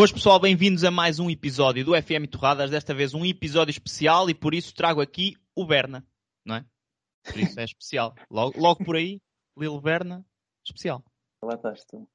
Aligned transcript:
Boas 0.00 0.10
pessoal, 0.10 0.40
bem-vindos 0.40 0.82
a 0.82 0.90
mais 0.90 1.18
um 1.20 1.28
episódio 1.28 1.84
do 1.84 1.92
FM 1.92 2.26
Torradas, 2.30 2.70
desta 2.70 2.94
vez 2.94 3.12
um 3.12 3.22
episódio 3.22 3.70
especial 3.70 4.30
e 4.30 4.34
por 4.34 4.54
isso 4.54 4.74
trago 4.74 4.98
aqui 4.98 5.36
o 5.54 5.66
Berna, 5.66 6.02
não 6.42 6.56
é? 6.56 6.64
Por 7.22 7.38
isso 7.38 7.60
é 7.60 7.64
especial. 7.64 8.14
Logo, 8.30 8.58
logo 8.58 8.82
por 8.82 8.96
aí, 8.96 9.20
Lilo 9.58 9.78
Berna, 9.78 10.24
especial. 10.64 11.04
Lá 11.44 11.52
estás 11.52 11.84
tu. 11.84 12.08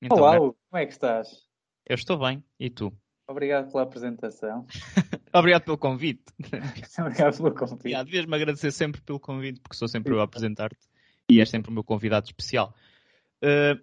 Então, 0.00 0.18
Olá, 0.18 0.38
Berna, 0.38 0.54
como 0.70 0.80
é 0.80 0.86
que 0.86 0.92
estás? 0.92 1.48
eu 1.84 1.96
estou 1.96 2.16
bem, 2.16 2.44
e 2.60 2.70
tu? 2.70 2.96
Obrigado 3.26 3.72
pela 3.72 3.82
apresentação. 3.82 4.64
Obrigado 5.34 5.64
pelo 5.64 5.78
convite. 5.78 6.32
Obrigado 6.96 7.38
pelo 7.38 7.54
convite. 7.56 7.88
Yeah, 7.88 8.04
devias-me 8.04 8.36
agradecer 8.36 8.70
sempre 8.70 9.00
pelo 9.00 9.18
convite, 9.18 9.58
porque 9.58 9.76
sou 9.76 9.88
sempre 9.88 10.14
eu 10.14 10.20
a 10.20 10.24
apresentar-te 10.24 10.88
e 11.28 11.40
és 11.40 11.50
sempre 11.50 11.72
o 11.72 11.74
meu 11.74 11.82
convidado 11.82 12.26
especial. 12.26 12.72
Uh, 13.42 13.82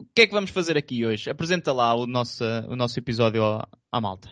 o 0.00 0.04
que 0.14 0.22
é 0.22 0.26
que 0.26 0.32
vamos 0.32 0.50
fazer 0.50 0.76
aqui 0.76 1.04
hoje? 1.04 1.28
Apresenta 1.30 1.72
lá 1.72 1.94
o 1.94 2.06
nosso, 2.06 2.44
o 2.68 2.76
nosso 2.76 2.98
episódio 2.98 3.44
à, 3.44 3.68
à 3.90 4.00
malta. 4.00 4.30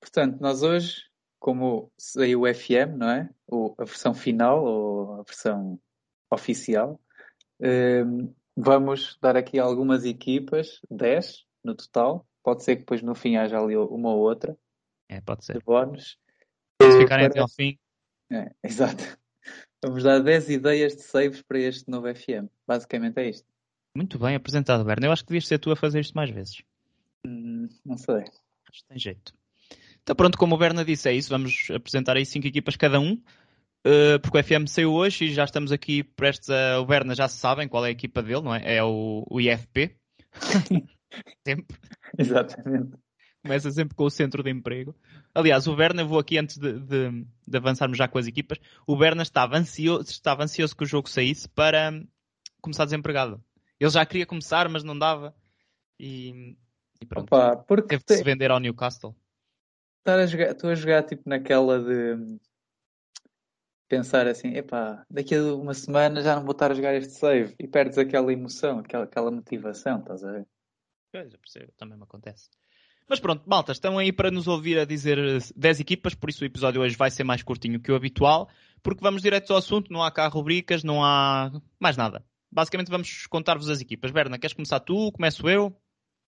Portanto, 0.00 0.40
nós 0.40 0.62
hoje, 0.62 1.02
como 1.38 1.90
saiu 1.98 2.42
o 2.42 2.54
FM, 2.54 2.96
não 2.98 3.10
é? 3.10 3.30
O, 3.46 3.74
a 3.78 3.84
versão 3.84 4.14
final, 4.14 4.64
ou 4.64 5.20
a 5.20 5.22
versão 5.22 5.78
oficial, 6.30 7.00
hum, 7.60 8.32
vamos 8.56 9.16
dar 9.20 9.36
aqui 9.36 9.58
algumas 9.58 10.04
equipas, 10.04 10.80
10 10.90 11.44
no 11.64 11.74
total. 11.74 12.26
Pode 12.42 12.62
ser 12.62 12.76
que 12.76 12.80
depois 12.82 13.02
no 13.02 13.14
fim 13.14 13.36
haja 13.36 13.58
ali 13.58 13.76
uma 13.76 14.10
ou 14.10 14.20
outra 14.20 14.56
É, 15.08 15.20
pode 15.20 15.40
de 15.40 15.46
ser. 15.46 15.62
bónus. 15.64 16.16
Se 16.80 16.98
ficarem 16.98 17.24
para- 17.24 17.26
até 17.28 17.40
ao 17.40 17.48
fim, 17.48 17.78
É, 18.30 18.50
exato. 18.62 19.18
Vamos 19.84 20.02
dar 20.02 20.20
10 20.20 20.50
ideias 20.50 20.96
de 20.96 21.02
saves 21.02 21.42
para 21.42 21.58
este 21.58 21.88
novo 21.90 22.06
FM. 22.12 22.48
Basicamente 22.66 23.18
é 23.18 23.28
isto. 23.30 23.46
Muito 23.96 24.18
bem 24.18 24.34
apresentado, 24.34 24.84
Berna. 24.84 25.06
Eu 25.06 25.12
acho 25.12 25.22
que 25.22 25.28
devias 25.28 25.46
ser 25.46 25.58
tu 25.58 25.70
a 25.70 25.76
fazer 25.76 26.00
isto 26.00 26.14
mais 26.14 26.30
vezes. 26.30 26.62
Hum, 27.26 27.68
não 27.84 27.96
sei. 27.96 28.16
Acho 28.16 28.82
que 28.82 28.88
tem 28.88 28.98
jeito. 28.98 29.32
Então 30.02 30.14
pronto, 30.14 30.38
como 30.38 30.54
o 30.54 30.58
Berna 30.58 30.84
disse, 30.84 31.08
é 31.08 31.12
isso. 31.12 31.30
Vamos 31.30 31.68
apresentar 31.74 32.16
aí 32.16 32.24
cinco 32.24 32.46
equipas 32.46 32.76
cada 32.76 33.00
um. 33.00 33.14
Uh, 33.86 34.18
porque 34.20 34.38
o 34.38 34.42
FM 34.42 34.66
saiu 34.66 34.92
hoje 34.92 35.26
e 35.26 35.32
já 35.34 35.44
estamos 35.44 35.70
aqui 35.70 36.02
prestes 36.02 36.50
a... 36.50 36.80
O 36.80 36.86
Berna 36.86 37.14
já 37.14 37.28
se 37.28 37.36
sabem 37.38 37.68
qual 37.68 37.84
é 37.84 37.88
a 37.88 37.92
equipa 37.92 38.22
dele, 38.22 38.42
não 38.42 38.54
é? 38.54 38.76
É 38.76 38.82
o, 38.84 39.24
o 39.30 39.40
IFP. 39.40 39.96
sempre. 41.46 41.76
Exatamente. 42.18 42.96
Começa 43.42 43.70
sempre 43.70 43.94
com 43.94 44.04
o 44.04 44.10
centro 44.10 44.42
de 44.42 44.50
emprego. 44.50 44.94
Aliás, 45.32 45.68
o 45.68 45.76
Berna, 45.76 46.04
vou 46.04 46.18
aqui 46.18 46.36
antes 46.36 46.58
de, 46.58 46.80
de- 46.80 47.26
de 47.46 47.56
avançarmos 47.56 47.96
já 47.96 48.08
com 48.08 48.18
as 48.18 48.26
equipas. 48.26 48.58
O 48.86 48.96
Berna 48.96 49.22
estava 49.22 49.56
ansioso, 49.56 50.10
estava 50.10 50.42
ansioso 50.42 50.76
que 50.76 50.82
o 50.82 50.86
jogo 50.86 51.08
saísse 51.08 51.48
para 51.48 51.92
começar 52.60 52.84
desempregado. 52.86 53.40
Ele 53.78 53.90
já 53.90 54.04
queria 54.06 54.26
começar, 54.26 54.68
mas 54.68 54.82
não 54.82 54.98
dava. 54.98 55.34
E, 55.98 56.56
e 57.00 57.06
pronto. 57.06 57.26
Opa, 57.26 57.56
porque 57.56 57.88
Teve 57.88 58.04
de 58.06 58.16
se 58.16 58.24
vender 58.24 58.50
ao 58.50 58.60
Newcastle. 58.60 59.14
estar 59.98 60.18
a 60.18 60.26
jogar, 60.26 60.50
estou 60.50 60.70
a 60.70 60.74
jogar 60.74 61.02
tipo 61.02 61.28
naquela 61.28 61.78
de 61.78 62.38
pensar 63.88 64.26
assim, 64.26 64.48
epá, 64.56 65.04
daqui 65.10 65.34
a 65.34 65.54
uma 65.54 65.74
semana 65.74 66.20
já 66.20 66.36
não 66.36 66.42
vou 66.42 66.52
estar 66.52 66.70
a 66.70 66.74
jogar 66.74 66.94
este 66.94 67.12
save 67.12 67.54
e 67.58 67.68
perdes 67.68 67.98
aquela 67.98 68.32
emoção, 68.32 68.80
aquela, 68.80 69.04
aquela 69.04 69.30
motivação, 69.30 70.00
estás 70.00 70.24
a 70.24 70.32
ver? 70.32 70.46
Pois, 71.12 71.32
eu 71.32 71.38
percebo, 71.38 71.72
também 71.76 71.96
me 71.96 72.04
acontece. 72.04 72.50
Mas 73.08 73.20
pronto, 73.20 73.48
malta, 73.48 73.70
estão 73.70 73.98
aí 73.98 74.12
para 74.12 74.32
nos 74.32 74.48
ouvir 74.48 74.78
a 74.78 74.84
dizer 74.84 75.16
eh, 75.18 75.38
10 75.54 75.80
equipas, 75.80 76.14
por 76.14 76.28
isso 76.28 76.42
o 76.42 76.46
episódio 76.46 76.82
hoje 76.82 76.96
vai 76.96 77.10
ser 77.10 77.22
mais 77.22 77.42
curtinho 77.42 77.80
que 77.80 77.92
o 77.92 77.94
habitual, 77.94 78.48
porque 78.82 79.00
vamos 79.00 79.22
direto 79.22 79.52
ao 79.52 79.58
assunto, 79.58 79.92
não 79.92 80.02
há 80.02 80.10
cá 80.10 80.26
rubricas, 80.26 80.82
não 80.82 81.04
há 81.04 81.52
mais 81.78 81.96
nada. 81.96 82.24
Basicamente 82.56 82.90
vamos 82.90 83.26
contar-vos 83.26 83.68
as 83.68 83.82
equipas. 83.82 84.10
Berna, 84.10 84.38
queres 84.38 84.54
começar 84.54 84.80
tu? 84.80 85.12
Começo 85.12 85.46
eu? 85.46 85.70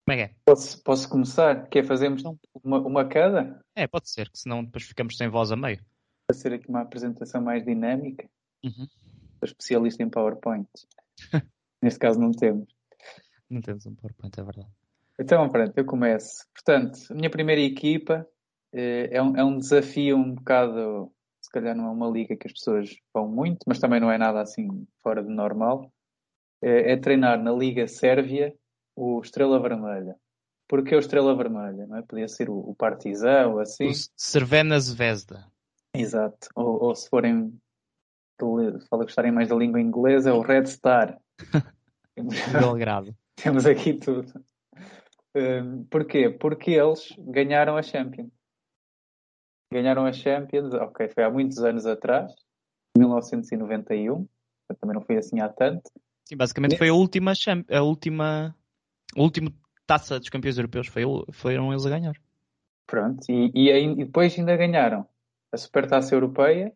Como 0.06 0.12
é 0.12 0.16
que 0.16 0.22
é? 0.22 0.34
Posso, 0.44 0.80
posso 0.84 1.08
começar? 1.08 1.68
Quer 1.68 1.84
fazermos 1.84 2.22
uma, 2.62 2.78
uma 2.78 3.04
cada? 3.08 3.60
É, 3.74 3.88
pode 3.88 4.08
ser, 4.08 4.30
que 4.30 4.38
senão 4.38 4.62
depois 4.62 4.84
ficamos 4.84 5.16
sem 5.16 5.28
voz 5.28 5.50
a 5.50 5.56
meio. 5.56 5.84
Para 6.28 6.36
ser 6.36 6.52
aqui 6.52 6.68
uma 6.68 6.82
apresentação 6.82 7.42
mais 7.42 7.64
dinâmica. 7.64 8.30
Uhum. 8.64 8.86
Sou 9.40 9.46
especialista 9.46 10.04
em 10.04 10.08
PowerPoint. 10.08 10.68
Neste 11.82 11.98
caso 11.98 12.20
não 12.20 12.30
temos. 12.30 12.68
Não 13.50 13.60
temos 13.60 13.84
um 13.86 13.96
PowerPoint, 13.96 14.38
é 14.38 14.44
verdade. 14.44 14.70
Então, 15.18 15.48
pronto, 15.48 15.76
eu 15.76 15.84
começo. 15.84 16.46
Portanto, 16.54 17.00
a 17.10 17.14
minha 17.14 17.30
primeira 17.30 17.60
equipa 17.60 18.24
eh, 18.72 19.08
é 19.10 19.20
um, 19.20 19.36
é 19.36 19.42
um 19.42 19.58
desafio 19.58 20.18
um 20.18 20.36
bocado, 20.36 21.12
se 21.40 21.50
calhar 21.50 21.74
não 21.74 21.86
é 21.86 21.90
uma 21.90 22.08
liga 22.08 22.36
que 22.36 22.46
as 22.46 22.52
pessoas 22.52 22.94
vão 23.12 23.26
muito, 23.26 23.64
mas 23.66 23.80
também 23.80 23.98
não 23.98 24.08
é 24.08 24.16
nada 24.16 24.40
assim 24.40 24.86
fora 25.02 25.20
de 25.20 25.28
normal. 25.28 25.90
É, 26.62 26.92
é 26.92 26.96
treinar 26.96 27.42
na 27.42 27.52
Liga 27.52 27.86
Sérvia 27.86 28.54
o 28.96 29.20
Estrela 29.20 29.60
Vermelha. 29.60 30.16
Porquê 30.68 30.94
o 30.94 30.98
Estrela 30.98 31.36
Vermelha? 31.36 31.86
Não 31.86 31.96
é? 31.96 32.02
Podia 32.02 32.28
ser 32.28 32.48
o, 32.48 32.58
o 32.58 32.74
Partizan 32.74 33.48
ou 33.48 33.60
assim. 33.60 33.88
O 33.88 33.92
Cervena 34.16 34.78
Zvezda. 34.78 35.46
Exato. 35.94 36.48
Ou, 36.54 36.84
ou 36.84 36.94
se 36.94 37.08
forem, 37.08 37.58
fala 38.88 39.04
gostarem 39.04 39.32
mais 39.32 39.48
da 39.48 39.56
língua 39.56 39.80
inglesa, 39.80 40.30
é 40.30 40.32
o 40.32 40.40
Red 40.40 40.66
Star. 40.66 41.20
Belgrado. 42.52 43.14
Temos 43.36 43.66
aqui 43.66 43.94
tudo. 43.94 44.32
Hum, 45.34 45.84
porquê? 45.90 46.28
Porque 46.30 46.72
eles 46.72 47.14
ganharam 47.18 47.76
a 47.76 47.82
Champions. 47.82 48.30
Ganharam 49.72 50.04
a 50.04 50.12
Champions, 50.12 50.74
ok, 50.74 51.08
foi 51.08 51.24
há 51.24 51.30
muitos 51.30 51.64
anos 51.64 51.86
atrás, 51.86 52.30
1991, 52.96 54.16
portanto, 54.16 54.80
também 54.80 54.94
não 54.94 55.00
foi 55.00 55.16
assim 55.16 55.40
há 55.40 55.48
tanto. 55.48 55.90
Sim, 56.24 56.36
basicamente 56.36 56.78
foi 56.78 56.88
a 56.88 56.94
última, 56.94 57.32
a 57.70 57.82
última, 57.82 58.56
a 59.16 59.20
última 59.20 59.52
taça 59.86 60.18
dos 60.18 60.28
campeões 60.28 60.56
europeus. 60.56 60.86
Foi, 60.88 61.02
foram 61.32 61.72
eles 61.72 61.84
a 61.86 61.90
ganhar. 61.90 62.14
Pronto, 62.86 63.24
e, 63.30 63.50
e, 63.54 63.70
aí- 63.70 63.92
e 63.92 64.04
depois 64.04 64.38
ainda 64.38 64.56
ganharam 64.56 65.06
a 65.50 65.56
Supertaça 65.56 66.14
Europeia 66.14 66.72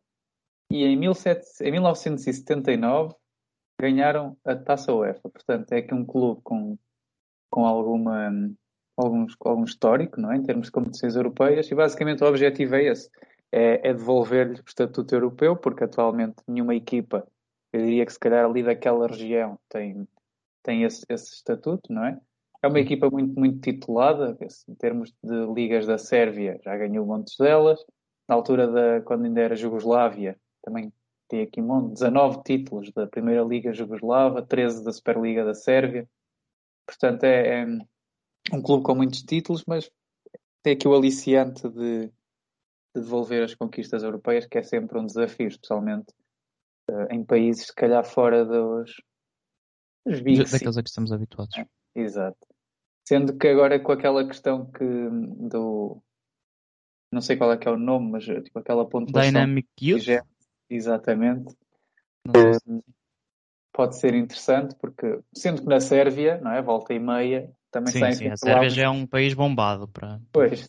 e 0.71 0.85
em, 0.85 0.99
17 0.99 1.63
em 1.63 1.71
1979 1.73 3.15
ganharam 3.81 4.37
a 4.45 4.55
Taça 4.57 4.93
UEFA. 4.93 5.29
Portanto, 5.29 5.73
é 5.73 5.79
aqui 5.79 5.95
um 5.95 6.05
clube 6.05 6.41
com, 6.43 6.79
com 7.51 7.67
alguma, 7.67 8.31
alguns, 8.97 9.37
algum 9.45 9.65
histórico, 9.65 10.21
não 10.21 10.33
é? 10.33 10.37
Em 10.37 10.43
termos 10.43 10.67
de 10.67 10.73
competições 10.73 11.15
europeias, 11.17 11.71
e 11.71 11.75
basicamente 11.75 12.25
o 12.25 12.27
objetivo 12.27 12.75
é 12.75 12.85
esse: 12.85 13.11
é, 13.53 13.89
é 13.91 13.95
devolver-lhe 13.95 14.61
o 14.61 14.65
estatuto 14.67 15.15
europeu, 15.15 15.57
porque 15.57 15.85
atualmente 15.85 16.37
nenhuma 16.49 16.75
equipa, 16.75 17.27
eu 17.73 17.81
diria 17.81 18.07
que 18.07 18.13
se 18.13 18.19
calhar 18.19 18.45
ali 18.45 18.63
daquela 18.63 19.07
região, 19.07 19.59
tem, 19.69 20.07
tem 20.63 20.83
esse, 20.83 21.05
esse 21.09 21.35
estatuto, 21.35 21.93
não 21.93 22.05
é? 22.05 22.21
É 22.63 22.69
uma 22.69 22.81
equipa 22.81 23.11
muito, 23.11 23.39
muito 23.39 23.61
titulada, 23.61 24.37
em 24.69 24.75
termos 24.75 25.13
de 25.23 25.47
ligas 25.55 25.87
da 25.87 25.99
Sérvia, 25.99 26.59
já 26.65 26.77
ganhou 26.77 27.07
montes 27.07 27.37
delas. 27.37 27.85
Na 28.29 28.35
altura 28.35 28.67
da, 28.67 29.01
quando 29.03 29.27
ainda 29.27 29.41
era 29.41 29.55
Jugoslávia, 29.55 30.37
também 30.63 30.93
tem 31.29 31.43
aqui 31.43 31.61
um 31.61 31.67
monte, 31.67 31.95
19 31.95 32.43
títulos 32.43 32.91
da 32.93 33.07
Primeira 33.07 33.43
Liga 33.43 33.73
Jugoslava, 33.73 34.43
13 34.43 34.85
da 34.85 34.93
Superliga 34.93 35.45
da 35.45 35.55
Sérvia. 35.55 36.09
Portanto, 36.87 37.25
é, 37.25 37.63
é 37.63 37.67
um 38.53 38.63
clube 38.63 38.85
com 38.85 38.95
muitos 38.95 39.23
títulos, 39.23 39.65
mas 39.67 39.91
tem 40.63 40.75
aqui 40.75 40.89
o 40.89 40.95
aliciante 40.95 41.69
de, 41.69 42.07
de 42.07 42.13
devolver 42.95 43.45
as 43.45 43.55
conquistas 43.55 44.03
europeias, 44.03 44.47
que 44.47 44.59
é 44.59 44.63
sempre 44.63 44.99
um 44.99 45.07
desafio, 45.07 45.49
especialmente 45.49 46.07
em 47.11 47.25
países, 47.25 47.67
se 47.67 47.75
calhar, 47.75 48.05
fora 48.05 48.45
dos, 48.45 48.93
dos 50.05 50.21
Big. 50.21 50.45
Daqueles 50.45 50.77
a 50.77 50.83
que 50.83 50.89
estamos 50.89 51.13
habituados. 51.13 51.57
Exato. 51.95 52.47
Sendo 53.07 53.37
que 53.37 53.49
agora 53.49 53.79
com 53.79 53.93
aquela 53.93 54.27
questão 54.27 54.71
que 54.71 54.85
do 54.85 56.03
não 57.13 57.21
sei 57.21 57.37
qual 57.37 57.53
é 57.53 57.57
que 57.57 57.69
é 57.69 57.71
o 57.71 57.79
nome, 57.79 58.11
mas 58.11 58.25
tipo 58.25 58.59
aquela 58.59 58.87
pontuação 58.89 59.33
Dynamic 59.33 59.69
Youth? 59.81 60.01
vigente, 60.01 60.27
exatamente. 60.69 61.57
Se- 62.37 62.83
pode 63.73 63.97
ser 63.97 64.15
interessante, 64.15 64.75
porque 64.77 65.21
sendo 65.35 65.63
que 65.63 65.69
na 65.69 65.81
Sérvia, 65.81 66.39
não 66.41 66.51
é? 66.51 66.61
Volta 66.61 66.93
e 66.93 66.99
meia, 66.99 67.51
também 67.71 67.93
Sim, 67.93 68.13
sim, 68.13 68.29
a 68.29 68.37
Sérvia 68.37 68.71
já 68.71 68.83
é 68.85 68.89
um 68.89 69.07
país 69.07 69.35
bombado 69.35 69.87
para. 69.89 70.21
Pois, 70.33 70.69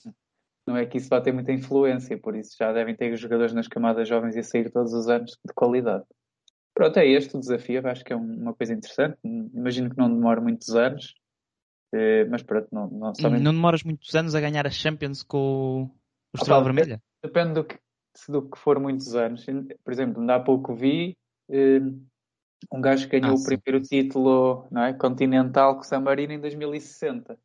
não 0.67 0.77
é 0.77 0.85
que 0.85 0.97
isso 0.97 1.09
vai 1.09 1.21
ter 1.21 1.31
muita 1.31 1.51
influência, 1.51 2.17
por 2.17 2.35
isso 2.35 2.55
já 2.59 2.71
devem 2.73 2.95
ter 2.95 3.15
jogadores 3.15 3.53
nas 3.53 3.67
camadas 3.67 4.07
jovens 4.07 4.35
e 4.35 4.39
a 4.39 4.43
sair 4.43 4.69
todos 4.71 4.93
os 4.93 5.07
anos 5.07 5.31
de 5.45 5.53
qualidade. 5.53 6.03
Pronto, 6.73 6.97
é 6.97 7.07
este 7.07 7.35
o 7.35 7.39
desafio, 7.39 7.87
acho 7.87 8.03
que 8.03 8.13
é 8.13 8.15
um- 8.15 8.35
uma 8.41 8.53
coisa 8.53 8.73
interessante. 8.73 9.17
Imagino 9.23 9.89
que 9.89 9.97
não 9.97 10.09
demore 10.13 10.41
muitos 10.41 10.75
anos, 10.75 11.15
eh, 11.93 12.25
mas 12.25 12.43
pronto, 12.43 12.67
não, 12.71 12.87
não, 12.87 13.15
somente- 13.15 13.43
Não 13.43 13.53
demoras 13.53 13.83
muitos 13.83 14.13
anos 14.13 14.35
a 14.35 14.39
ganhar 14.41 14.67
a 14.67 14.69
Champions 14.69 15.23
com 15.23 15.83
o 15.83 15.89
Ah, 16.35 16.37
Estrela 16.37 16.59
pá, 16.59 16.63
Vermelha? 16.65 17.01
depende 17.23 17.53
do 17.53 17.63
que, 17.63 17.79
do 18.29 18.41
que 18.49 18.59
for 18.59 18.79
muitos 18.79 19.15
anos. 19.15 19.45
Por 19.83 19.91
exemplo, 19.91 20.19
ainda 20.21 20.35
há 20.35 20.39
pouco 20.39 20.75
vi 20.75 21.17
eh, 21.49 21.79
um 22.71 22.81
gajo 22.81 23.07
que 23.09 23.19
ganhou 23.19 23.35
Ah, 23.37 23.39
o 23.39 23.43
primeiro 23.43 23.81
título 23.83 24.67
não 24.69 24.83
é, 24.83 24.93
continental 24.93 25.75
com 25.75 25.81
o 25.81 25.83
San 25.83 26.01
Marino 26.01 26.33
em 26.33 26.39
2060. 26.39 27.39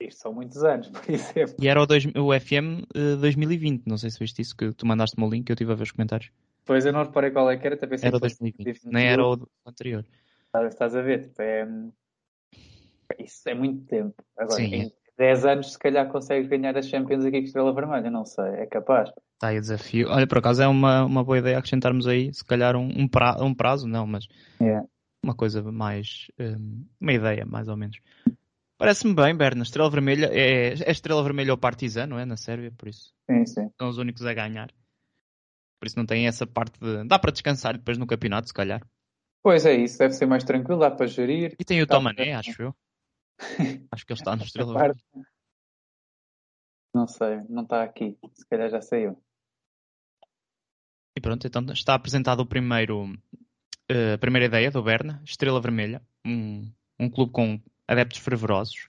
Isto 0.00 0.20
são 0.22 0.32
muitos 0.32 0.64
anos, 0.64 0.88
por 0.90 1.10
exemplo. 1.10 1.54
E 1.60 1.68
era 1.68 1.80
o, 1.82 1.86
dois- 1.86 2.06
o 2.06 2.32
FM 2.40 2.84
eh, 2.94 3.16
2020, 3.16 3.86
não 3.86 3.98
sei 3.98 4.10
se 4.10 4.18
viste 4.18 4.40
isso, 4.40 4.56
que 4.56 4.72
tu 4.72 4.86
mandaste-me 4.86 5.26
o 5.26 5.30
link, 5.30 5.48
eu 5.48 5.54
estive 5.54 5.72
a 5.72 5.74
ver 5.74 5.82
os 5.82 5.92
comentários. 5.92 6.30
Pois 6.64 6.86
eu 6.86 6.92
não 6.92 7.04
reparei 7.04 7.30
qual 7.30 7.50
é 7.50 7.56
que 7.56 7.66
era, 7.66 7.74
até 7.74 7.86
pensei 7.86 8.08
Era 8.08 8.16
o 8.16 8.20
que 8.20 8.28
fosse 8.28 8.38
2020, 8.40 8.64
2021. 8.64 8.92
nem 8.92 9.06
era 9.08 9.26
o 9.26 9.48
anterior. 9.66 10.06
Estás 10.66 10.94
a 10.96 11.02
ver? 11.02 11.22
Tipo, 11.22 11.42
é... 11.42 11.68
Isso 13.18 13.48
é 13.48 13.54
muito 13.54 13.84
tempo. 13.86 14.14
Agora, 14.38 14.56
Sim, 14.56 14.74
em 14.74 14.82
é. 14.86 14.90
10 15.18 15.44
anos, 15.44 15.72
se 15.72 15.78
calhar 15.78 16.08
consegues 16.10 16.48
ganhar 16.48 16.76
as 16.78 16.88
Champions 16.88 17.24
aqui 17.24 17.38
com 17.40 17.44
Estrela 17.46 17.74
Vermelha, 17.74 18.10
não 18.10 18.24
sei, 18.24 18.44
é 18.54 18.66
capaz. 18.66 19.10
Está 19.34 19.48
aí 19.48 19.58
o 19.58 19.60
desafio. 19.60 20.08
Olha, 20.08 20.26
por 20.26 20.38
acaso 20.38 20.62
é 20.62 20.68
uma, 20.68 21.04
uma 21.04 21.24
boa 21.24 21.38
ideia 21.38 21.58
acrescentarmos 21.58 22.06
aí, 22.06 22.32
se 22.32 22.44
calhar 22.44 22.76
um, 22.76 22.88
um, 23.02 23.08
pra- 23.08 23.36
um 23.42 23.54
prazo, 23.54 23.86
não, 23.86 24.06
mas 24.06 24.26
uma 25.22 25.34
coisa 25.34 25.62
mais. 25.70 26.28
hum, 26.38 26.86
uma 27.00 27.12
ideia, 27.12 27.44
mais 27.44 27.68
ou 27.68 27.76
menos. 27.76 27.98
Parece-me 28.80 29.12
bem, 29.12 29.36
Berna. 29.36 29.62
Estrela 29.62 29.90
Vermelha 29.90 30.30
é, 30.32 30.72
é 30.72 30.90
Estrela 30.90 31.22
Vermelha 31.22 31.52
ou 31.52 31.58
Partizan, 31.58 32.06
não 32.06 32.18
é? 32.18 32.24
Na 32.24 32.38
Sérvia, 32.38 32.72
por 32.72 32.88
isso. 32.88 33.12
Sim, 33.30 33.44
sim. 33.44 33.70
São 33.78 33.90
os 33.90 33.98
únicos 33.98 34.24
a 34.24 34.32
ganhar. 34.32 34.72
Por 35.78 35.86
isso 35.86 35.98
não 35.98 36.06
tem 36.06 36.26
essa 36.26 36.46
parte 36.46 36.80
de. 36.80 37.06
Dá 37.06 37.18
para 37.18 37.30
descansar 37.30 37.76
depois 37.76 37.98
no 37.98 38.06
campeonato, 38.06 38.48
se 38.48 38.54
calhar. 38.54 38.80
Pois 39.42 39.66
é 39.66 39.74
isso, 39.74 39.98
deve 39.98 40.14
ser 40.14 40.24
mais 40.24 40.44
tranquilo, 40.44 40.80
dá 40.80 40.90
para 40.90 41.06
gerir. 41.06 41.54
E 41.60 41.64
tem 41.64 41.82
o 41.82 41.86
Tomané, 41.86 42.32
acho 42.32 42.62
eu. 42.62 42.74
Acho 43.92 44.06
que 44.06 44.12
ele 44.14 44.20
está 44.20 44.34
no 44.34 44.44
Estrela 44.44 44.72
Vermelha. 44.72 45.00
Não 46.94 47.06
sei, 47.06 47.42
não 47.50 47.64
está 47.64 47.82
aqui. 47.82 48.18
Se 48.32 48.46
calhar 48.46 48.70
já 48.70 48.80
saiu. 48.80 49.22
E 51.14 51.20
pronto, 51.20 51.46
então 51.46 51.62
está 51.70 51.94
apresentado 51.94 52.40
o 52.40 52.46
primeiro, 52.46 53.12
eh, 53.90 54.14
a 54.14 54.18
primeira 54.18 54.46
ideia 54.46 54.70
do 54.70 54.82
Berna, 54.82 55.22
Estrela 55.22 55.60
Vermelha, 55.60 56.02
um, 56.26 56.72
um 56.98 57.10
clube 57.10 57.32
com 57.32 57.60
adeptos 57.90 58.20
fervorosos. 58.20 58.88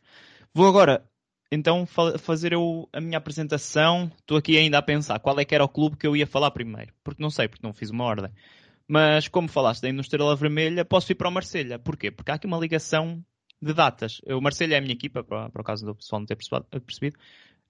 Vou 0.54 0.68
agora, 0.68 1.04
então, 1.52 1.86
fa- 1.86 2.18
fazer 2.18 2.54
eu 2.54 2.88
a 2.94 3.02
minha 3.02 3.18
apresentação. 3.18 4.12
Estou 4.20 4.38
aqui 4.38 4.58
ainda 4.58 4.78
a 4.78 4.82
pensar 4.82 5.20
qual 5.20 5.40
é 5.40 5.44
que 5.44 5.56
era 5.56 5.64
o 5.64 5.70
clube 5.70 5.98
que 5.98 6.06
eu 6.06 6.16
ia 6.16 6.28
falar 6.28 6.52
primeiro, 6.52 6.94
porque 7.04 7.22
não 7.22 7.30
sei, 7.30 7.48
porque 7.48 7.66
não 7.66 7.74
fiz 7.74 7.90
uma 7.90 8.06
ordem. 8.06 8.32
Mas 8.88 9.28
como 9.28 9.48
falaste 9.48 9.86
aí 9.86 9.92
no 9.92 10.02
Estrela 10.02 10.36
Vermelha, 10.36 10.86
posso 10.86 11.12
ir 11.12 11.16
para 11.16 11.30
o 11.30 11.32
Marselha. 11.32 11.80
Porquê? 11.80 12.12
Porque 12.12 12.32
há 12.32 12.36
aqui 12.36 12.46
uma 12.46 12.60
ligação 12.60 13.24
de 13.62 13.74
datas. 13.74 14.22
O 14.26 14.42
Marselha 14.42 14.76
é 14.76 14.78
a 14.78 14.82
minha 14.82 14.94
equipa, 14.94 15.24
para, 15.24 15.50
o 15.54 15.64
caso 15.64 15.86
do 15.86 15.96
pessoal 15.96 16.20
não 16.20 16.26
ter 16.26 16.36
percebido. 16.36 17.18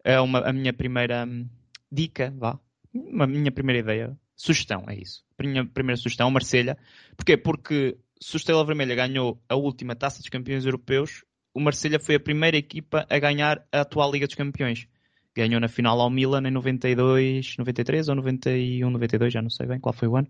É 0.04 0.19
uma, 0.19 0.39
a 0.39 0.54
minha 0.54 0.74
primeira 0.74 1.25
hum, 1.25 1.48
dica, 1.92 2.34
vá. 2.38 2.60
Uma 2.94 3.25
minha 3.27 3.51
primeira 3.51 3.80
ideia. 3.80 4.18
Sugestão, 4.36 4.86
é 4.88 4.95
isso. 4.95 5.24
Minha 5.39 5.66
primeira 5.66 5.98
sugestão, 5.98 6.30
Marselha. 6.31 6.77
Porquê? 7.16 7.38
Porque 7.38 7.98
se 8.21 8.35
o 8.35 8.38
Estrela 8.38 8.63
Vermelha 8.63 8.95
ganhou 8.95 9.41
a 9.50 9.56
última 9.56 9.95
Taça 9.95 10.19
dos 10.19 10.29
Campeões 10.29 10.65
Europeus, 10.65 11.23
o 11.53 11.59
Marselha 11.59 12.00
foi 12.00 12.15
a 12.15 12.19
primeira 12.19 12.56
equipa 12.56 13.06
a 13.09 13.19
ganhar 13.19 13.65
a 13.71 13.81
atual 13.81 14.12
Liga 14.12 14.27
dos 14.27 14.35
Campeões. 14.35 14.88
Ganhou 15.35 15.59
na 15.59 15.68
final 15.68 16.00
ao 16.00 16.09
Milan 16.09 16.47
em 16.47 16.51
92, 16.51 17.57
93 17.57 18.09
ou 18.09 18.15
91, 18.15 18.89
92, 18.89 19.33
já 19.33 19.41
não 19.41 19.50
sei 19.50 19.65
bem 19.65 19.79
qual 19.79 19.94
foi 19.94 20.07
o 20.07 20.15
ano. 20.15 20.27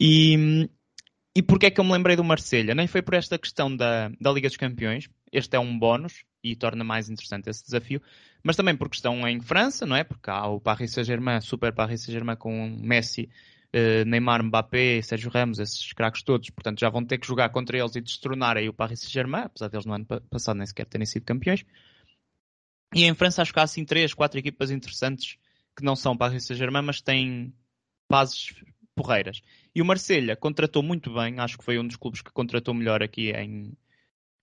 E, 0.00 0.68
e 1.36 1.42
porquê 1.42 1.66
é 1.66 1.70
que 1.70 1.80
eu 1.80 1.84
me 1.84 1.92
lembrei 1.92 2.16
do 2.16 2.24
Marselha? 2.24 2.74
Nem 2.74 2.86
foi 2.86 3.00
por 3.02 3.14
esta 3.14 3.38
questão 3.38 3.74
da, 3.74 4.10
da 4.20 4.32
Liga 4.32 4.48
dos 4.48 4.56
Campeões. 4.56 5.08
Este 5.30 5.56
é 5.56 5.60
um 5.60 5.78
bónus 5.78 6.24
e 6.42 6.56
torna 6.56 6.82
mais 6.84 7.08
interessante 7.08 7.48
esse 7.48 7.64
desafio. 7.64 8.02
Mas 8.42 8.56
também 8.56 8.76
porque 8.76 8.96
estão 8.96 9.26
em 9.28 9.40
França, 9.40 9.86
não 9.86 9.96
é? 9.96 10.04
Porque 10.04 10.30
há 10.30 10.46
o 10.46 10.60
Paris 10.60 10.92
Saint-Germain, 10.92 11.40
Super 11.40 11.72
Paris 11.72 12.02
Saint-Germain 12.02 12.36
com 12.36 12.68
Messi, 12.80 13.28
Neymar, 14.06 14.42
Mbappé, 14.42 15.02
Sérgio 15.02 15.30
Ramos, 15.30 15.58
esses 15.58 15.92
craques 15.92 16.22
todos. 16.22 16.48
Portanto, 16.50 16.80
já 16.80 16.88
vão 16.88 17.04
ter 17.04 17.18
que 17.18 17.26
jogar 17.26 17.50
contra 17.50 17.78
eles 17.78 17.94
e 17.96 18.00
destronar 18.00 18.56
aí 18.56 18.68
o 18.68 18.72
Paris 18.72 19.00
Saint-Germain, 19.00 19.42
apesar 19.44 19.68
deles 19.68 19.84
no 19.86 19.92
ano 19.92 20.06
pa- 20.06 20.20
passado 20.30 20.56
nem 20.56 20.66
sequer 20.66 20.86
terem 20.86 21.06
sido 21.06 21.24
campeões. 21.24 21.64
E 22.94 23.04
em 23.04 23.14
França 23.14 23.42
acho 23.42 23.52
que 23.52 23.60
há 23.60 23.64
assim 23.64 23.84
três, 23.84 24.14
quatro 24.14 24.38
equipas 24.38 24.70
interessantes 24.70 25.36
que 25.76 25.84
não 25.84 25.94
são 25.94 26.16
Paris 26.16 26.44
Saint-Germain, 26.46 26.82
mas 26.82 27.00
têm 27.02 27.52
bases 28.10 28.54
porreiras. 28.94 29.42
E 29.74 29.82
o 29.82 29.84
Marselha 29.84 30.34
contratou 30.34 30.82
muito 30.82 31.12
bem, 31.12 31.38
acho 31.38 31.58
que 31.58 31.64
foi 31.64 31.78
um 31.78 31.86
dos 31.86 31.96
clubes 31.96 32.22
que 32.22 32.32
contratou 32.32 32.72
melhor 32.74 33.02
aqui 33.02 33.30
em, 33.30 33.76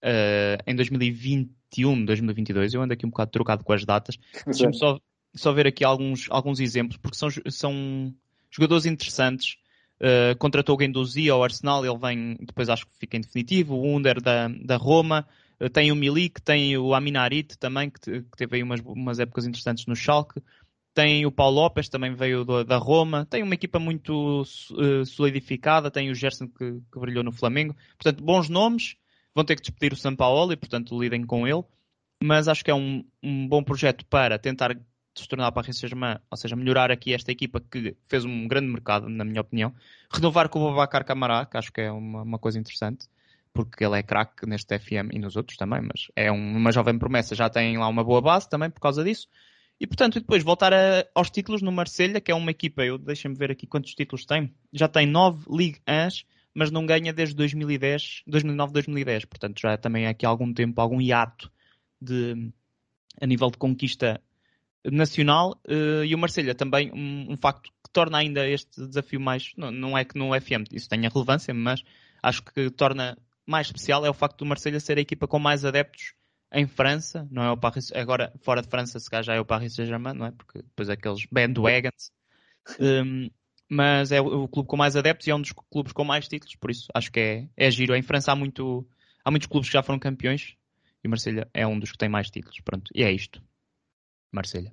eh, 0.04 0.58
em 0.68 0.76
2021, 0.76 2.06
2022. 2.06 2.74
Eu 2.74 2.82
ando 2.82 2.94
aqui 2.94 3.06
um 3.06 3.10
bocado 3.10 3.32
trocado 3.32 3.64
com 3.64 3.74
as 3.74 3.84
datas. 3.84 4.18
Deixa-me 4.46 4.78
só, 4.78 5.00
só 5.36 5.52
ver 5.52 5.68
aqui 5.68 5.84
alguns, 5.84 6.28
alguns 6.30 6.60
exemplos, 6.60 6.98
porque 6.98 7.18
são, 7.18 7.30
são 7.50 8.14
jogadores 8.56 8.86
interessantes. 8.86 9.58
Uh, 10.00 10.38
contratou 10.38 10.76
o 10.76 10.78
Guendouzi 10.78 11.30
ao 11.30 11.44
Arsenal, 11.44 11.86
ele 11.86 11.98
vem, 11.98 12.38
depois 12.42 12.70
acho 12.70 12.86
que 12.86 12.98
fica 13.00 13.18
em 13.18 13.22
definitivo. 13.22 13.76
O 13.76 13.96
Under 13.96 14.22
da, 14.22 14.48
da 14.48 14.78
Roma, 14.78 15.28
Uh, 15.58 15.70
tem 15.70 15.90
o 15.90 15.96
Milik, 15.96 16.42
tem 16.42 16.78
o 16.78 16.94
Aminarit 16.94 17.58
também, 17.58 17.90
que, 17.90 18.22
que 18.24 18.38
teve 18.38 18.58
aí 18.58 18.64
umas, 18.64 18.82
umas 18.82 19.20
épocas 19.20 19.46
interessantes 19.46 19.86
no 19.86 19.96
Schalke. 19.96 20.42
Tem 20.94 21.26
o 21.26 21.32
Paulo 21.32 21.62
Lopes, 21.62 21.90
também 21.90 22.14
veio 22.14 22.44
do- 22.44 22.64
da 22.64 22.78
Roma. 22.78 23.26
Tem 23.26 23.42
uma 23.42 23.54
equipa 23.54 23.80
muito 23.80 24.42
uh, 24.42 25.06
solidificada. 25.06 25.92
Tem 25.92 26.10
o 26.10 26.16
Gerson, 26.16 26.48
que, 26.48 26.82
que 26.92 27.00
brilhou 27.00 27.24
no 27.24 27.32
Flamengo. 27.32 27.76
Portanto, 27.98 28.24
bons 28.24 28.50
nomes. 28.50 28.98
Vão 29.34 29.44
ter 29.44 29.56
que 29.56 29.62
despedir 29.62 29.94
o 29.94 29.98
São 29.98 30.16
Paulo 30.16 30.52
e, 30.54 30.58
portanto, 30.58 30.98
lidem 31.00 31.26
com 31.26 31.48
ele. 31.48 31.64
Mas 32.22 32.48
acho 32.48 32.64
que 32.64 32.72
é 32.72 32.76
um, 32.76 33.04
um 33.22 33.48
bom 33.48 33.64
projeto 33.64 34.06
para 34.06 34.38
tentar 34.40 34.78
se 35.16 35.28
tornar 35.28 35.52
para 35.52 35.62
a 35.70 35.74
Saint-Germain, 35.74 36.18
ou 36.30 36.38
seja, 36.38 36.56
melhorar 36.56 36.92
aqui 36.92 37.14
esta 37.14 37.32
equipa 37.32 37.60
que 37.62 37.96
fez 38.08 38.26
um 38.26 38.48
grande 38.48 38.68
mercado, 38.68 39.08
na 39.10 39.24
minha 39.24 39.42
opinião. 39.42 39.74
Renovar 40.12 40.50
com 40.50 40.60
o 40.62 40.70
Babacar 40.72 41.06
Camará, 41.06 41.46
que 41.46 41.58
acho 41.58 41.72
que 41.72 41.82
é 41.82 41.92
uma, 41.92 42.22
uma 42.24 42.40
coisa 42.40 42.60
interessante, 42.60 43.08
porque 43.54 43.84
ele 43.86 43.98
é 43.98 44.04
craque 44.04 44.46
neste 44.46 44.78
FM 44.78 45.14
e 45.14 45.20
nos 45.20 45.36
outros 45.36 45.58
também, 45.58 45.82
mas 45.82 46.08
é 46.16 46.32
um- 46.32 46.58
uma 46.58 46.72
jovem 46.72 46.98
promessa, 47.00 47.34
já 47.36 47.50
tem 47.50 47.78
lá 47.78 47.88
uma 47.88 48.04
boa 48.04 48.22
base 48.22 48.50
também 48.50 48.70
por 48.70 48.82
causa 48.82 49.04
disso. 49.04 49.28
E 49.80 49.88
portanto, 49.88 50.20
depois 50.20 50.44
voltar 50.44 50.74
a- 50.74 51.06
aos 51.14 51.30
títulos 51.30 51.62
no 51.62 51.72
Marselha, 51.72 52.20
que 52.22 52.32
é 52.32 52.36
uma 52.36 52.52
equipa, 52.52 52.84
eu 52.84 52.98
deixem-me 52.98 53.38
ver 53.38 53.52
aqui 53.52 53.66
quantos 53.68 53.94
títulos 53.96 54.26
tem. 54.26 54.54
Já 54.74 54.88
tem 54.88 55.06
9 55.06 55.46
Ligue 55.50 55.80
1, 55.88 56.26
mas 56.54 56.72
não 56.72 56.86
ganha 56.86 57.12
desde 57.14 57.36
2010, 57.36 58.22
2009, 58.28 58.72
2010. 58.74 59.26
Portanto, 59.26 59.60
já 59.60 59.78
também 59.78 60.08
há 60.08 60.12
aqui 60.12 60.26
algum 60.26 60.54
tempo, 60.54 60.80
algum 60.80 61.02
hiato 61.02 61.52
de, 62.02 62.52
a 63.22 63.26
nível 63.26 63.50
de 63.50 63.58
conquista 63.58 64.22
nacional. 64.92 65.60
eh, 65.68 66.06
e 66.06 66.16
o 66.16 66.18
Marselha 66.18 66.56
também, 66.56 66.92
um, 66.94 67.34
um 67.34 67.38
facto 67.38 67.72
que 67.84 67.92
torna 67.92 68.18
ainda 68.18 68.48
este 68.48 68.86
desafio 68.86 69.20
mais. 69.20 69.52
Não, 69.58 69.72
não 69.72 69.98
é 69.98 70.06
que 70.06 70.18
no 70.18 70.40
FM 70.40 70.64
isso 70.72 70.90
tenha 70.90 71.10
relevância, 71.10 71.54
mas 71.54 71.84
acho 72.22 72.44
que 72.44 72.70
torna 72.72 73.18
mais 73.46 73.68
especial 73.68 74.06
é 74.06 74.10
o 74.10 74.14
facto 74.14 74.40
do 74.40 74.46
Marselha 74.46 74.80
ser 74.80 74.98
a 74.98 75.02
equipa 75.02 75.28
com 75.28 75.38
mais 75.38 75.64
adeptos 75.64 76.14
em 76.52 76.66
França, 76.66 77.28
não 77.30 77.44
é 77.44 77.52
o 77.52 77.58
Paris, 77.58 77.92
agora 77.94 78.34
fora 78.42 78.62
de 78.62 78.70
França 78.70 79.00
se 79.00 79.10
calhar 79.10 79.24
já 79.24 79.36
é 79.36 79.40
o 79.40 79.46
Paris 79.46 79.76
Saint-Germain, 79.76 80.14
não 80.14 80.26
é? 80.26 80.32
Porque 80.32 80.60
depois 80.60 80.90
aqueles 80.90 81.26
bandwagons. 81.32 82.12
Um, 82.80 83.30
mas 83.70 84.12
é 84.12 84.22
o, 84.22 84.44
o 84.44 84.48
clube 84.48 84.68
com 84.68 84.78
mais 84.78 84.96
adeptos 84.96 85.28
e 85.28 85.32
é 85.32 85.36
um 85.36 85.42
dos 85.42 85.52
clubes 85.52 85.92
com 85.92 86.04
mais 86.04 86.28
títulos, 86.28 86.56
por 86.56 86.72
isso 86.72 86.88
acho 86.94 87.12
que 87.12 87.20
é, 87.20 87.50
é 87.58 87.70
giro. 87.70 87.96
Em 87.96 88.02
França 88.02 88.32
há, 88.32 88.36
muito, 88.36 88.88
há 89.24 89.30
muitos 89.30 89.48
clubes 89.48 89.70
que 89.70 89.74
já 89.74 89.84
foram 89.84 90.00
campeões 90.00 90.56
e 91.04 91.08
o 91.08 91.10
Marselha 91.10 91.48
é 91.54 91.68
um 91.68 91.78
dos 91.78 91.92
que 91.92 91.98
tem 91.98 92.10
mais 92.10 92.30
títulos. 92.30 92.60
Pronto, 92.64 92.90
e 92.96 93.04
é 93.04 93.12
isto. 93.12 93.42
Marselha. 94.36 94.72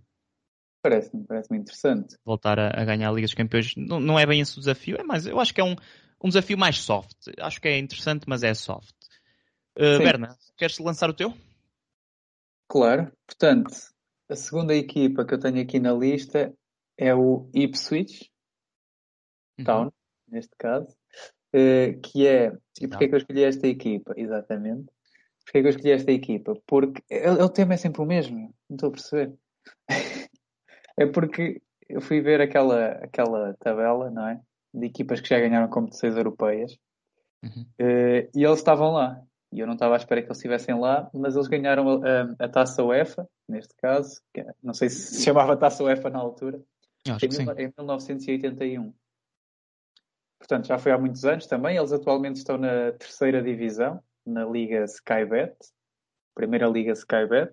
Parece-me 0.82 1.24
parece 1.24 1.54
interessante. 1.54 2.16
Voltar 2.24 2.58
a, 2.58 2.68
a 2.68 2.84
ganhar 2.84 3.08
a 3.08 3.12
Liga 3.12 3.26
dos 3.26 3.34
Campeões 3.34 3.74
não, 3.76 4.00
não 4.00 4.18
é 4.18 4.26
bem 4.26 4.40
esse 4.40 4.56
o 4.56 4.60
desafio, 4.60 4.96
é 4.98 5.04
mais, 5.04 5.26
eu 5.26 5.38
acho 5.38 5.54
que 5.54 5.60
é 5.60 5.64
um, 5.64 5.76
um 6.22 6.28
desafio 6.28 6.58
mais 6.58 6.78
soft. 6.80 7.16
Acho 7.38 7.60
que 7.60 7.68
é 7.68 7.78
interessante, 7.78 8.24
mas 8.26 8.42
é 8.42 8.52
soft. 8.52 8.94
Uh. 9.78 9.98
Berna, 9.98 10.36
queres 10.56 10.78
lançar 10.78 11.08
o 11.08 11.14
teu? 11.14 11.32
Claro. 12.68 13.12
Portanto, 13.26 13.70
a 14.28 14.34
segunda 14.34 14.74
equipa 14.74 15.24
que 15.24 15.34
eu 15.34 15.38
tenho 15.38 15.62
aqui 15.62 15.78
na 15.78 15.92
lista 15.92 16.52
é 16.98 17.14
o 17.14 17.48
Ipswich 17.54 18.32
Uhum. 19.58 19.64
Town, 19.64 19.92
neste 20.28 20.54
caso, 20.56 20.94
eh, 21.52 21.94
que 22.02 22.26
é. 22.26 22.52
E 22.80 22.88
porquê 22.88 23.04
é 23.04 23.08
que 23.08 23.14
eu 23.14 23.18
escolhi 23.18 23.44
esta 23.44 23.66
equipa? 23.66 24.14
Exatamente. 24.16 24.90
Porquê 25.44 25.58
é 25.58 25.60
que 25.60 25.66
eu 25.66 25.70
escolhi 25.70 25.90
esta 25.90 26.12
equipa? 26.12 26.54
Porque 26.66 27.02
o 27.10 27.44
o 27.44 27.48
tema 27.48 27.74
é 27.74 27.76
sempre 27.76 28.02
o 28.02 28.06
mesmo, 28.06 28.54
não 28.68 28.76
estou 28.76 28.88
a 28.88 28.92
perceber. 28.92 29.34
É 30.96 31.06
porque 31.06 31.62
eu 31.88 32.02
fui 32.02 32.20
ver 32.20 32.40
aquela, 32.42 32.90
aquela 33.02 33.54
tabela, 33.58 34.10
não 34.10 34.28
é? 34.28 34.40
De 34.74 34.86
equipas 34.86 35.20
que 35.22 35.28
já 35.28 35.40
ganharam 35.40 35.68
competições 35.68 36.16
europeias 36.16 36.76
Uhum. 37.44 37.66
Eh, 37.76 38.28
e 38.36 38.44
eles 38.44 38.58
estavam 38.60 38.92
lá. 38.92 39.20
E 39.50 39.58
eu 39.58 39.66
não 39.66 39.74
estava 39.74 39.94
à 39.94 39.96
espera 39.96 40.20
que 40.22 40.28
eles 40.28 40.38
estivessem 40.38 40.78
lá, 40.78 41.10
mas 41.12 41.34
eles 41.34 41.48
ganharam 41.48 42.00
a, 42.04 42.44
a 42.44 42.48
taça 42.48 42.84
UEFA, 42.84 43.28
neste 43.48 43.74
caso, 43.78 44.22
que 44.32 44.40
é- 44.42 44.54
não 44.62 44.72
sei 44.72 44.88
se 44.88 45.14
se 45.16 45.24
chamava 45.24 45.56
taça 45.56 45.82
UEFA 45.82 46.08
na 46.08 46.20
altura, 46.20 46.60
em, 47.20 47.28
mil- 47.28 47.58
em 47.58 47.72
1981. 47.76 48.94
Portanto, 50.38 50.66
já 50.68 50.78
foi 50.78 50.92
há 50.92 50.98
muitos 50.98 51.24
anos 51.24 51.46
também. 51.48 51.76
Eles 51.76 51.92
atualmente 51.92 52.36
estão 52.36 52.56
na 52.56 52.92
terceira 52.92 53.42
divisão, 53.42 54.00
na 54.24 54.44
Liga 54.44 54.84
Skybet, 54.84 55.56
primeira 56.34 56.68
Liga 56.68 56.92
Skybet. 56.92 57.52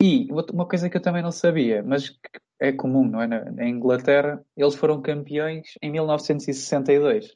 E 0.00 0.28
uma 0.30 0.66
coisa 0.66 0.88
que 0.88 0.96
eu 0.96 1.02
também 1.02 1.22
não 1.22 1.32
sabia, 1.32 1.82
mas 1.82 2.08
que 2.08 2.18
é 2.60 2.72
comum, 2.72 3.04
não 3.04 3.20
é? 3.20 3.26
Na, 3.26 3.68
Inglaterra, 3.68 4.44
eles 4.56 4.76
foram 4.76 5.02
campeões 5.02 5.74
em 5.82 5.90
1962. 5.90 7.34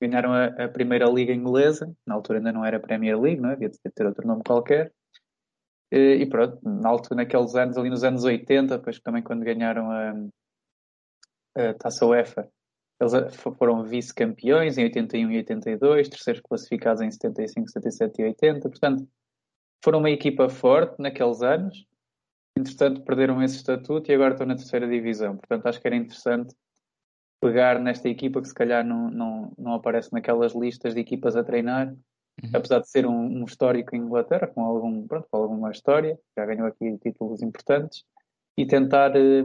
Ganharam 0.00 0.32
a, 0.32 0.46
a 0.46 0.68
primeira 0.68 1.06
Liga 1.08 1.32
Inglesa, 1.32 1.94
na 2.04 2.14
altura 2.14 2.40
ainda 2.40 2.52
não 2.52 2.64
era 2.64 2.80
Premier 2.80 3.20
League, 3.20 3.40
não 3.40 3.50
é? 3.50 3.56
Devia 3.56 3.70
ter 3.94 4.06
outro 4.06 4.26
nome 4.26 4.42
qualquer. 4.44 4.92
E, 5.92 6.26
pronto, 6.26 6.58
na 6.64 6.88
altura, 6.88 7.16
naqueles 7.16 7.54
anos, 7.54 7.76
ali 7.76 7.90
nos 7.90 8.02
anos 8.02 8.24
80, 8.24 8.78
depois 8.78 8.98
também 8.98 9.22
quando 9.22 9.44
ganharam 9.44 9.90
a, 9.90 10.14
a 11.54 11.74
Taça 11.74 12.06
UEFA, 12.06 12.50
eles 12.98 13.36
fo- 13.36 13.52
foram 13.52 13.84
vice-campeões 13.84 14.78
em 14.78 14.84
81 14.84 15.30
e 15.30 15.36
82, 15.36 16.08
terceiros 16.08 16.42
classificados 16.42 17.02
em 17.02 17.10
75, 17.10 17.68
77 17.68 18.22
e 18.22 18.24
80. 18.24 18.68
Portanto, 18.70 19.08
foram 19.84 19.98
uma 19.98 20.10
equipa 20.10 20.48
forte 20.48 20.94
naqueles 20.98 21.42
anos. 21.42 21.86
Entretanto, 22.56 23.02
perderam 23.02 23.42
esse 23.42 23.56
estatuto 23.56 24.10
e 24.10 24.14
agora 24.14 24.34
estão 24.34 24.46
na 24.46 24.56
terceira 24.56 24.88
divisão. 24.88 25.36
Portanto, 25.36 25.66
acho 25.66 25.80
que 25.80 25.86
era 25.86 25.96
interessante 25.96 26.54
pegar 27.40 27.80
nesta 27.80 28.08
equipa 28.08 28.40
que 28.40 28.48
se 28.48 28.54
calhar 28.54 28.84
não, 28.84 29.10
não, 29.10 29.52
não 29.58 29.74
aparece 29.74 30.12
naquelas 30.12 30.54
listas 30.54 30.94
de 30.94 31.00
equipas 31.00 31.34
a 31.36 31.42
treinar, 31.42 31.92
Uhum. 32.42 32.50
apesar 32.54 32.80
de 32.80 32.88
ser 32.88 33.06
um, 33.06 33.42
um 33.42 33.44
histórico 33.44 33.94
em 33.94 34.00
Inglaterra, 34.00 34.46
com, 34.46 34.62
algum, 34.64 35.06
pronto, 35.06 35.28
com 35.30 35.36
alguma 35.36 35.70
história, 35.70 36.18
já 36.36 36.46
ganhou 36.46 36.66
aqui 36.66 36.98
títulos 36.98 37.42
importantes, 37.42 38.04
e 38.56 38.66
tentar, 38.66 39.14
eh, 39.16 39.42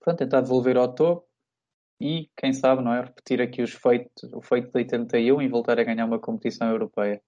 pronto, 0.00 0.18
tentar 0.18 0.40
devolver 0.40 0.76
ao 0.76 0.92
topo 0.92 1.26
e, 2.00 2.30
quem 2.36 2.52
sabe, 2.52 2.82
não 2.82 2.92
é, 2.92 3.02
repetir 3.02 3.40
aqui 3.40 3.62
os 3.62 3.72
feitos, 3.72 4.32
o 4.32 4.40
feito 4.40 4.70
de 4.70 4.78
81 4.78 5.42
e 5.42 5.48
voltar 5.48 5.78
a 5.78 5.84
ganhar 5.84 6.04
uma 6.04 6.18
competição 6.18 6.68
europeia. 6.70 7.20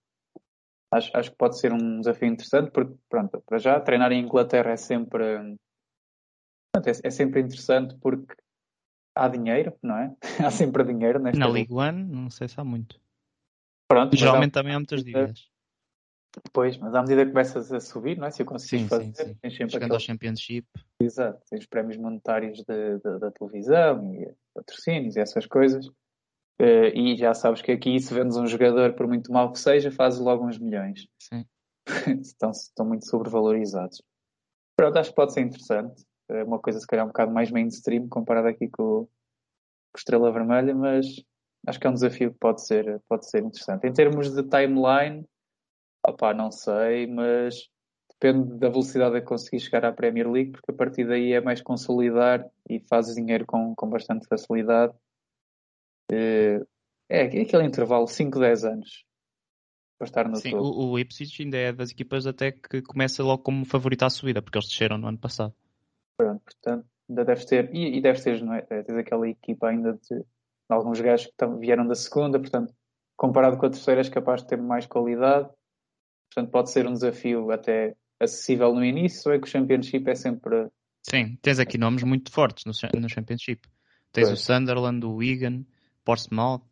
Acho, 0.92 1.16
acho 1.16 1.30
que 1.30 1.37
pode 1.37 1.59
ser 1.59 1.73
um 1.73 2.00
desafio 2.00 2.28
interessante, 2.28 2.70
porque, 2.73 2.94
pronto, 3.09 3.40
para 3.47 3.59
já, 3.59 3.80
treinar 3.80 4.11
em 4.11 4.25
Inglaterra 4.25 4.73
é 4.73 4.76
sempre, 4.76 5.25
pronto, 6.73 6.87
é, 6.88 6.90
é 7.04 7.11
sempre 7.11 7.40
interessante 7.40 7.97
porque 7.99 8.35
há 9.14 9.28
dinheiro, 9.28 9.76
não 9.82 9.97
é? 9.97 10.16
há 10.44 10.50
sempre 10.50 10.82
dinheiro 10.85 11.20
nesta 11.20 11.38
Na. 11.38 11.47
League 11.47 11.73
One, 11.73 12.04
não 12.04 12.28
sei 12.28 12.49
se 12.49 12.61
há 12.61 12.64
muito. 12.64 13.00
Pronto, 13.88 14.11
mas 14.12 14.20
há- 14.23 14.26
Geralmente 14.26 14.52
também 14.52 14.75
há 14.75 14.78
muitas 14.78 15.04
dívidas. 15.04 15.49
Pois, 16.52 16.76
mas 16.78 16.94
à 16.94 17.02
medida 17.02 17.25
que 17.25 17.32
começas 17.32 17.73
a 17.73 17.80
subir, 17.80 18.16
não 18.16 18.26
é? 18.26 18.30
Se 18.30 18.42
eu 18.42 18.47
conseguir 18.47 18.88
fazer, 18.88 19.04
sim, 19.14 19.14
sim. 19.14 19.35
tens 19.35 19.56
sempre 19.56 19.73
Chegando 19.73 19.92
ao 19.92 19.97
aquele 19.97 20.06
Championship. 20.06 20.66
Exato, 21.00 21.40
tens 21.49 21.66
prémios 21.66 21.97
monetários 21.97 22.62
da 22.64 23.30
televisão 23.32 24.14
e 24.14 24.32
patrocínios 24.54 25.16
e 25.16 25.20
essas 25.20 25.47
coisas. 25.47 25.88
Eh, 26.59 26.92
e 26.99 27.16
já 27.16 27.33
sabes 27.35 27.62
que 27.62 27.73
aqui, 27.73 27.99
se 28.00 28.12
vendes 28.12 28.37
um 28.37 28.47
jogador, 28.47 28.92
por 28.95 29.07
muito 29.07 29.33
mal 29.33 29.52
que 29.52 29.59
seja, 29.59 29.90
fazes 29.90 30.21
logo 30.21 30.47
uns 30.47 30.59
milhões. 30.59 31.07
Sim. 31.19 31.45
estão, 32.21 32.50
estão 32.50 32.87
muito 32.87 33.07
sobrevalorizados. 33.07 34.02
Pronto, 34.76 34.99
acho 34.99 35.11
que 35.11 35.16
pode 35.16 35.33
ser 35.33 35.40
interessante. 35.40 36.04
É 36.28 36.45
uma 36.45 36.59
coisa, 36.59 36.78
se 36.80 36.87
calhar, 36.87 37.04
um 37.04 37.09
bocado 37.09 37.33
mais 37.33 37.50
mainstream 37.50 38.09
comparado 38.09 38.49
aqui 38.49 38.69
com, 38.69 38.83
o- 38.83 39.04
com 39.07 39.99
Estrela 39.99 40.30
Vermelha, 40.33 40.75
mas 40.75 41.07
acho 41.66 41.80
que 41.80 41.87
é 41.87 41.90
um 41.90 41.95
desafio 41.95 42.33
que 42.33 42.38
pode 42.38 42.64
ser, 42.64 43.00
pode 43.09 43.28
ser 43.28 43.42
interessante. 43.42 43.87
Em 43.87 43.92
termos 43.92 44.30
de 44.35 44.42
timeline, 44.45 45.25
opá, 46.07 46.33
não 46.33 46.50
sei, 46.50 47.07
mas 47.07 47.69
depende 48.11 48.59
da 48.59 48.69
velocidade 48.69 49.16
a 49.16 49.21
que 49.21 49.26
conseguir 49.26 49.61
chegar 49.61 49.85
à 49.85 49.92
Premier 49.92 50.30
League, 50.30 50.52
porque 50.52 50.71
a 50.71 50.75
partir 50.75 51.04
daí 51.07 51.33
é 51.33 51.40
mais 51.40 51.61
consolidar 51.62 52.47
e 52.69 52.80
fazes 52.80 53.16
dinheiro 53.16 53.45
com, 53.47 53.75
com 53.75 53.88
bastante 53.88 54.26
facilidade. 54.28 54.95
É, 56.12 56.61
é 57.09 57.23
aquele 57.23 57.64
intervalo 57.64 58.07
5, 58.07 58.38
10 58.38 58.64
anos 58.64 59.05
para 59.99 60.07
estar 60.07 60.29
no 60.29 60.37
Sim, 60.37 60.50
topo. 60.52 60.62
o, 60.62 60.93
o 60.93 60.99
Ipswich 60.99 61.43
ainda 61.43 61.59
é 61.59 61.73
das 61.73 61.90
equipas 61.90 62.26
até 62.26 62.52
que 62.52 62.81
começa 62.83 63.23
logo 63.23 63.43
como 63.43 63.64
favorita 63.67 64.07
à 64.07 64.11
subida, 64.11 64.40
porque 64.40 64.57
eles 64.57 64.69
desceram 64.69 64.97
no 64.97 65.07
ano 65.07 65.19
passado. 65.19 65.55
Portanto, 66.17 66.87
ainda 67.09 67.25
deves 67.25 67.45
ter, 67.45 67.75
e, 67.75 67.99
e 67.99 68.00
deves 68.00 68.23
ter, 68.23 68.43
não 68.43 68.55
é? 68.55 68.62
Tens 68.62 68.97
aquela 68.97 69.29
equipa 69.29 69.69
ainda 69.69 69.93
de, 69.95 70.19
de 70.21 70.25
alguns 70.69 71.00
gajos 71.00 71.26
que 71.26 71.35
tam- 71.37 71.59
vieram 71.59 71.87
da 71.87 71.95
segunda, 71.95 72.38
portanto, 72.38 72.75
comparado 73.17 73.59
com 73.59 73.67
a 73.67 73.71
terceira, 73.71 74.00
és 74.00 74.09
capaz 74.09 74.43
de 74.43 74.49
ter 74.49 74.57
mais 74.57 74.87
qualidade. 74.87 75.49
Portanto, 76.33 76.50
pode 76.50 76.71
ser 76.71 76.87
um 76.87 76.93
desafio 76.93 77.50
até 77.50 77.95
acessível 78.19 78.75
no 78.75 78.85
início, 78.85 79.33
é 79.33 79.38
que 79.38 79.47
o 79.47 79.50
Championship 79.50 80.09
é 80.09 80.14
sempre. 80.14 80.69
Sim, 81.02 81.37
tens 81.43 81.59
aqui 81.59 81.76
nomes 81.76 82.02
muito 82.02 82.31
fortes 82.31 82.64
no, 82.64 83.00
no 83.00 83.09
Championship. 83.09 83.67
Tens 84.12 84.29
Pois. 84.29 84.40
o 84.40 84.43
Sunderland, 84.43 85.05
o 85.05 85.14
Wigan, 85.17 85.64
Portsmouth, 86.04 86.62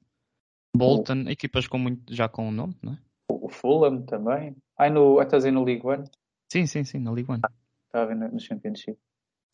Bolton, 0.76 1.28
equipas 1.28 1.66
com 1.66 1.78
muito, 1.78 2.14
já 2.14 2.28
com 2.28 2.48
o 2.48 2.52
nome, 2.52 2.76
não 2.82 2.92
é? 2.92 2.98
O 3.30 3.48
Fulham 3.48 4.02
também. 4.02 4.56
Ai, 4.78 4.90
no, 4.90 5.20
estás 5.20 5.44
aí 5.44 5.50
no 5.50 5.64
League 5.64 5.86
One? 5.86 6.04
Sim, 6.50 6.66
sim, 6.66 6.84
sim, 6.84 6.98
na 6.98 7.10
League 7.10 7.30
One. 7.30 7.42
Estava 7.86 8.04
a 8.04 8.06
ver 8.06 8.16
no, 8.16 8.28
no 8.28 8.40
Championship. 8.40 8.98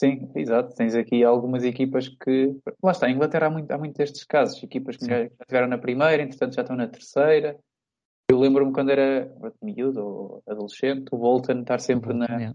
Sim, 0.01 0.31
exato. 0.35 0.75
Tens 0.75 0.95
aqui 0.95 1.23
algumas 1.23 1.65
equipas 1.65 2.09
que. 2.09 2.57
Lá 2.83 2.93
está, 2.93 3.09
em 3.09 3.15
Inglaterra 3.15 3.47
há 3.47 3.51
muito, 3.51 3.71
há 3.71 3.79
muito 3.79 3.97
destes 3.97 4.25
casos. 4.25 4.63
Equipas 4.63 4.97
que 4.97 5.05
Sim. 5.05 5.11
já 5.11 5.25
estiveram 5.25 5.69
na 5.69 5.79
primeira, 5.79 6.23
entretanto 6.23 6.55
já 6.55 6.63
estão 6.63 6.77
na 6.77 6.89
terceira. 6.89 7.59
Eu 8.31 8.39
lembro-me 8.39 8.73
quando 8.73 8.91
era 8.91 9.31
miúdo 9.63 10.05
ou 10.05 10.43
adolescente, 10.49 11.09
o 11.13 11.19
Bolton 11.19 11.61
estar 11.61 11.79
sempre 11.79 12.15
na, 12.15 12.55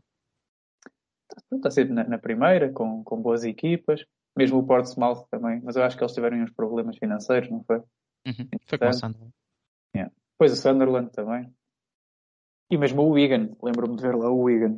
está 1.51 1.69
sempre 1.69 1.93
na, 1.93 2.03
na 2.03 2.17
primeira, 2.17 2.71
com, 2.71 3.03
com 3.03 3.21
boas 3.21 3.43
equipas. 3.43 4.03
Mesmo 4.37 4.59
o 4.59 4.65
Portsmouth 4.65 5.25
também. 5.29 5.61
Mas 5.63 5.75
eu 5.75 5.83
acho 5.83 5.97
que 5.97 6.03
eles 6.03 6.13
tiveram 6.13 6.37
uns 6.37 6.51
problemas 6.51 6.97
financeiros, 6.97 7.49
não 7.49 7.63
foi? 7.63 7.77
Uhum. 7.77 8.47
Foi 8.67 8.77
com 8.77 8.87
o 8.89 8.93
Sunderland. 8.93 9.33
Depois 9.93 10.53
o 10.53 10.55
Sunderland 10.55 11.11
também. 11.11 11.53
E 12.71 12.77
mesmo 12.77 13.01
o 13.01 13.09
Wigan. 13.09 13.49
Lembro-me 13.61 13.95
de 13.97 14.01
ver 14.01 14.15
lá 14.15 14.29
o 14.29 14.43
Wigan. 14.43 14.77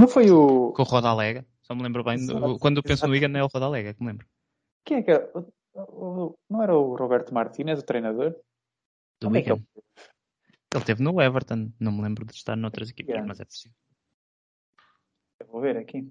Não 0.00 0.06
foi 0.06 0.30
o. 0.30 0.72
Com 0.72 0.82
o 0.82 0.84
Rodalega. 0.84 1.44
Só 1.62 1.74
me 1.74 1.82
lembro 1.82 2.04
bem. 2.04 2.14
Exato, 2.14 2.58
quando 2.60 2.76
eu 2.76 2.82
penso 2.82 3.06
no 3.08 3.12
exato. 3.14 3.26
Wigan 3.26 3.38
é 3.38 3.42
o 3.42 3.48
Rodalega, 3.48 3.94
que 3.94 4.00
me 4.02 4.08
lembro. 4.10 4.26
Quem 4.84 4.98
é 4.98 5.02
que 5.02 5.10
era? 5.10 5.30
O- 5.34 5.80
o- 5.80 6.38
Não 6.48 6.62
era 6.62 6.76
o 6.76 6.94
Roberto 6.94 7.34
Martínez, 7.34 7.80
o 7.80 7.84
treinador? 7.84 8.36
Do 9.20 9.28
Onde 9.28 9.38
é 9.38 9.40
Wigan. 9.40 9.64
Ele 9.84 10.80
esteve 10.82 11.02
no 11.02 11.20
Everton. 11.20 11.72
Não 11.80 11.90
me 11.90 12.02
lembro 12.02 12.24
de 12.24 12.32
estar 12.34 12.54
noutras 12.56 12.90
equipas, 12.90 13.10
Yeah. 13.14 13.26
mas 13.26 13.40
é 13.40 13.44
possível. 13.44 13.76
Eu 15.40 15.46
vou 15.48 15.60
ver 15.60 15.76
aqui. 15.76 16.08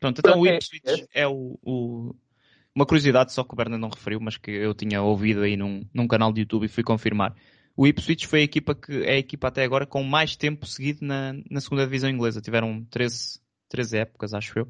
Pronto, 0.00 0.18
então 0.18 0.40
o 0.40 0.46
é- 0.46 0.56
Ipswich 0.56 1.06
é 1.14 1.26
o, 1.28 1.58
o- 1.62 2.14
Uma 2.74 2.86
curiosidade 2.86 3.32
só 3.32 3.44
que 3.44 3.52
o 3.52 3.56
Bernard 3.56 3.80
não 3.80 3.88
referiu, 3.90 4.20
mas 4.20 4.36
que 4.36 4.50
eu 4.50 4.74
tinha 4.74 5.02
ouvido 5.02 5.42
aí 5.42 5.56
num, 5.56 5.84
num 5.92 6.08
canal 6.08 6.32
de 6.32 6.40
YouTube 6.40 6.64
e 6.64 6.68
fui 6.68 6.82
confirmar. 6.82 7.34
O 7.76 7.86
Ipswich 7.86 8.26
foi 8.26 8.40
a 8.40 8.44
equipa 8.44 8.74
que 8.74 9.04
é 9.04 9.12
a 9.14 9.18
equipa 9.18 9.48
até 9.48 9.62
agora 9.64 9.86
com 9.86 10.02
mais 10.02 10.36
tempo 10.36 10.66
seguido 10.66 11.04
na, 11.04 11.34
na 11.50 11.60
segunda 11.60 11.84
divisão 11.84 12.08
inglesa. 12.10 12.40
Tiveram 12.40 12.84
13, 12.90 13.40
13 13.68 13.98
épocas, 13.98 14.34
acho 14.34 14.58
eu. 14.58 14.68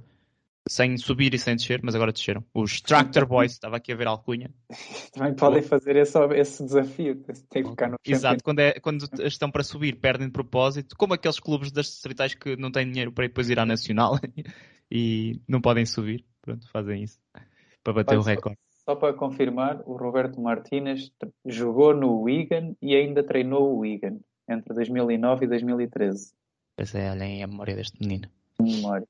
Sem 0.69 0.97
subir 0.99 1.35
e 1.35 1.39
sem 1.39 1.57
descer, 1.57 1.81
mas 1.83 1.95
agora 1.95 2.13
desceram. 2.13 2.45
Os 2.55 2.81
Tractor 2.83 3.27
Boys, 3.27 3.53
estava 3.53 3.77
aqui 3.77 3.93
a 3.93 3.97
ver 3.97 4.07
a 4.07 4.11
alcunha. 4.11 4.53
Também 5.13 5.35
podem 5.35 5.63
fazer 5.63 5.97
esse, 5.97 6.19
esse 6.35 6.65
desafio. 6.65 7.17
Tem 7.49 7.63
que 7.63 7.71
ficar 7.71 7.89
no 7.91 7.97
Exato, 8.07 8.45
quando, 8.45 8.61
é, 8.61 8.79
quando 8.79 9.05
estão 9.25 9.51
para 9.51 9.65
subir, 9.65 9.97
perdem 9.97 10.27
de 10.27 10.33
propósito, 10.33 10.95
como 10.97 11.15
aqueles 11.15 11.41
clubes 11.41 11.73
das 11.73 11.87
distritais 11.87 12.35
que 12.35 12.57
não 12.57 12.71
têm 12.71 12.91
dinheiro 12.91 13.11
para 13.11 13.27
depois 13.27 13.49
ir 13.49 13.59
à 13.59 13.65
Nacional 13.67 14.19
e 14.91 15.41
não 15.49 15.61
podem 15.61 15.87
subir. 15.87 16.25
Pronto, 16.43 16.69
fazem 16.71 17.03
isso 17.03 17.19
para 17.83 17.93
bater 17.93 18.13
Olha, 18.13 18.21
o 18.21 18.25
só- 18.25 18.31
recorde. 18.31 18.59
Só 18.85 18.97
para 18.97 19.13
confirmar, 19.13 19.83
o 19.87 19.97
Roberto 19.97 20.41
Martínez 20.41 21.13
jogou 21.47 21.95
no 21.95 22.23
Wigan 22.23 22.75
e 22.83 22.97
ainda 22.97 23.23
treinou 23.23 23.75
o 23.75 23.79
Wigan 23.81 24.19
entre 24.49 24.75
2009 24.75 25.45
e 25.45 25.49
2013. 25.49 26.33
Pois 26.77 26.95
é, 26.95 27.11
olhem 27.11 27.43
a 27.43 27.47
memória 27.47 27.77
deste 27.77 28.01
menino. 28.01 28.29
memória. 28.59 29.07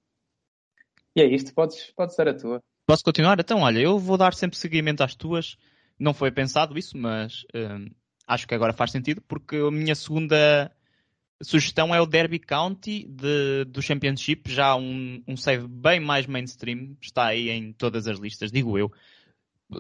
E 1.17 1.21
é 1.21 1.27
isto, 1.27 1.53
podes, 1.55 1.93
podes 1.97 2.17
dar 2.17 2.29
a 2.29 2.35
tua. 2.35 2.61
Posso 2.87 3.05
continuar? 3.05 3.39
Então, 3.39 3.61
olha, 3.61 3.79
eu 3.81 3.99
vou 3.99 4.17
dar 4.17 4.35
sempre 4.35 4.59
seguimento 4.59 5.03
às 5.03 5.15
tuas. 5.15 5.57
Não 5.99 6.15
foi 6.15 6.31
pensado 6.31 6.79
isso, 6.79 6.97
mas 6.97 7.45
hum, 7.55 7.91
acho 8.27 8.47
que 8.49 8.55
agora 8.55 8.73
faz 8.73 8.91
sentido, 8.91 9.21
porque 9.23 9.57
a 9.57 9.71
minha 9.71 9.95
segunda 9.95 10.71
sugestão 11.43 11.95
é 11.95 12.01
o 12.01 12.07
Derby 12.07 12.39
County 12.39 13.07
de- 13.09 13.65
do 13.67 13.83
Championship, 13.83 14.51
já 14.51 14.77
um, 14.77 15.23
um 15.27 15.37
save 15.37 15.67
bem 15.67 15.99
mais 16.01 16.27
mainstream, 16.27 16.97
está 17.01 17.27
aí 17.27 17.49
em 17.51 17.73
todas 17.73 18.07
as 18.07 18.19
listas, 18.19 18.53
digo 18.53 18.79
eu. 18.79 18.93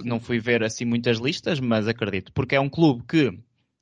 Não 0.04 0.20
fui 0.20 0.38
ver 0.38 0.62
assim 0.62 0.84
muitas 0.84 1.18
listas, 1.18 1.58
mas 1.58 1.88
acredito, 1.88 2.32
porque 2.32 2.54
é 2.54 2.60
um 2.60 2.68
clube 2.68 3.04
que, 3.08 3.36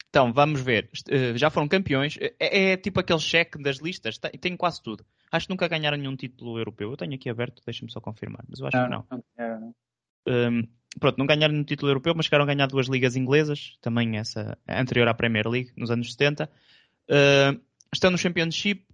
então, 0.09 0.33
vamos 0.33 0.61
ver, 0.61 0.89
eh, 1.11 1.37
já 1.37 1.51
foram 1.51 1.69
campeões, 1.69 2.17
é, 2.19 2.73
é 2.73 2.77
tipo 2.79 2.99
aquele 2.99 3.21
cheque 3.21 3.63
das 3.63 3.77
listas, 3.77 4.17
tem, 4.19 4.31
tem 4.33 4.57
quase 4.57 4.83
tudo. 4.83 5.05
Acho 5.31 5.47
que 5.47 5.53
nunca 5.53 5.69
ganharam 5.69 5.97
nenhum 5.97 6.17
título 6.17 6.59
europeu. 6.59 6.91
Eu 6.91 6.97
tenho 6.97 7.15
aqui 7.15 7.29
aberto, 7.29 7.63
deixa-me 7.65 7.91
só 7.91 8.01
confirmar, 8.01 8.45
mas 8.49 8.61
eu 8.61 8.67
acho 8.67 8.77
que 8.77 8.91
não. 8.91 9.05
não, 9.11 9.25
não, 9.37 9.61
não. 9.61 9.75
Um, 10.27 10.69
pronto, 10.99 11.19
não 11.19 11.27
ganharam 11.27 11.55
no 11.55 11.65
título 11.65 11.91
europeu, 11.91 12.15
mas 12.15 12.27
chegaram 12.27 12.45
a 12.45 12.47
ganhar 12.47 12.67
duas 12.67 12.87
ligas 12.87 13.17
inglesas, 13.17 13.77
também 13.81 14.17
essa 14.17 14.57
anterior 14.69 15.09
à 15.09 15.15
Premier 15.15 15.47
League, 15.49 15.73
nos 15.77 15.91
anos 15.91 16.13
70. 16.13 16.51
Uh, 17.11 17.61
estão 17.93 18.11
no 18.11 18.19
Championship, 18.19 18.85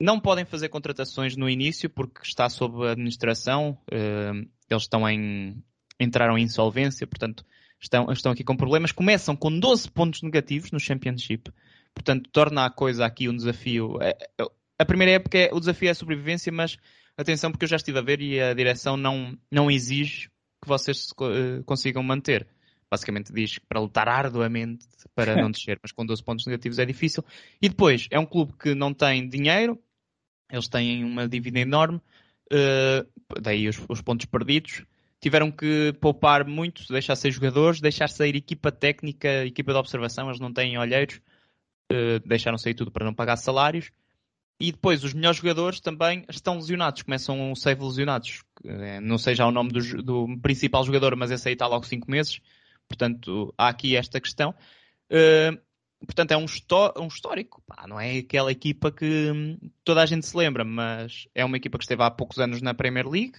não 0.00 0.18
podem 0.18 0.44
fazer 0.44 0.68
contratações 0.68 1.36
no 1.36 1.48
início 1.48 1.90
porque 1.90 2.22
está 2.22 2.48
sob 2.48 2.86
administração, 2.86 3.78
uh, 3.92 4.48
eles 4.70 4.82
estão 4.82 5.08
em, 5.08 5.62
entraram 5.98 6.38
em 6.38 6.44
insolvência, 6.44 7.06
portanto 7.06 7.44
estão, 7.80 8.10
estão 8.10 8.32
aqui 8.32 8.44
com 8.44 8.56
problemas. 8.56 8.92
Começam 8.92 9.36
com 9.36 9.56
12 9.58 9.90
pontos 9.90 10.22
negativos 10.22 10.70
no 10.70 10.80
Championship, 10.80 11.52
portanto 11.94 12.30
torna 12.30 12.64
a 12.64 12.70
coisa 12.70 13.04
aqui 13.04 13.28
um 13.28 13.36
desafio. 13.36 13.98
A 14.80 14.84
primeira 14.86 15.12
época 15.12 15.36
é, 15.36 15.50
o 15.52 15.60
desafio 15.60 15.88
é 15.88 15.90
a 15.90 15.94
sobrevivência, 15.94 16.50
mas 16.50 16.78
atenção 17.14 17.50
porque 17.50 17.66
eu 17.66 17.68
já 17.68 17.76
estive 17.76 17.98
a 17.98 18.00
ver 18.00 18.22
e 18.22 18.40
a 18.40 18.54
direção 18.54 18.96
não, 18.96 19.36
não 19.50 19.70
exige 19.70 20.30
que 20.62 20.66
vocês 20.66 21.08
eh, 21.20 21.62
consigam 21.66 22.02
manter. 22.02 22.48
Basicamente 22.90 23.30
diz 23.30 23.58
que 23.58 23.66
para 23.66 23.78
lutar 23.78 24.08
arduamente 24.08 24.86
para 25.14 25.36
não 25.36 25.50
descer, 25.52 25.78
mas 25.82 25.92
com 25.92 26.06
12 26.06 26.24
pontos 26.24 26.46
negativos 26.46 26.78
é 26.78 26.86
difícil. 26.86 27.22
E 27.60 27.68
depois, 27.68 28.08
é 28.10 28.18
um 28.18 28.24
clube 28.24 28.54
que 28.58 28.74
não 28.74 28.94
tem 28.94 29.28
dinheiro, 29.28 29.78
eles 30.50 30.66
têm 30.66 31.04
uma 31.04 31.28
dívida 31.28 31.58
enorme, 31.58 32.00
eh, 32.50 33.04
daí 33.38 33.68
os, 33.68 33.78
os 33.86 34.00
pontos 34.00 34.24
perdidos. 34.24 34.86
Tiveram 35.20 35.50
que 35.52 35.92
poupar 36.00 36.46
muito, 36.46 36.90
deixar 36.90 37.16
sair 37.16 37.32
jogadores, 37.32 37.82
deixar 37.82 38.08
sair 38.08 38.34
equipa 38.34 38.72
técnica, 38.72 39.44
equipa 39.44 39.72
de 39.72 39.78
observação, 39.78 40.28
eles 40.28 40.40
não 40.40 40.50
têm 40.50 40.78
olheiros, 40.78 41.20
eh, 41.92 42.18
deixaram 42.20 42.56
sair 42.56 42.72
tudo 42.72 42.90
para 42.90 43.04
não 43.04 43.12
pagar 43.12 43.36
salários. 43.36 43.92
E 44.60 44.72
depois 44.72 45.02
os 45.02 45.14
melhores 45.14 45.38
jogadores 45.38 45.80
também 45.80 46.24
estão 46.28 46.56
lesionados, 46.56 47.00
começam 47.00 47.50
a 47.50 47.56
save 47.56 47.82
lesionados. 47.82 48.42
Eh, 48.62 49.00
Não 49.00 49.16
sei 49.16 49.34
já 49.34 49.46
o 49.46 49.50
nome 49.50 49.70
do, 49.72 50.02
do 50.02 50.38
principal 50.42 50.84
jogador, 50.84 51.16
mas 51.16 51.30
esse 51.30 51.48
aí 51.48 51.54
está 51.54 51.66
logo 51.66 51.86
5 51.86 52.10
meses. 52.10 52.40
Portanto, 52.86 53.54
há 53.56 53.68
aqui 53.68 53.96
esta 53.96 54.20
questão. 54.20 54.54
Eh, 55.08 55.58
portanto, 56.04 56.32
é 56.32 56.36
um, 56.36 56.44
um 56.98 57.06
histórico. 57.06 57.62
Pá, 57.66 57.86
não 57.88 57.98
é 57.98 58.18
aquela 58.18 58.52
equipa 58.52 58.92
que 58.92 59.30
hum, 59.32 59.58
toda 59.82 60.02
a 60.02 60.06
gente 60.06 60.26
se 60.26 60.36
lembra, 60.36 60.62
mas 60.62 61.26
é 61.34 61.42
uma 61.42 61.56
equipa 61.56 61.78
que 61.78 61.84
esteve 61.84 62.02
há 62.02 62.10
poucos 62.10 62.38
anos 62.38 62.60
na 62.60 62.74
Premier 62.74 63.08
League, 63.08 63.38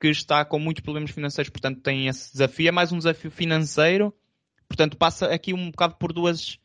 que 0.00 0.08
está 0.08 0.44
com 0.46 0.58
muitos 0.58 0.82
problemas 0.82 1.10
financeiros, 1.10 1.50
portanto 1.50 1.80
tem 1.82 2.06
esse 2.08 2.32
desafio. 2.32 2.68
É 2.68 2.72
mais 2.72 2.90
um 2.90 2.98
desafio 2.98 3.30
financeiro. 3.30 4.14
Portanto, 4.66 4.96
passa 4.96 5.26
aqui 5.26 5.52
um 5.52 5.70
bocado 5.70 5.96
por 5.96 6.12
duas, 6.12 6.58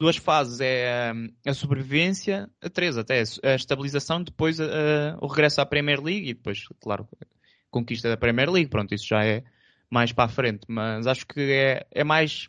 duas 0.00 0.16
fases. 0.16 0.60
É 0.60 1.12
hum, 1.14 1.28
a 1.46 1.54
sobrevivência, 1.54 2.50
a 2.60 2.70
três 2.70 2.96
até, 2.96 3.22
a 3.44 3.54
estabilização, 3.54 4.22
depois 4.22 4.58
eh, 4.58 5.14
o 5.20 5.26
regresso 5.26 5.60
à 5.60 5.66
Premier 5.66 6.02
League 6.02 6.30
e 6.30 6.34
depois, 6.34 6.64
claro, 6.80 7.06
a 7.22 7.26
conquista 7.70 8.08
da 8.08 8.16
Premier 8.16 8.50
League. 8.50 8.70
Pronto, 8.70 8.94
isso 8.94 9.06
já 9.06 9.24
é 9.24 9.44
mais 9.90 10.10
para 10.12 10.24
a 10.24 10.28
frente. 10.28 10.62
Mas 10.66 11.06
acho 11.06 11.26
que 11.26 11.40
é, 11.40 11.86
é 11.90 12.02
mais 12.02 12.48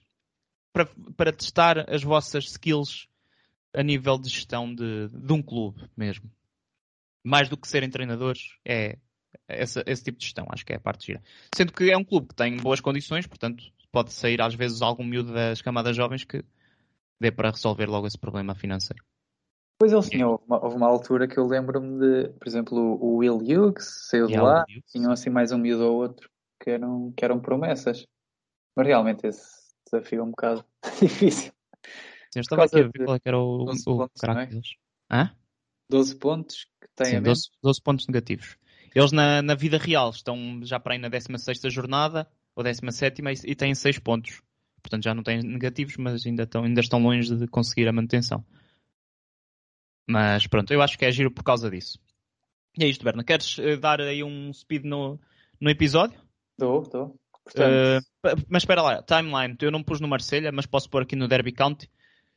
para, 0.74 0.88
para 1.18 1.34
testar 1.34 1.90
as 1.94 2.02
vossas 2.02 2.46
skills 2.46 3.08
a 3.74 3.84
nível 3.84 4.18
de 4.18 4.30
gestão 4.30 4.74
de, 4.74 5.10
de 5.10 5.34
um 5.34 5.42
clube 5.42 5.84
mesmo. 5.96 6.32
Mais 7.24 7.50
do 7.50 7.58
que 7.58 7.68
serem 7.68 7.90
treinadores, 7.90 8.56
é 8.66 8.98
essa- 9.48 9.84
esse 9.86 10.04
tipo 10.04 10.18
de 10.18 10.26
gestão, 10.26 10.48
acho 10.50 10.66
que 10.66 10.74
é 10.74 10.78
a 10.78 10.80
parte 10.80 11.06
gira. 11.06 11.22
Sendo 11.54 11.72
que 11.72 11.92
é 11.92 11.98
um 11.98 12.04
clube 12.04 12.30
que 12.30 12.36
tem 12.36 12.58
boas 12.58 12.80
condições, 12.80 13.28
portanto, 13.28 13.64
pode 13.92 14.12
sair 14.12 14.42
às 14.42 14.56
vezes 14.56 14.82
algum 14.82 15.04
miúdo 15.04 15.34
das 15.34 15.62
camadas 15.62 15.96
jovens 15.96 16.24
que 16.24 16.44
dê 17.22 17.32
para 17.32 17.52
resolver 17.52 17.86
logo 17.86 18.08
esse 18.08 18.18
problema 18.18 18.56
financeiro. 18.56 19.04
Pois 19.80 19.94
eles 19.94 20.10
tinham, 20.10 20.32
houve 20.32 20.44
uma, 20.46 20.64
houve 20.64 20.76
uma 20.76 20.88
altura 20.88 21.28
que 21.28 21.40
eu 21.40 21.48
lembro-me 21.48 22.00
de, 22.00 22.30
por 22.34 22.48
exemplo, 22.48 22.78
o 22.78 23.18
Will 23.18 23.38
Hughes 23.38 24.08
saiu 24.10 24.28
de 24.28 24.38
lá, 24.38 24.64
tinham 24.88 25.12
assim 25.12 25.30
mais 25.30 25.52
um 25.52 25.58
miúdo 25.58 25.86
ou 25.86 26.02
outro 26.02 26.30
que 26.62 26.70
eram, 26.70 27.12
que 27.16 27.26
eram 27.26 27.40
promessas. 27.40 28.06
Mas 28.76 28.88
realmente 28.88 29.26
esse 29.26 29.50
desafio 29.86 30.20
é 30.20 30.24
um 30.24 30.30
bocado 30.30 30.64
difícil. 31.02 31.52
Sim, 32.32 32.40
eu 32.40 32.42
estava 32.42 32.66
aqui 32.66 32.80
a 32.80 32.84
ver 32.84 32.92
de 32.92 33.06
qual 33.06 33.16
é 33.16 33.20
que 33.20 33.28
era 33.28 33.40
o, 33.40 33.66
12 33.66 33.84
o 33.88 33.98
pontos, 33.98 34.24
é? 34.24 34.46
deles. 34.46 34.70
Hã? 35.12 35.36
12 35.90 36.16
pontos 36.16 36.68
que 36.80 36.88
têm 36.96 37.08
Sim, 37.08 37.16
a 37.16 37.22
menos. 37.22 37.40
12, 37.40 37.50
12 37.64 37.82
pontos 37.82 38.08
negativos. 38.08 38.58
Eles 38.94 39.12
na, 39.12 39.42
na 39.42 39.56
vida 39.56 39.78
real 39.78 40.10
estão 40.12 40.62
já 40.64 40.80
para 40.80 40.94
aí 40.94 41.00
na 41.00 41.10
16 41.10 41.60
jornada 41.74 42.28
ou 42.56 42.64
17 42.64 43.22
e, 43.22 43.52
e 43.52 43.56
têm 43.56 43.74
6 43.74 44.00
pontos. 44.00 44.42
Portanto 44.82 45.04
já 45.04 45.14
não 45.14 45.24
têm 45.24 45.42
negativos, 45.42 45.96
mas 45.98 46.26
ainda 46.26 46.44
estão, 46.44 46.64
ainda 46.64 46.82
estão 46.82 47.02
longe 47.02 47.36
de 47.36 47.48
conseguir 47.48 47.88
a 47.88 47.92
manutenção. 47.94 48.44
Mas 50.08 50.48
pronto, 50.48 50.72
eu 50.74 50.82
acho 50.82 50.98
que 50.98 51.06
é 51.06 51.12
giro 51.12 51.32
por 51.32 51.44
causa 51.44 51.70
disso. 51.70 52.00
E 52.78 52.84
é 52.84 52.88
isto, 52.88 53.04
Berna. 53.04 53.24
Queres 53.24 53.58
eh, 53.60 53.78
dar 53.78 54.02
aí 54.02 54.24
um 54.24 54.52
speed 54.54 54.84
no, 54.86 55.20
no 55.60 55.70
episódio? 55.70 56.20
Dou, 56.58 56.84
dou. 56.84 57.06
Uh, 57.06 57.42
Portanto, 57.44 58.06
pa- 58.22 58.36
mas 58.50 58.64
espera 58.64 58.82
lá, 58.82 59.02
timeline. 59.04 59.56
Eu 59.62 59.72
não 59.72 59.84
pus 59.84 60.00
no 60.00 60.08
Marselha, 60.08 60.52
mas 60.52 60.66
posso 60.66 60.90
pôr 60.90 61.04
aqui 61.04 61.16
no 61.16 61.28
Derby 61.28 61.52
County. 61.52 61.90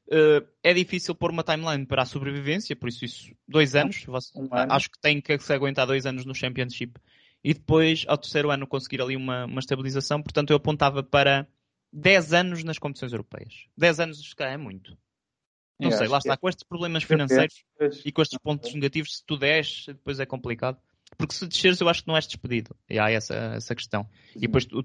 Uh, 0.09 0.46
é 0.62 0.74
difícil 0.74 1.14
pôr 1.14 1.30
uma 1.30 1.42
timeline 1.42 1.87
para 1.87 2.02
a 2.02 2.07
sobrevivência, 2.07 2.74
por 2.76 2.88
isso, 2.88 3.04
isso 3.04 3.35
dois 3.48 3.74
anos. 3.74 4.04
Você- 4.04 4.38
um. 4.38 4.48
Acho 4.52 4.90
que 4.90 5.00
tem 5.00 5.20
que 5.20 5.38
se 5.38 5.52
aguentar 5.52 5.87
dois 5.87 6.04
anos 6.07 6.24
no 6.24 6.35
Championship. 6.35 6.98
E 7.42 7.52
depois, 7.54 8.04
ao 8.09 8.16
terceiro 8.18 8.50
ano, 8.50 8.66
conseguir 8.66 9.02
ali 9.02 9.14
uma, 9.16 9.44
uma 9.44 9.61
estabilização. 9.61 10.22
Portanto, 10.22 10.50
eu 10.50 10.57
apontava 10.57 11.02
para 11.02 11.46
10 11.94 12.33
anos 12.35 12.64
nas 12.64 12.76
competições 12.78 13.12
europeias. 13.12 13.66
10 13.76 14.00
anos, 14.00 14.18
se 14.28 14.35
calhar, 14.35 14.54
é 14.54 14.57
muito. 14.57 14.98
Não 15.78 15.90
eu 15.90 15.96
sei, 15.96 16.02
acho 16.02 16.12
lá 16.12 16.18
está. 16.18 16.33
é. 16.35 16.37
Com 16.37 16.48
estes 16.48 16.64
problemas 16.64 17.04
financeiros 17.04 17.64
Pois. 17.78 18.02
e 18.04 18.11
com 18.12 18.20
estes 18.22 18.38
pontos 18.38 18.74
negativos, 18.74 19.16
se 19.18 19.24
tu 19.24 19.37
desces, 19.37 19.87
depois 19.87 20.18
é 20.18 20.26
complicado. 20.26 20.78
Porque 21.16 21.35
se 21.35 21.46
desceres, 21.46 21.80
eu 21.80 21.88
acho 21.88 22.02
que 22.02 22.09
não 22.09 22.16
és 22.16 22.26
despedido. 22.26 22.74
E 22.90 22.98
há 22.98 23.11
essa, 23.11 23.35
essa 23.54 23.74
questão. 23.74 24.09
E 24.35 24.40
depois 24.40 24.64
tu- 24.66 24.85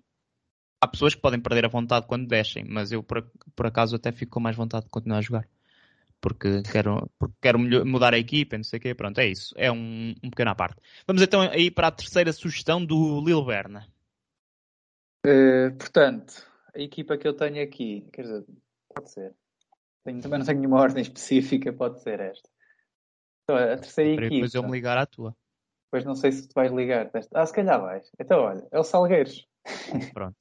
há 0.81 0.87
pessoas 0.87 1.15
que 1.15 1.21
podem 1.21 1.39
perder 1.39 1.65
a 1.65 1.69
vontade 1.69 2.05
quando 2.05 2.27
descem, 2.27 2.63
mas 2.63 2.91
eu 2.91 3.01
por, 3.01 3.27
por 3.55 3.65
acaso 3.65 3.95
até 3.95 4.11
fico 4.11 4.33
com 4.33 4.39
mais 4.39 4.55
vontade 4.55 4.85
de 4.85 4.91
continuar 4.91 5.17
a 5.17 5.21
jogar. 5.21 5.47
Porque 6.21 6.61
quero, 6.63 7.09
porque 7.17 7.35
quero 7.41 7.57
mudar 7.85 8.13
a 8.13 8.19
equipa, 8.19 8.57
não 8.57 8.63
sei 8.63 8.77
o 8.77 8.81
quê. 8.81 8.93
Pronto, 8.93 9.17
é 9.19 9.27
isso. 9.27 9.53
É 9.57 9.71
um, 9.71 10.13
um 10.23 10.29
pequeno 10.29 10.51
à 10.51 10.55
parte. 10.55 10.79
Vamos 11.07 11.21
então 11.23 11.41
aí 11.41 11.71
para 11.71 11.87
a 11.87 11.91
terceira 11.91 12.31
sugestão 12.33 12.83
do 12.85 13.23
Lil 13.25 13.43
Berna. 13.45 13.87
Eh, 15.25 15.69
portanto, 15.71 16.45
a 16.75 16.79
equipa 16.79 17.17
que 17.17 17.27
eu 17.27 17.33
tenho 17.33 17.63
aqui, 17.63 18.07
quer 18.13 18.23
dizer, 18.23 18.45
pode 18.93 19.11
ser. 19.11 19.35
Tenho- 20.03 20.21
também 20.21 20.39
não 20.39 20.45
tenho 20.45 20.59
nenhuma 20.59 20.79
ordem 20.81 21.01
específica, 21.01 21.71
pode 21.73 22.01
ser 22.01 22.19
esta. 22.19 22.49
Então, 23.43 23.57
a 23.57 23.77
terceira 23.77 24.15
Para 24.15 24.25
equipa, 24.25 24.35
depois 24.35 24.53
eu 24.55 24.63
me 24.63 24.71
ligar 24.71 24.97
à 24.97 25.05
tua. 25.05 25.35
depois 25.85 26.05
não 26.05 26.15
sei 26.15 26.31
se 26.31 26.47
tu 26.47 26.53
vais 26.53 26.71
ligar. 26.71 27.09
desta- 27.11 27.41
Ah, 27.41 27.45
se 27.45 27.53
calhar 27.53 27.79
vais. 27.81 28.09
Então, 28.19 28.39
olha, 28.41 28.67
é 28.71 28.79
o 28.79 28.83
Salgueiros. 28.83 29.47
Pronto. 30.15 30.37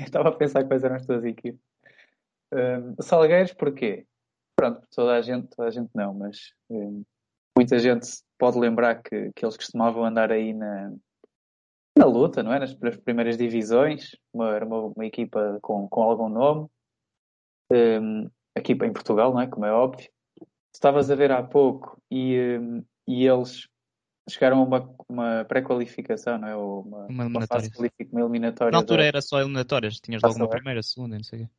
Eu 0.00 0.04
estava 0.06 0.28
a 0.30 0.32
pensar 0.36 0.64
quais 0.64 0.82
eram 0.82 0.96
as 0.96 1.04
tuas 1.06 1.24
equipas. 1.24 1.60
Um, 2.52 2.94
o 2.98 3.02
Salgueiros, 3.02 3.52
porquê? 3.52 4.06
Pronto, 4.56 4.86
toda 4.90 5.14
a 5.14 5.20
gente, 5.20 5.48
toda 5.48 5.68
a 5.68 5.70
gente 5.70 5.90
não, 5.94 6.14
mas 6.14 6.52
um, 6.70 7.04
muita 7.56 7.78
gente 7.78 8.08
pode 8.38 8.58
lembrar 8.58 9.02
que, 9.02 9.30
que 9.34 9.44
eles 9.44 9.56
costumavam 9.56 10.04
andar 10.04 10.32
aí 10.32 10.54
na, 10.54 10.94
na 11.98 12.06
luta, 12.06 12.42
não 12.42 12.52
é? 12.52 12.58
Nas, 12.58 12.78
nas 12.78 12.96
primeiras 12.96 13.36
divisões, 13.36 14.16
uma, 14.32 14.54
era 14.54 14.64
uma, 14.64 14.80
uma 14.94 15.06
equipa 15.06 15.58
com, 15.60 15.88
com 15.88 16.02
algum 16.02 16.28
nome. 16.28 16.68
Um, 17.70 18.30
equipa 18.56 18.86
em 18.86 18.92
Portugal, 18.92 19.32
não 19.32 19.40
é? 19.40 19.46
Como 19.46 19.66
é 19.66 19.72
óbvio. 19.72 20.08
Estavas 20.72 21.10
a 21.10 21.14
ver 21.14 21.30
há 21.32 21.42
pouco 21.42 22.00
e, 22.10 22.58
um, 22.60 22.84
e 23.06 23.26
eles 23.26 23.68
chegaram 24.28 24.58
a 24.60 24.62
uma, 24.64 24.94
uma 25.08 25.44
pré-qualificação, 25.46 26.38
não 26.38 26.48
é? 26.48 26.56
Ou 26.56 26.82
uma, 26.82 27.06
Uma 27.06 27.26
uma 27.26 27.46
fase 27.46 27.70
uma 28.12 28.20
eliminatória. 28.20 28.72
Na 28.72 28.78
altura 28.78 29.02
da- 29.02 29.08
era 29.08 29.20
só 29.22 29.40
eliminatórias. 29.40 29.96
Tinhas 30.00 30.22
logo 30.22 30.34
Taça 30.34 30.44
uma 30.44 30.50
primeira, 30.50 30.82
segunda, 30.82 31.16
não 31.16 31.24
sei 31.24 31.40
o 31.40 31.42
quê. 31.44 31.50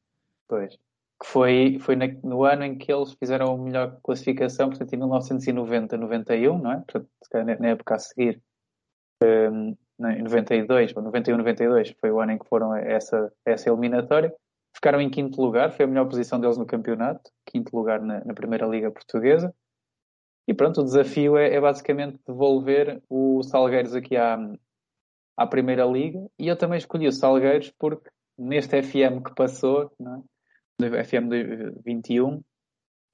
Pois. 0.48 0.76
Que 1.22 1.26
foi, 1.28 1.78
foi 1.82 1.96
na- 1.96 2.08
no 2.24 2.44
ano 2.46 2.64
em 2.64 2.78
que 2.78 2.92
eles 2.92 3.12
fizeram 3.14 3.54
a 3.54 3.58
melhor 3.58 4.00
classificação, 4.02 4.70
portanto, 4.70 4.94
em 4.94 4.98
1990, 4.98 5.98
91, 5.98 6.58
não 6.58 6.72
é? 6.72 6.76
Portanto, 6.78 7.10
na- 7.34 7.60
na 7.60 7.68
época 7.70 7.96
a 7.96 8.00
seguir, 8.00 8.42
um, 9.24 9.76
em 10.00 10.24
92, 10.24 10.96
ou 10.96 11.04
91, 11.04 11.38
92, 11.38 11.96
foi 12.00 12.12
o 12.12 12.20
ano 12.20 12.34
em 12.34 12.38
que 12.38 12.48
foram 12.48 12.72
a 12.72 12.80
essa, 12.80 13.32
essa 13.46 13.70
eliminatória. 13.70 14.34
Ficaram 14.74 15.02
em 15.02 15.10
quinto 15.10 15.42
lugar, 15.42 15.72
foi 15.72 15.86
a 15.86 15.88
melhor 15.88 16.06
posição 16.06 16.40
deles 16.40 16.58
no 16.58 16.66
campeonato, 16.66 17.30
quinto 17.46 17.76
lugar 17.76 18.02
na, 18.02 18.24
na 18.24 18.34
Primeira 18.34 18.66
Liga 18.66 18.92
Portuguesa. 18.92 19.54
E 20.48 20.54
pronto, 20.54 20.82
o 20.82 20.84
desafio 20.84 21.38
é, 21.38 21.54
é 21.54 21.62
basicamente 21.62 22.20
devolver 22.26 23.02
o 23.10 23.44
Salgueiros 23.44 23.94
aqui 23.94 24.16
à, 24.16 24.38
à 25.38 25.46
Primeira 25.46 25.86
Liga. 25.86 26.26
E 26.40 26.48
eu 26.48 26.58
também 26.58 26.78
escolhi 26.78 27.08
o 27.08 27.12
Salgueiros 27.12 27.72
porque 27.78 28.10
neste 28.38 28.82
FM 28.82 29.22
que 29.24 29.36
passou, 29.36 29.92
é? 30.82 31.04
FM 31.04 31.30
de 31.30 31.72
21, 31.86 32.42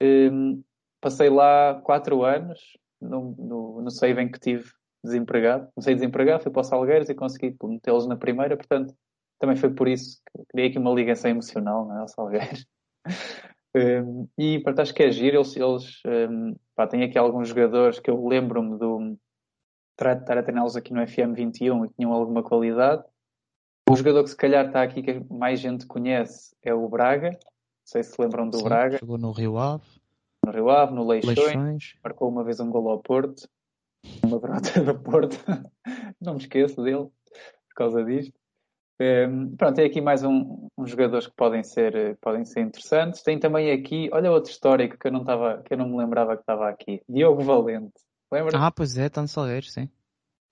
um, 0.00 0.62
passei 1.00 1.28
lá 1.28 1.80
quatro 1.82 2.22
anos 2.22 2.78
no, 3.00 3.34
no, 3.36 3.82
no 3.82 3.90
save 3.90 4.22
em 4.22 4.30
que 4.30 4.38
tive 4.38 4.70
desempregado. 5.04 5.68
Comecei 5.74 5.94
desempregado, 5.94 6.42
fui 6.42 6.52
para 6.52 6.60
o 6.60 6.64
Salgueiros 6.64 7.08
e 7.08 7.14
consegui 7.14 7.56
metê-los 7.62 8.06
na 8.06 8.16
primeira, 8.16 8.56
portanto, 8.56 8.94
também 9.38 9.56
foi 9.56 9.70
por 9.70 9.86
isso 9.88 10.20
que 10.32 10.44
criei 10.48 10.68
aqui 10.68 10.78
uma 10.78 10.92
ligação 10.92 11.30
emocional 11.30 11.86
não 11.86 11.96
é, 11.96 12.00
ao 12.00 12.08
Salgueiros. 12.08 12.66
Um, 13.76 14.26
e 14.38 14.58
pronto, 14.60 14.80
acho 14.80 14.94
que 14.94 15.02
é 15.02 15.10
giro, 15.10 15.36
eles, 15.36 15.54
eles 15.54 16.00
um, 16.30 16.56
pá, 16.74 16.86
têm 16.86 17.02
aqui 17.04 17.18
alguns 17.18 17.48
jogadores 17.48 18.00
que 18.00 18.10
eu 18.10 18.26
lembro-me 18.26 18.78
do 18.78 19.18
estar 19.92 20.12
a- 20.12 20.18
estar 20.18 20.38
a 20.38 20.42
treiná-los 20.42 20.76
aqui 20.76 20.94
no 20.94 21.06
FM 21.06 21.34
21 21.34 21.84
e 21.84 21.90
tinham 21.90 22.10
alguma 22.10 22.42
qualidade. 22.42 23.04
O 23.90 23.94
jogador 23.94 24.24
que 24.24 24.30
se 24.30 24.36
calhar 24.36 24.66
está 24.66 24.82
aqui 24.82 25.02
que 25.02 25.22
mais 25.30 25.60
gente 25.60 25.86
conhece 25.86 26.56
é 26.62 26.72
o 26.72 26.88
Braga. 26.88 27.32
Não 27.32 27.38
sei 27.84 28.02
se 28.02 28.12
se 28.12 28.22
lembram 28.22 28.48
do 28.48 28.56
Sim, 28.56 28.64
Braga, 28.64 28.96
Jogou 28.96 29.18
no 29.18 29.30
Rio 29.30 29.58
Ave, 29.58 29.84
no 30.44 30.52
Rio 30.52 30.70
Ave, 30.70 30.94
no 30.94 31.06
Leixões. 31.06 31.36
Leixões. 31.36 31.94
Marcou 32.02 32.30
uma 32.30 32.42
vez 32.42 32.58
um 32.60 32.70
gol 32.70 32.88
ao 32.88 33.00
Porto. 33.00 33.46
Uma 34.24 34.40
derrota 34.40 34.80
do 34.82 34.98
Porto. 34.98 35.36
Não 36.20 36.34
me 36.34 36.40
esqueço 36.40 36.82
dele 36.82 37.04
por 37.68 37.74
causa 37.76 38.04
disto. 38.04 38.34
Ehm, 38.98 39.54
pronto, 39.56 39.76
tem 39.76 39.86
aqui 39.86 40.00
mais 40.00 40.22
um, 40.22 40.68
uns 40.76 40.90
jogadores 40.90 41.26
que 41.26 41.34
podem 41.36 41.62
ser, 41.62 42.16
podem 42.20 42.44
ser 42.44 42.60
interessantes. 42.60 43.22
Tem 43.22 43.38
também 43.38 43.70
aqui, 43.70 44.08
olha 44.12 44.32
outro 44.32 44.50
histórico 44.50 44.98
que 44.98 45.08
eu 45.08 45.12
não, 45.12 45.20
estava, 45.20 45.62
que 45.62 45.74
eu 45.74 45.78
não 45.78 45.88
me 45.88 45.98
lembrava 45.98 46.34
que 46.34 46.42
estava 46.42 46.68
aqui. 46.68 47.02
Diogo 47.08 47.42
Valente. 47.42 47.92
Lembra? 48.32 48.58
Ah, 48.58 48.70
pois 48.70 48.96
é, 48.96 49.06
está 49.06 49.20
no 49.20 49.28
Salgueiros, 49.28 49.72
sim. 49.72 49.88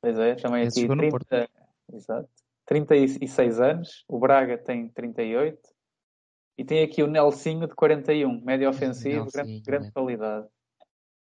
Pois 0.01 0.19
é, 0.19 0.35
também 0.35 0.65
Esse 0.65 0.81
aqui 0.81 0.89
jogou 0.89 0.97
no 0.97 1.19
30, 1.19 1.49
exato, 1.95 2.29
36 2.67 3.61
anos. 3.61 4.05
O 4.07 4.19
Braga 4.19 4.59
tem 4.59 4.89
38. 4.91 5.59
E 6.57 6.65
tem 6.65 6.85
aqui 6.85 7.03
o 7.03 7.09
Nelsinho 7.09 7.67
de 7.67 7.75
41, 7.75 8.45
médio 8.45 8.69
ofensivo, 8.69 9.27
grande, 9.33 9.37
Nelsinho, 9.37 9.63
grande 9.65 9.89
é. 9.89 9.91
qualidade. 9.91 10.47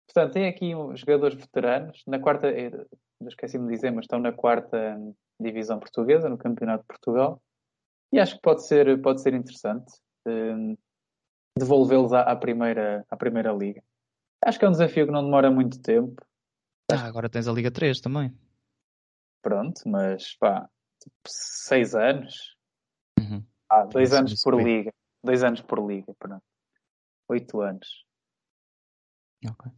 Portanto, 0.09 0.33
tem 0.33 0.49
aqui 0.49 0.75
uns 0.75 1.01
jogadores 1.01 1.37
veteranos. 1.37 2.03
Na 2.07 2.19
quarta, 2.19 2.49
eh, 2.49 2.71
esqueci-me 3.27 3.67
de 3.69 3.75
dizer, 3.75 3.91
mas 3.91 4.05
estão 4.05 4.19
na 4.19 4.33
quarta 4.33 4.97
hum, 4.99 5.15
divisão 5.39 5.79
portuguesa, 5.79 6.31
no 6.31 6.39
Campeonato 6.39 6.83
de 6.83 6.89
Portugal. 6.89 7.43
E 8.11 8.19
acho 8.19 8.37
que 8.37 8.41
pode 8.41 8.67
ser, 8.67 9.01
pode 9.03 9.21
ser 9.21 9.35
interessante 9.35 9.93
hum, 10.27 10.77
devolvê-los 11.59 12.13
à, 12.15 12.23
à 12.23 12.35
primeira, 12.35 13.05
à 13.11 13.17
primeira 13.17 13.53
liga. 13.53 13.83
Acho 14.43 14.59
que 14.59 14.65
é 14.65 14.69
um 14.69 14.73
desafio 14.73 15.05
que 15.05 15.13
não 15.13 15.23
demora 15.23 15.51
muito 15.51 15.81
tempo. 15.83 16.25
Ah, 16.91 17.05
agora 17.07 17.29
tens 17.29 17.47
a 17.47 17.53
Liga 17.53 17.71
3 17.71 18.01
também. 18.01 18.33
Pronto, 19.43 19.83
mas 19.87 20.35
pá, 20.37 20.69
tipo, 21.03 21.17
seis 21.27 21.95
anos. 21.95 22.57
Uhum. 23.21 23.45
Ah, 23.69 23.85
dois 23.85 24.15
anos 24.15 24.41
por 24.43 24.57
bem. 24.57 24.65
liga. 24.65 24.95
Dois 25.23 25.45
anos 25.45 25.61
por 25.61 25.87
liga, 25.87 26.15
pronto. 26.19 26.43
Oito 27.29 27.61
anos. 27.61 28.07
Ok. 29.47 29.71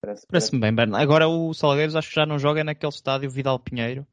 Parece, 0.00 0.26
Parece-me 0.26 0.60
bem, 0.60 0.74
Berna. 0.74 0.98
Agora 0.98 1.28
o 1.28 1.52
Salgueiros 1.52 1.94
acho 1.94 2.08
que 2.08 2.14
já 2.14 2.24
não 2.24 2.38
joga 2.38 2.64
naquele 2.64 2.92
estádio 2.92 3.30
Vidal 3.30 3.58
Pinheiro, 3.58 4.06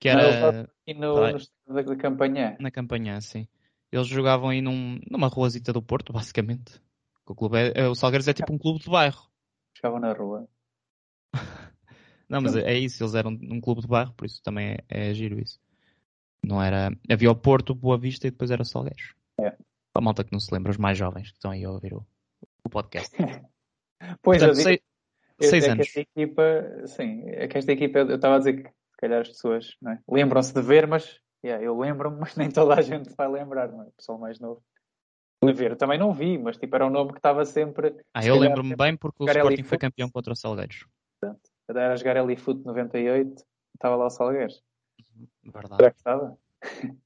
que 0.00 0.08
era 0.08 0.68
E 0.86 0.94
no, 0.94 1.14
Vai. 1.14 1.34
no 1.66 1.74
da, 1.84 1.96
campanha. 1.96 2.56
na 2.58 2.70
campanha, 2.70 3.20
sim. 3.20 3.46
Eles 3.92 4.08
jogavam 4.08 4.48
aí 4.48 4.60
num, 4.60 4.98
numa 5.08 5.28
ruazita 5.28 5.72
do 5.72 5.80
Porto, 5.82 6.12
basicamente. 6.12 6.80
O, 7.26 7.34
clube 7.34 7.56
é- 7.56 7.72
é- 7.82 7.88
o 7.88 7.94
Salgueiros 7.94 8.26
é 8.26 8.32
tipo 8.34 8.52
um 8.52 8.58
clube 8.58 8.80
de 8.80 8.90
bairro. 8.90 9.28
Chegavam 9.76 10.00
na 10.00 10.12
rua. 10.12 10.48
Não, 12.28 12.40
mas 12.40 12.56
é, 12.56 12.72
é 12.72 12.78
isso, 12.78 13.02
eles 13.02 13.14
eram 13.14 13.30
um 13.30 13.60
clube 13.60 13.82
de 13.82 13.86
bairro, 13.86 14.12
por 14.14 14.24
isso 14.24 14.42
também 14.42 14.76
é, 14.88 15.10
é 15.10 15.14
giro 15.14 15.38
isso. 15.38 15.60
Não 16.42 16.60
era. 16.60 16.90
Havia 17.10 17.30
o 17.30 17.36
Porto, 17.36 17.74
Boa 17.74 17.96
Vista 17.98 18.26
e 18.26 18.30
depois 18.30 18.50
era 18.50 18.62
o 18.62 18.64
Salgueiros. 18.64 19.14
É. 19.38 19.50
Para 19.50 19.58
a 19.94 20.00
malta 20.00 20.24
que 20.24 20.32
não 20.32 20.40
se 20.40 20.52
lembra, 20.52 20.70
os 20.72 20.78
mais 20.78 20.96
jovens 20.98 21.30
que 21.30 21.36
estão 21.36 21.50
aí 21.52 21.62
a 21.64 21.70
ouvir 21.70 21.94
o, 21.94 22.04
o 22.64 22.68
podcast. 22.68 23.14
Pois, 24.20 24.40
Portanto, 24.42 24.56
sei- 24.60 24.82
eu- 25.44 25.50
seis 25.50 25.64
é 25.64 25.70
anos. 25.70 25.90
Que 25.90 26.00
esta 26.00 26.00
equipa, 26.00 26.86
sim, 26.86 27.22
é 27.26 27.48
que 27.48 27.58
esta 27.58 27.72
equipa, 27.72 27.98
eu 28.00 28.16
estava 28.16 28.36
a 28.36 28.38
dizer 28.38 28.62
que 28.62 28.68
se 28.68 28.96
calhar 28.98 29.20
as 29.20 29.28
pessoas 29.28 29.76
é? 29.86 29.98
lembram-se 30.08 30.54
de 30.54 30.62
ver, 30.62 30.86
mas 30.86 31.20
yeah, 31.44 31.64
eu 31.64 31.78
lembro-me, 31.78 32.18
mas 32.20 32.36
nem 32.36 32.50
toda 32.50 32.74
a 32.74 32.82
gente 32.82 33.14
vai 33.16 33.28
lembrar, 33.28 33.70
não 33.70 33.82
é? 33.82 33.86
O 33.86 33.92
pessoal 33.92 34.18
mais 34.18 34.38
novo. 34.38 34.62
De 35.44 35.52
ver, 35.52 35.72
eu 35.72 35.76
também 35.76 35.98
não 35.98 36.12
vi, 36.12 36.38
mas 36.38 36.56
tipo, 36.56 36.74
era 36.76 36.86
um 36.86 36.90
nome 36.90 37.10
que 37.10 37.18
estava 37.18 37.44
sempre. 37.44 37.96
Ah, 38.14 38.24
eu 38.24 38.38
lembro-me 38.38 38.76
bem 38.76 38.96
porque 38.96 39.24
o 39.24 39.26
Sporting 39.26 39.64
foi 39.64 39.76
campeão 39.76 40.08
contra 40.08 40.32
o 40.32 40.36
Salgueiros. 40.36 40.86
Era 41.68 41.92
a 41.92 41.96
jogar 41.96 42.16
ali 42.16 42.36
Foot 42.36 42.64
98, 42.64 43.44
estava 43.74 43.96
lá 43.96 44.06
o 44.06 44.10
Salgueiros. 44.10 44.62
Verdade. 45.42 45.76
Será 45.76 45.90
que 45.90 45.96
estava? 45.96 46.38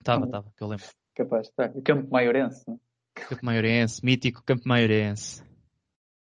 Estava, 0.00 0.24
estava, 0.26 0.52
que 0.56 0.62
eu 0.62 0.68
lembro. 0.68 0.86
Capaz. 1.14 1.50
O 1.74 1.82
Campo 1.82 2.10
Maiorense, 2.10 2.64
não 2.66 2.74
é? 2.74 3.20
Campo 3.20 3.44
Maiorense, 3.44 4.04
mítico 4.04 4.42
Campo 4.44 4.68
Maiorense. 4.68 5.42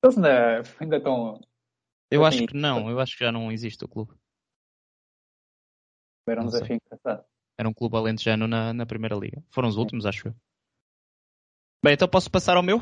Eles 0.01 0.17
ainda, 0.17 0.63
ainda 0.79 0.97
estão. 0.97 1.41
Eu 2.09 2.25
acho 2.25 2.45
que 2.45 2.55
não, 2.55 2.89
eu 2.89 2.99
acho 2.99 3.17
que 3.17 3.23
já 3.23 3.31
não 3.31 3.51
existe 3.51 3.83
o 3.83 3.87
clube. 3.87 4.13
Era 6.27 6.41
um 6.41 6.45
desafio 6.45 6.77
engraçado. 6.77 7.25
Era 7.57 7.69
um 7.69 7.73
clube 7.73 7.95
alentejano 7.95 8.47
na, 8.47 8.73
na 8.73 8.85
primeira 8.85 9.15
liga. 9.15 9.43
Foram 9.49 9.69
os 9.69 9.77
últimos, 9.77 10.05
acho 10.05 10.27
eu. 10.27 10.35
Bem, 11.83 11.93
então 11.93 12.07
posso 12.07 12.29
passar 12.29 12.57
ao 12.57 12.63
meu? 12.63 12.81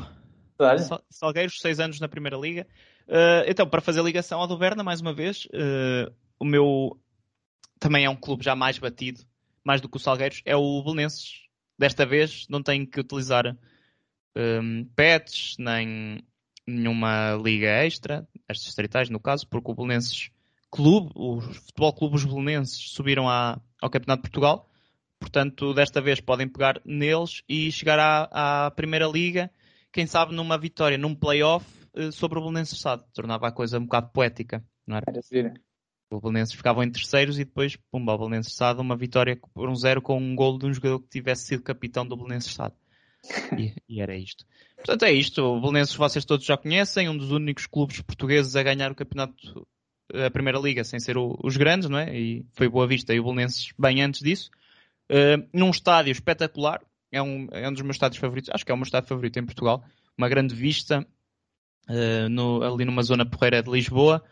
Salgueiros, 1.10 1.60
seis 1.60 1.78
anos 1.80 2.00
na 2.00 2.08
primeira 2.08 2.36
liga. 2.36 2.66
Uh, 3.06 3.44
então, 3.46 3.68
para 3.68 3.80
fazer 3.80 4.02
ligação 4.02 4.40
ao 4.40 4.46
do 4.46 4.56
Berna, 4.56 4.82
mais 4.82 5.00
uma 5.00 5.12
vez, 5.12 5.44
uh, 5.46 6.14
o 6.38 6.44
meu 6.44 6.98
também 7.78 8.04
é 8.04 8.10
um 8.10 8.16
clube 8.16 8.44
já 8.44 8.56
mais 8.56 8.78
batido, 8.78 9.20
mais 9.62 9.80
do 9.80 9.88
que 9.88 9.96
o 9.96 10.00
Salgueiros, 10.00 10.42
é 10.44 10.56
o 10.56 10.82
Belenenses. 10.82 11.42
Desta 11.78 12.06
vez 12.06 12.46
não 12.48 12.62
tenho 12.62 12.86
que 12.86 13.00
utilizar 13.00 13.56
um, 14.36 14.84
pets, 14.96 15.56
nem 15.58 16.24
nenhuma 16.66 17.34
liga 17.42 17.68
extra, 17.68 18.26
as 18.48 18.58
distritais 18.58 19.10
no 19.10 19.20
caso, 19.20 19.46
porque 19.48 19.70
o 19.70 19.74
Belenenses 19.74 20.30
Clube, 20.70 21.12
o 21.14 21.40
Futebol 21.40 21.92
Clube 21.92 22.16
Os 22.16 22.24
Belenenses 22.24 22.90
subiram 22.90 23.28
à, 23.28 23.60
ao 23.80 23.90
Campeonato 23.90 24.22
de 24.22 24.30
Portugal, 24.30 24.68
portanto 25.20 25.72
desta 25.72 26.00
vez 26.00 26.20
podem 26.20 26.48
pegar 26.48 26.80
neles 26.84 27.42
e 27.48 27.70
chegar 27.70 27.98
à, 27.98 28.66
à 28.66 28.70
Primeira 28.70 29.06
Liga, 29.06 29.50
quem 29.92 30.06
sabe 30.06 30.34
numa 30.34 30.58
vitória, 30.58 30.98
num 30.98 31.14
play-off 31.14 31.64
eh, 31.94 32.10
sobre 32.10 32.38
o 32.38 32.42
Belenenses 32.42 32.80
Sado. 32.80 33.04
Tornava 33.14 33.46
a 33.46 33.52
coisa 33.52 33.78
um 33.78 33.84
bocado 33.84 34.10
poética, 34.12 34.64
não 34.86 34.96
era? 34.96 35.04
era. 35.32 35.54
O 36.10 36.20
Belenenses 36.20 36.54
ficavam 36.54 36.82
em 36.82 36.90
terceiros 36.90 37.38
e 37.38 37.44
depois, 37.44 37.76
pumba, 37.90 38.12
o 38.12 38.18
Belenenses 38.18 38.54
Sado, 38.54 38.80
uma 38.80 38.96
vitória 38.96 39.38
por 39.54 39.68
um 39.68 39.74
zero 39.74 40.02
com 40.02 40.18
um 40.18 40.34
golo 40.34 40.58
de 40.58 40.66
um 40.66 40.74
jogador 40.74 41.00
que 41.00 41.08
tivesse 41.08 41.46
sido 41.46 41.62
capitão 41.62 42.06
do 42.06 42.16
Belenenses 42.16 42.52
Sado. 42.52 42.74
E, 43.58 43.74
e 43.88 44.00
era 44.00 44.16
isto. 44.16 44.44
Portanto, 44.76 45.04
é 45.04 45.12
isto. 45.12 45.42
O 45.42 45.60
Belenenses 45.60 45.94
vocês 45.94 46.24
todos 46.24 46.44
já 46.44 46.56
conhecem, 46.56 47.08
um 47.08 47.16
dos 47.16 47.30
únicos 47.30 47.66
clubes 47.66 48.00
portugueses 48.02 48.54
a 48.56 48.62
ganhar 48.62 48.90
o 48.90 48.94
campeonato, 48.94 49.66
a 50.12 50.30
Primeira 50.30 50.58
Liga, 50.58 50.84
sem 50.84 51.00
ser 51.00 51.16
o- 51.16 51.38
os 51.42 51.56
grandes, 51.56 51.88
não 51.88 51.98
é? 51.98 52.14
E 52.16 52.44
foi 52.52 52.68
Boa 52.68 52.86
Vista 52.86 53.14
e 53.14 53.20
o 53.20 53.24
Belenenses 53.24 53.72
bem 53.78 54.02
antes 54.02 54.20
disso. 54.20 54.50
Uh, 55.10 55.46
num 55.52 55.70
estádio 55.70 56.12
espetacular, 56.12 56.80
é 57.12 57.22
um, 57.22 57.46
é 57.52 57.68
um 57.68 57.72
dos 57.72 57.82
meus 57.82 57.96
estádios 57.96 58.18
favoritos, 58.20 58.50
acho 58.52 58.64
que 58.64 58.72
é 58.72 58.74
o 58.74 58.78
meu 58.78 58.84
estádio 58.84 59.08
favorito 59.08 59.38
em 59.38 59.44
Portugal. 59.44 59.84
Uma 60.16 60.28
grande 60.28 60.54
vista, 60.54 61.06
uh, 61.88 62.28
no- 62.28 62.62
ali 62.62 62.84
numa 62.84 63.02
zona 63.02 63.24
porreira 63.26 63.62
de 63.62 63.70
Lisboa. 63.70 64.22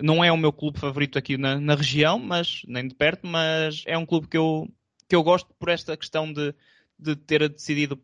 Não 0.00 0.24
é 0.24 0.32
o 0.32 0.36
meu 0.36 0.52
clube 0.52 0.78
favorito 0.78 1.18
aqui 1.18 1.36
na, 1.36 1.60
na 1.60 1.74
região, 1.74 2.18
mas 2.18 2.62
nem 2.66 2.88
de 2.88 2.94
perto, 2.94 3.26
mas 3.26 3.82
é 3.86 3.98
um 3.98 4.06
clube 4.06 4.28
que 4.28 4.36
eu, 4.36 4.66
que 5.08 5.14
eu 5.14 5.22
gosto 5.22 5.52
por 5.58 5.68
esta 5.68 5.94
questão 5.96 6.32
de, 6.32 6.54
de 6.98 7.14
ter 7.16 7.46
decidido, 7.50 8.00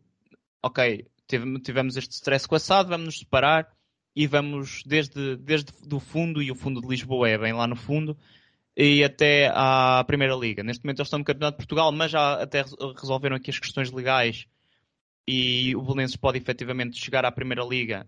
ok, 0.61 1.05
tive- 1.27 1.59
tivemos 1.61 1.97
este 1.97 2.11
stress 2.13 2.47
com 2.47 2.55
a 2.55 2.59
SAD, 2.59 2.89
vamos 2.89 3.05
nos 3.07 3.19
separar 3.19 3.67
e 4.15 4.25
vamos 4.27 4.81
desde, 4.85 5.35
desde 5.37 5.71
do 5.87 5.99
fundo, 5.99 6.41
e 6.41 6.51
o 6.51 6.55
fundo 6.55 6.81
de 6.81 6.87
Lisboa 6.87 7.29
é 7.29 7.37
bem 7.37 7.53
lá 7.53 7.67
no 7.67 7.75
fundo, 7.75 8.17
e 8.75 9.03
até 9.03 9.51
à 9.53 10.03
Primeira 10.07 10.35
Liga. 10.35 10.63
Neste 10.63 10.83
momento 10.83 10.99
eles 10.99 11.07
estão 11.07 11.19
no 11.19 11.25
Campeonato 11.25 11.57
de 11.57 11.63
Portugal, 11.63 11.91
mas 11.91 12.11
já 12.11 12.41
até 12.41 12.61
res- 12.61 12.75
resolveram 12.99 13.35
aqui 13.35 13.49
as 13.51 13.59
questões 13.59 13.91
legais 13.91 14.45
e 15.27 15.75
o 15.75 15.81
Belenenses 15.81 16.15
pode 16.15 16.37
efetivamente 16.37 16.97
chegar 16.97 17.25
à 17.25 17.31
Primeira 17.31 17.63
Liga, 17.63 18.07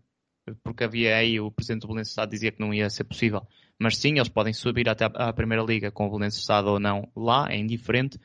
porque 0.63 0.83
havia 0.83 1.15
aí 1.17 1.39
o 1.39 1.51
Presidente 1.51 1.81
do 1.81 1.87
Belenenses 1.87 2.11
Estado 2.11 2.29
dizia 2.31 2.51
que 2.51 2.59
não 2.59 2.73
ia 2.73 2.89
ser 2.89 3.03
possível. 3.03 3.47
Mas 3.77 3.97
sim, 3.97 4.15
eles 4.15 4.29
podem 4.29 4.53
subir 4.53 4.89
até 4.89 5.05
à 5.05 5.31
Primeira 5.33 5.63
Liga 5.63 5.91
com 5.91 6.05
o 6.07 6.09
Belenenses 6.09 6.39
Estado 6.39 6.69
ou 6.69 6.79
não 6.79 7.07
lá, 7.15 7.47
é 7.51 7.57
indiferente. 7.57 8.17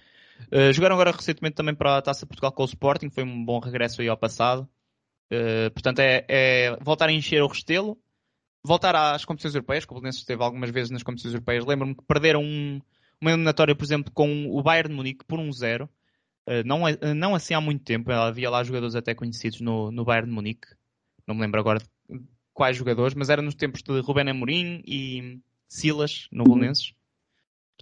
Uh, 0.53 0.73
jogaram 0.73 0.94
agora 0.94 1.11
recentemente 1.11 1.55
também 1.55 1.75
para 1.75 1.99
a 1.99 2.03
Taça 2.03 2.27
Portugal 2.27 2.53
com 2.53 2.62
o 2.62 2.66
Sporting, 2.66 3.11
foi 3.11 3.25
um 3.25 3.44
bom 3.44 3.59
regresso 3.59 4.01
aí 4.01 4.09
ao 4.09 4.16
passado. 4.16 4.68
Uh, 5.33 5.70
portanto, 5.73 6.01
é, 6.01 6.25
é 6.29 6.77
voltar 6.81 7.09
a 7.09 7.12
encher 7.12 7.42
o 7.42 7.47
restelo, 7.47 7.99
voltar 8.62 8.94
às 8.94 9.25
competições 9.25 9.55
europeias, 9.55 9.85
que 9.85 9.92
o 9.92 9.94
Belenenses 9.94 10.20
esteve 10.20 10.42
algumas 10.42 10.70
vezes 10.70 10.90
nas 10.90 11.03
competições 11.03 11.35
europeias. 11.35 11.64
Lembro-me 11.64 11.94
que 11.94 12.05
perderam 12.05 12.42
um, 12.42 12.81
uma 13.20 13.31
eliminatória, 13.31 13.75
por 13.75 13.85
exemplo, 13.85 14.12
com 14.12 14.47
o 14.51 14.62
Bayern 14.62 14.90
de 14.90 14.94
Munique 14.94 15.25
por 15.25 15.38
1-0. 15.38 15.85
Uh, 15.85 16.62
não, 16.64 16.87
é- 16.87 17.14
não 17.14 17.35
assim 17.35 17.55
há 17.55 17.61
muito 17.61 17.85
tempo, 17.85 18.12
havia 18.12 18.51
lá 18.51 18.62
jogadores 18.62 18.94
até 18.94 19.14
conhecidos 19.14 19.61
no, 19.61 19.90
no 19.90 20.05
Bayern 20.05 20.29
de 20.29 20.35
Munique. 20.35 20.68
Não 21.27 21.35
me 21.35 21.40
lembro 21.40 21.59
agora 21.59 21.79
de 21.79 22.20
quais 22.53 22.77
jogadores, 22.77 23.14
mas 23.14 23.31
era 23.31 23.40
nos 23.42 23.55
tempos 23.55 23.83
de 23.83 24.01
Rubén 24.01 24.29
Amorim 24.29 24.83
e 24.87 25.40
Silas 25.68 26.29
no 26.31 26.44
Belenenses. 26.44 26.92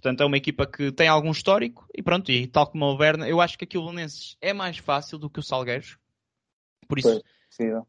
Portanto, 0.03 0.21
é 0.21 0.25
uma 0.25 0.35
equipa 0.35 0.67
que 0.67 0.91
tem 0.91 1.07
algum 1.07 1.31
histórico 1.31 1.87
e 1.95 2.03
pronto, 2.03 2.29
e 2.29 2.45
tal 2.45 2.67
como 2.67 2.83
o 2.83 2.97
Berna, 2.97 3.25
eu 3.25 3.39
acho 3.39 3.57
que 3.57 3.63
aqui 3.63 3.77
o 3.77 3.85
Belenenses 3.85 4.35
é 4.41 4.51
mais 4.51 4.77
fácil 4.77 5.17
do 5.17 5.29
que 5.29 5.39
o 5.39 5.43
Salgueiros. 5.43 5.97
Por 6.89 6.99
isso, 6.99 7.07
Pois. 7.07 7.23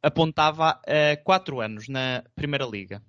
Apontava 0.01 0.81
a 0.87 1.17
4 1.25 1.61
anos 1.61 1.89
na 1.89 2.23
Primeira 2.37 2.67
Liga. 2.67 3.03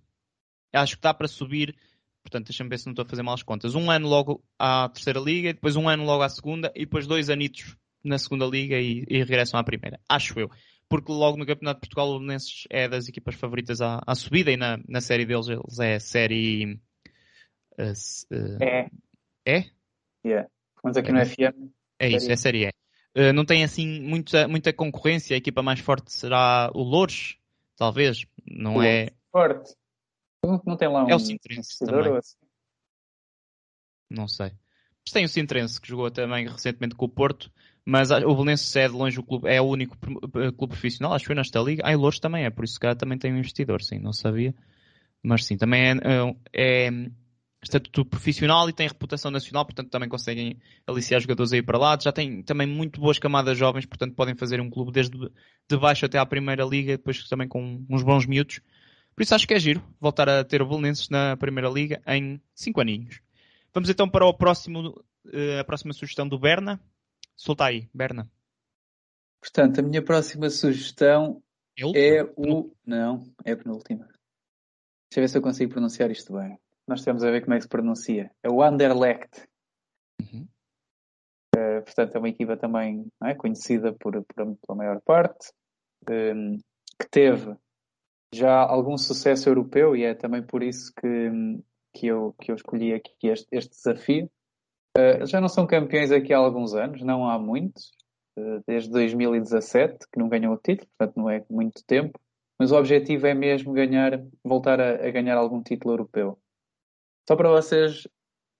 Acho 0.73 0.95
que 0.95 1.03
dá 1.03 1.13
para 1.13 1.27
subir, 1.27 1.75
portanto, 2.23 2.47
deixa-me 2.47 2.69
ver 2.69 2.79
se 2.79 2.87
não 2.87 2.93
estou 2.93 3.05
a 3.05 3.07
fazer 3.07 3.21
mal 3.21 3.35
as 3.35 3.43
contas. 3.43 3.75
Um 3.75 3.91
ano 3.91 4.07
logo 4.07 4.43
à 4.57 4.89
Terceira 4.89 5.19
Liga, 5.19 5.53
depois 5.53 5.75
um 5.75 5.87
ano 5.87 6.03
logo 6.03 6.23
à 6.23 6.29
Segunda 6.29 6.71
e 6.75 6.79
depois 6.79 7.05
dois 7.05 7.29
anitos 7.29 7.77
na 8.03 8.17
Segunda 8.17 8.47
Liga 8.47 8.79
e, 8.79 9.05
e 9.07 9.19
regressam 9.19 9.59
à 9.59 9.63
Primeira. 9.63 9.99
Acho 10.09 10.39
eu. 10.39 10.49
Porque 10.89 11.11
logo 11.11 11.37
no 11.37 11.45
Campeonato 11.45 11.77
de 11.77 11.81
Portugal 11.81 12.09
o 12.09 12.17
Belenenses 12.17 12.63
é 12.71 12.89
das 12.89 13.07
equipas 13.07 13.35
favoritas 13.35 13.81
à, 13.81 14.01
à 14.07 14.15
subida 14.15 14.51
e 14.51 14.57
na, 14.57 14.79
na 14.87 14.99
série 14.99 15.27
deles 15.27 15.47
eles 15.47 15.77
é 15.79 15.95
a 15.95 15.99
série... 15.99 16.79
eh, 17.77 18.89
É. 19.45 19.57
é? 19.57 19.65
Yeah. 20.25 20.49
Mas 20.83 20.97
aqui 20.97 21.09
É, 21.09 21.13
no 21.13 21.25
FM. 21.25 21.71
É 21.99 22.09
isso, 22.09 22.31
é 22.31 22.35
Série 22.35 22.67
E. 22.67 22.69
Uh, 23.17 23.31
não 23.33 23.45
tem 23.45 23.63
assim 23.63 24.01
muita, 24.01 24.47
muita 24.47 24.73
concorrência. 24.73 25.35
A 25.35 25.37
equipa 25.37 25.61
mais 25.63 25.79
forte 25.79 26.11
será 26.11 26.69
o 26.73 26.83
Louros, 26.83 27.37
talvez. 27.75 28.25
Não 28.45 28.81
é. 28.83 29.09
Forte. 29.31 29.73
Não, 30.43 30.61
não 30.65 30.77
tem 30.77 30.89
lá 30.89 31.05
um 31.05 31.09
É 31.09 31.15
o 31.15 31.19
Sintrense 31.19 31.79
também. 31.79 32.17
assim? 32.17 32.35
Não 34.09 34.27
sei. 34.27 34.51
Mas 35.05 35.13
tem 35.13 35.25
o 35.25 35.29
Sintrense, 35.29 35.79
que 35.79 35.87
jogou 35.87 36.09
também 36.11 36.47
recentemente 36.47 36.95
com 36.95 37.05
o 37.05 37.09
Porto. 37.09 37.51
Mas 37.85 38.09
o 38.09 38.35
Belenenses 38.35 38.75
é 38.75 38.87
de 38.87 38.93
longe 38.93 39.19
o 39.19 39.23
clube, 39.23 39.47
é 39.47 39.61
o 39.61 39.65
único 39.65 39.95
eh, 40.39 40.51
clube 40.51 40.73
profissional, 40.73 41.13
acho 41.13 41.23
que 41.23 41.27
foi 41.27 41.35
nesta 41.35 41.59
liga. 41.59 41.83
Ah, 41.85 41.91
e 41.91 41.95
o 41.95 41.99
Louros 41.99 42.19
também 42.19 42.43
é, 42.43 42.49
por 42.49 42.65
isso 42.65 42.79
que 42.79 42.95
também 42.95 43.15
tem 43.17 43.31
um 43.31 43.37
investidor, 43.37 43.83
sim, 43.83 43.99
não 43.99 44.11
sabia. 44.11 44.55
Mas 45.21 45.45
sim, 45.45 45.55
também 45.55 45.81
é, 45.83 45.91
é, 46.53 46.87
é 46.87 46.89
estatuto 47.65 48.05
profissional 48.05 48.69
e 48.69 48.73
tem 48.73 48.87
reputação 48.87 49.31
nacional, 49.31 49.65
portanto 49.65 49.89
também 49.89 50.07
conseguem 50.07 50.57
aliciar 50.85 51.19
jogadores 51.19 51.51
aí 51.51 51.61
para 51.61 51.77
lá. 51.77 51.97
Já 51.99 52.11
tem 52.11 52.41
também 52.43 52.67
muito 52.67 52.99
boas 52.99 53.19
camadas 53.19 53.57
jovens, 53.57 53.85
portanto 53.85 54.15
podem 54.15 54.35
fazer 54.35 54.61
um 54.61 54.69
clube 54.69 54.91
desde 54.91 55.17
de 55.17 55.77
baixo 55.77 56.05
até 56.05 56.17
à 56.17 56.25
primeira 56.25 56.63
liga, 56.63 56.97
depois 56.97 57.27
também 57.27 57.47
com 57.47 57.83
uns 57.89 58.03
bons 58.03 58.25
miúdos. 58.25 58.61
Por 59.15 59.23
isso 59.23 59.33
acho 59.33 59.47
que 59.47 59.53
é 59.53 59.59
giro 59.59 59.83
voltar 59.99 60.29
a 60.29 60.43
ter 60.43 60.61
o 60.61 60.67
Belenenses 60.67 61.09
na 61.09 61.35
primeira 61.37 61.69
liga 61.69 62.01
em 62.05 62.41
5 62.53 62.81
aninhos. 62.81 63.21
Vamos 63.73 63.89
então 63.89 64.09
para 64.09 64.25
o 64.25 64.33
próximo, 64.33 65.03
eh, 65.31 65.59
a 65.59 65.63
próxima 65.63 65.93
sugestão 65.93 66.27
do 66.27 66.37
Berna. 66.37 66.79
Solta 67.35 67.65
aí, 67.65 67.89
Berna. 67.93 68.29
Portanto, 69.41 69.79
a 69.79 69.83
minha 69.83 70.01
próxima 70.01 70.49
sugestão 70.49 71.41
Eu? 71.77 71.91
é 71.95 72.23
o. 72.35 72.71
Não, 72.85 73.23
é 73.43 73.51
a 73.51 73.57
penúltima. 73.57 74.05
Deixa 74.05 75.19
eu 75.19 75.23
ver 75.23 75.29
se 75.29 75.37
eu 75.37 75.41
consigo 75.41 75.71
pronunciar 75.71 76.11
isto 76.11 76.33
bem. 76.33 76.59
Nós 76.87 77.03
temos 77.03 77.23
a 77.23 77.31
ver 77.31 77.41
como 77.41 77.53
é 77.53 77.57
que 77.57 77.63
se 77.63 77.69
pronuncia. 77.69 78.31
É 78.43 78.49
o 78.49 78.61
Anderlecht. 78.61 79.47
Uhum. 80.21 80.47
Eh, 81.55 81.81
portanto, 81.81 82.15
é 82.15 82.19
uma 82.19 82.29
equipa 82.29 82.57
também 82.57 83.07
é, 83.23 83.33
conhecida 83.33 83.93
por, 83.93 84.13
por- 84.23 84.55
pela 84.57 84.77
maior 84.77 85.01
parte, 85.01 85.51
ehm, 86.09 86.57
que 86.99 87.09
teve 87.09 87.55
já 88.33 88.59
algum 88.59 88.97
sucesso 88.97 89.49
europeu 89.49 89.95
e 89.95 90.03
é 90.03 90.13
também 90.13 90.43
por 90.43 90.61
isso 90.61 90.91
que, 90.99 91.31
que, 91.93 92.07
eu, 92.07 92.33
que 92.41 92.51
eu 92.51 92.55
escolhi 92.55 92.93
aqui 92.93 93.27
este, 93.27 93.47
este 93.51 93.71
desafio. 93.71 94.29
Eles 94.97 95.29
já 95.29 95.41
não 95.41 95.49
são 95.49 95.67
campeões 95.67 96.11
aqui 96.11 96.33
há 96.33 96.37
alguns 96.37 96.73
anos, 96.73 97.01
não 97.01 97.29
há 97.29 97.37
muitos, 97.39 97.91
eh, 98.37 98.61
desde 98.67 98.89
2017 98.91 100.05
que 100.11 100.19
não 100.19 100.29
ganham 100.29 100.53
o 100.53 100.57
título, 100.57 100.89
portanto 100.97 101.17
não 101.17 101.29
é 101.29 101.43
muito 101.49 101.83
tempo, 101.85 102.19
mas 102.59 102.71
o 102.71 102.77
objetivo 102.77 103.27
é 103.27 103.33
mesmo 103.33 103.73
ganhar, 103.73 104.21
voltar 104.43 104.79
a, 104.79 105.05
a 105.07 105.11
ganhar 105.11 105.37
algum 105.37 105.61
título 105.61 105.93
europeu. 105.93 106.39
Só 107.27 107.35
para 107.35 107.49
vocês 107.49 108.07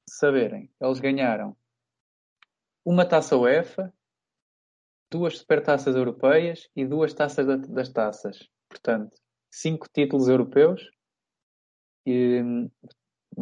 saberem, 0.10 0.72
eles 0.82 1.00
ganharam 1.00 1.56
uma 2.84 3.08
taça 3.08 3.38
UEFA, 3.38 3.94
duas 5.12 5.38
supertaças 5.38 5.96
europeias 5.96 6.70
e 6.76 6.86
duas 6.86 7.14
taças 7.14 7.46
da- 7.46 7.56
das 7.58 7.90
taças. 7.90 8.50
Portanto, 8.70 9.16
cinco 9.52 9.88
títulos 9.94 10.28
europeus. 10.28 10.90
E, 12.06 12.42
hum, 12.42 12.70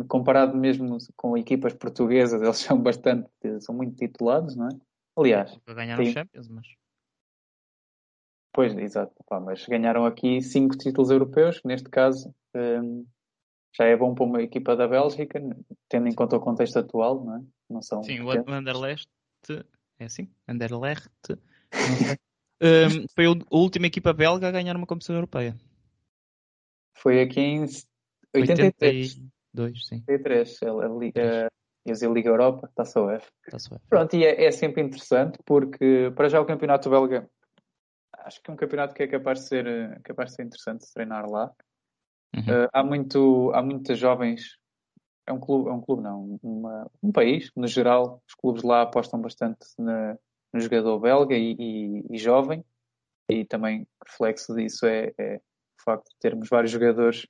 comparado 0.08 0.56
mesmo 0.58 0.98
com 1.16 1.38
equipas 1.38 1.74
portuguesas, 1.74 2.42
eles 2.42 2.58
são 2.58 2.82
bastante, 2.82 3.30
são 3.62 3.76
muito 3.76 3.96
titulados, 3.96 4.56
não 4.56 4.68
é? 4.68 4.72
Aliás, 5.18 5.58
Para 5.60 5.74
ganhar 5.76 6.00
os 6.00 6.08
Sim. 6.08 6.14
Champions, 6.14 6.48
mas. 6.50 6.68
pois, 8.54 8.76
exato, 8.78 9.14
pá, 9.26 9.40
mas 9.40 9.66
ganharam 9.66 10.06
aqui 10.06 10.42
cinco 10.42 10.78
títulos 10.78 11.10
europeus, 11.10 11.60
que 11.60 11.68
neste 11.68 11.90
caso 11.90 12.34
hum, 12.56 13.06
já 13.76 13.86
é 13.86 13.96
bom 13.98 14.14
para 14.14 14.24
uma 14.26 14.42
equipa 14.42 14.76
da 14.76 14.88
Bélgica, 14.88 15.42
tendo 15.90 16.08
em 16.08 16.14
conta 16.14 16.36
o 16.38 16.40
contexto 16.40 16.78
atual, 16.78 17.24
não 17.24 17.36
é? 17.38 17.42
Não 17.70 17.82
são 17.82 18.04
Sim, 18.04 18.22
o 18.22 18.28
pequenos. 18.28 18.48
Anderlecht. 18.54 19.08
É 20.00 20.06
assim? 20.06 20.30
Anderlecht. 20.48 21.10
Um, 22.62 23.06
foi 23.14 23.28
o- 23.28 23.34
a 23.52 23.58
última 23.58 23.88
equipa 23.88 24.14
belga 24.14 24.48
a 24.48 24.52
ganhar 24.52 24.74
uma 24.78 24.86
competição 24.88 25.16
europeia. 25.16 25.54
Foi 26.96 27.22
aqui 27.22 27.42
em 27.42 27.66
83. 28.34 29.18
82, 29.54 29.86
sim. 29.86 30.04
83, 30.08 30.64
a, 30.64 30.68
a, 30.70 30.88
Liga- 30.88 31.48
a, 31.48 31.92
a 31.92 32.14
Liga 32.14 32.30
Europa, 32.30 32.72
Taça 32.74 33.02
UEFA. 33.02 33.28
Está-se 33.46 33.70
bem. 33.70 33.80
Pronto, 33.90 34.16
e 34.16 34.24
é, 34.24 34.46
é 34.46 34.52
sempre 34.52 34.82
interessante 34.82 35.38
porque 35.46 36.10
para 36.16 36.30
já 36.30 36.40
o 36.40 36.46
campeonato 36.46 36.90
belga 36.90 37.30
acho 38.20 38.42
que 38.42 38.50
é 38.50 38.54
um 38.54 38.58
campeonato 38.58 38.94
que 38.94 39.04
é 39.04 39.08
capaz 39.08 39.42
de 39.42 39.48
ser, 39.48 40.02
capaz 40.02 40.30
de 40.30 40.36
ser 40.38 40.44
interessante 40.44 40.86
de 40.86 40.94
treinar 40.94 41.30
lá. 41.30 41.52
Uhum. 42.36 42.44
Eh, 42.48 42.70
há, 42.74 42.84
muito, 42.84 43.52
há 43.54 43.62
muitas 43.62 43.98
jovens, 44.00 44.58
é 45.28 45.32
um 45.34 45.40
clube, 45.40 45.70
é 45.70 45.74
um 45.74 45.82
clube 45.82 46.02
não, 46.04 46.40
uma- 46.42 46.90
um 47.02 47.12
país, 47.12 47.52
no 47.56 47.68
geral, 47.68 48.22
os 48.28 48.34
clubes 48.36 48.64
lá 48.64 48.82
apostam 48.82 49.22
bastante 49.22 49.66
na- 49.78 50.18
no 50.54 50.60
jogador 50.60 51.00
belga 51.00 51.36
e, 51.36 51.56
e- 51.58 52.06
e 52.12 52.18
jovem, 52.18 52.64
e 53.30 53.46
também 53.46 53.88
reflexo 54.06 54.54
disso 54.56 54.86
é, 54.86 55.14
é 55.18 55.36
o 55.38 55.84
facto 55.84 56.10
de 56.10 56.16
termos 56.20 56.50
vários 56.50 56.72
jogadores 56.72 57.26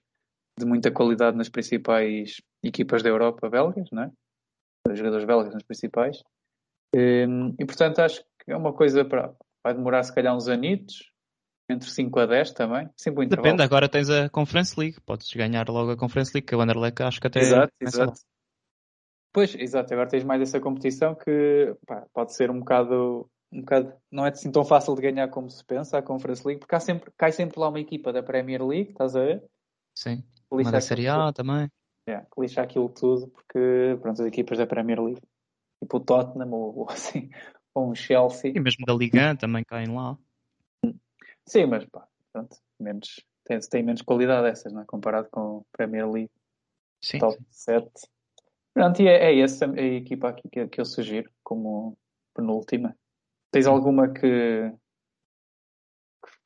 de 0.60 0.66
muita 0.66 0.92
qualidade 0.92 1.38
nas 1.38 1.50
principais 1.50 2.42
equipas 2.64 3.02
da 3.04 3.10
Europa 3.10 3.50
belgas, 3.50 3.90
não 3.92 4.04
é? 4.04 4.12
Os 4.88 4.98
jogadores 4.98 5.26
belgas 5.26 5.54
nas 5.54 5.64
principais. 5.64 6.22
Hum, 6.96 7.56
E 7.60 7.66
portanto 7.66 8.00
acho 8.00 8.24
que 8.44 8.52
é 8.52 8.56
uma 8.58 8.74
coisa 8.74 9.04
para. 9.06 9.34
Vai 9.64 9.74
demorar 9.74 10.04
se 10.04 10.14
calhar 10.14 10.36
uns 10.36 10.48
anitos, 10.48 11.12
entre 11.74 11.90
5 11.90 12.20
a 12.20 12.26
10 12.26 12.52
também. 12.54 12.90
Sempre 12.96 13.22
um 13.22 13.24
intervalo. 13.24 13.46
Depende, 13.46 13.64
agora 13.64 13.90
tens 13.90 14.10
a 14.10 14.30
Conference 14.30 14.80
League. 14.80 15.00
Podes 15.02 15.32
ganhar 15.34 15.68
logo 15.70 15.92
a 15.92 15.98
Conference 15.98 16.32
League, 16.34 16.48
que 16.48 16.56
o 16.56 16.62
Anderlecht 16.62 17.02
acho 17.04 17.20
que 17.20 17.28
até. 17.28 17.40
Exato, 17.40 17.74
começa 17.80 18.04
exato. 18.04 18.20
Pois, 19.34 19.56
exato, 19.56 19.92
agora 19.92 20.08
tens 20.08 20.24
mais 20.24 20.42
essa 20.42 20.60
competição 20.60 21.16
que 21.16 21.76
pá, 21.88 22.06
pode 22.14 22.36
ser 22.36 22.52
um 22.52 22.60
bocado, 22.60 23.28
um 23.52 23.62
bocado, 23.62 23.92
não 24.12 24.28
é 24.28 24.30
assim 24.30 24.52
tão 24.52 24.64
fácil 24.64 24.94
de 24.94 25.02
ganhar 25.02 25.28
como 25.30 25.50
se 25.50 25.66
pensa 25.66 25.98
a 25.98 26.04
Conference 26.04 26.46
League, 26.46 26.60
porque 26.60 26.76
há 26.76 26.80
sempre, 26.80 27.12
cai 27.18 27.32
sempre 27.32 27.60
lá 27.60 27.68
uma 27.70 27.80
equipa 27.80 28.14
da 28.14 28.22
Premier 28.22 28.64
League, 28.64 28.92
estás 28.92 29.16
a 29.16 29.22
ver? 29.22 29.44
Sim. 29.98 30.24
Uma 30.52 30.72
da 30.72 30.80
Série. 30.80 31.08
A 31.08 31.34
também. 31.34 31.68
Yeah, 32.08 32.28
que 32.32 32.42
lixa 32.42 32.62
aquilo 32.62 32.90
tudo, 32.90 33.28
porque 33.30 33.98
pronto, 34.02 34.22
as 34.22 34.28
equipas 34.28 34.60
da 34.60 34.68
Premier 34.68 35.02
League, 35.02 35.22
tipo 35.82 35.98
o 35.98 36.00
Tottenham 36.00 36.52
ou, 36.52 36.80
ou 36.80 36.90
assim, 36.92 37.32
ou 37.74 37.90
um 37.90 37.96
Chelsea. 37.96 38.52
E 38.56 38.60
mesmo 38.60 38.86
da 38.86 38.94
Liga 38.94 39.32
1 39.32 39.38
também 39.38 39.64
caem 39.64 39.88
lá. 39.88 40.16
Sim, 41.46 41.66
mas 41.66 41.86
pá, 41.86 42.08
pronto, 42.32 42.56
menos, 42.80 43.24
tem, 43.44 43.60
tem 43.60 43.84
menos 43.84 44.02
qualidade 44.02 44.48
essas, 44.48 44.72
não 44.72 44.82
é? 44.82 44.86
Comparado 44.86 45.30
com 45.30 45.60
a 45.60 45.78
Premier 45.78 46.10
League. 46.10 46.32
Sim. 47.04 47.20
top 47.20 47.38
sim. 47.38 47.46
7. 47.52 47.92
Pronto, 48.74 49.02
e 49.02 49.08
é, 49.08 49.32
é 49.32 49.40
essa 49.40 49.70
a 49.70 49.82
equipa 49.82 50.30
aqui 50.30 50.50
que, 50.50 50.68
que 50.68 50.82
eu 50.82 50.86
sugiro 50.86 51.30
como 51.44 51.98
penúltima. 52.34 52.96
Tens 53.52 53.68
alguma 53.68 54.12
que, 54.12 54.74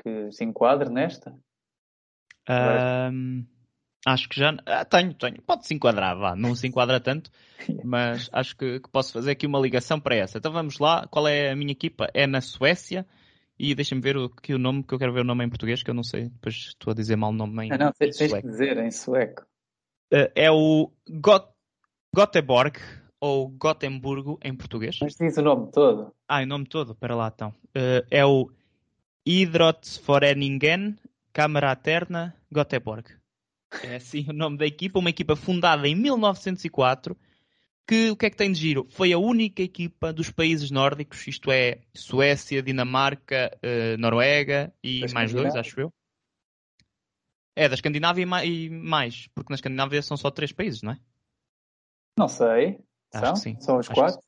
que 0.02 0.32
se 0.32 0.44
enquadre 0.44 0.90
nesta? 0.90 1.34
Ahm, 2.50 3.46
acho 4.06 4.28
que 4.28 4.40
já. 4.40 4.58
Ah, 4.66 4.84
tenho, 4.84 5.14
tenho. 5.14 5.42
Pode 5.42 5.66
se 5.66 5.74
enquadrar, 5.74 6.18
vá. 6.18 6.36
Não 6.36 6.54
se 6.54 6.68
enquadra 6.68 7.00
tanto, 7.00 7.32
mas 7.86 8.30
acho 8.34 8.58
que, 8.58 8.82
que 8.82 8.90
posso 8.90 9.14
fazer 9.14 9.32
aqui 9.32 9.46
uma 9.46 9.60
ligação 9.60 10.00
para 10.02 10.16
essa. 10.16 10.38
Então 10.38 10.52
vamos 10.52 10.80
lá. 10.80 11.08
Qual 11.08 11.28
é 11.28 11.52
a 11.52 11.56
minha 11.56 11.72
equipa? 11.72 12.10
É 12.14 12.28
na 12.28 12.42
Suécia. 12.42 13.06
E 13.60 13.74
deixa-me 13.74 14.02
ver 14.02 14.18
o, 14.18 14.26
aqui 14.26 14.54
o 14.54 14.60
nome, 14.60 14.84
que 14.84 14.94
eu 14.94 15.00
quero 15.00 15.14
ver 15.14 15.22
o 15.22 15.26
nome 15.26 15.44
em 15.44 15.50
português, 15.50 15.82
que 15.82 15.90
eu 15.90 15.96
não 15.96 16.04
sei. 16.04 16.30
Depois 16.30 16.56
estou 16.56 16.92
a 16.92 16.94
dizer 16.94 17.16
mal 17.16 17.32
o 17.32 17.34
nome 17.34 17.66
em 17.66 17.72
Ah, 17.72 17.78
não, 17.78 17.92
tens, 17.92 18.18
tens 18.18 18.34
que 18.34 18.42
dizer 18.42 18.78
em 18.78 18.92
sueco. 18.92 19.46
Ah, 20.14 20.32
é 20.36 20.52
o 20.52 20.92
Got 21.10 21.48
Göteborg, 22.16 22.78
ou 23.20 23.50
Gotemburgo 23.50 24.40
em 24.44 24.56
português. 24.56 24.98
Mas 25.02 25.16
diz 25.16 25.38
o 25.38 25.42
nome 25.42 25.72
todo. 25.72 26.14
Ah, 26.28 26.42
o 26.42 26.46
nome 26.46 26.66
todo, 26.66 26.96
para 26.96 27.16
lá 27.16 27.32
então. 27.34 27.54
Eh, 27.74 28.06
é 28.12 28.26
o 28.26 28.52
Idrottsforeningen 29.26 30.98
Kameraterna 31.34 32.36
Göteborg. 32.54 33.06
É 33.84 33.96
assim 33.96 34.26
o 34.30 34.34
nome 34.34 34.58
da 34.58 34.66
equipa, 34.66 35.00
uma 35.00 35.10
equipa 35.10 35.36
fundada 35.36 35.88
em 35.88 35.96
1904, 35.96 37.18
que 37.88 38.12
o 38.12 38.18
que 38.18 38.26
é 38.26 38.30
que 38.30 38.36
tem 38.36 38.52
de 38.52 38.60
giro? 38.60 38.86
Foi 38.90 39.14
a 39.14 39.18
única 39.18 39.62
equipa 39.64 40.12
dos 40.12 40.30
países 40.30 40.70
nórdicos, 40.70 41.26
isto 41.26 41.52
é, 41.52 41.80
Suécia, 41.96 42.62
Dinamarca, 42.62 43.58
eh, 43.62 43.96
Noruega 43.98 44.74
e 44.84 45.02
Da 45.08 45.14
mais 45.14 45.34
dois, 45.34 45.56
acho 45.56 45.80
eu. 45.80 45.94
É, 47.56 47.68
da 47.68 47.76
Escandinávia 47.76 48.22
e 48.22 48.26
ma- 48.26 48.44
mais, 48.90 49.28
porque 49.34 49.52
na 49.52 49.56
Escandinávia 49.56 50.02
são 50.02 50.18
só 50.18 50.30
três 50.30 50.52
países, 50.52 50.82
não 50.84 50.92
é? 50.92 51.00
Não 52.18 52.28
sei. 52.28 52.80
Acho 53.14 53.26
São? 53.26 53.36
sim. 53.36 53.60
São 53.62 53.80
os 53.80 53.88
Acho 53.90 53.96
quatro? 53.96 54.28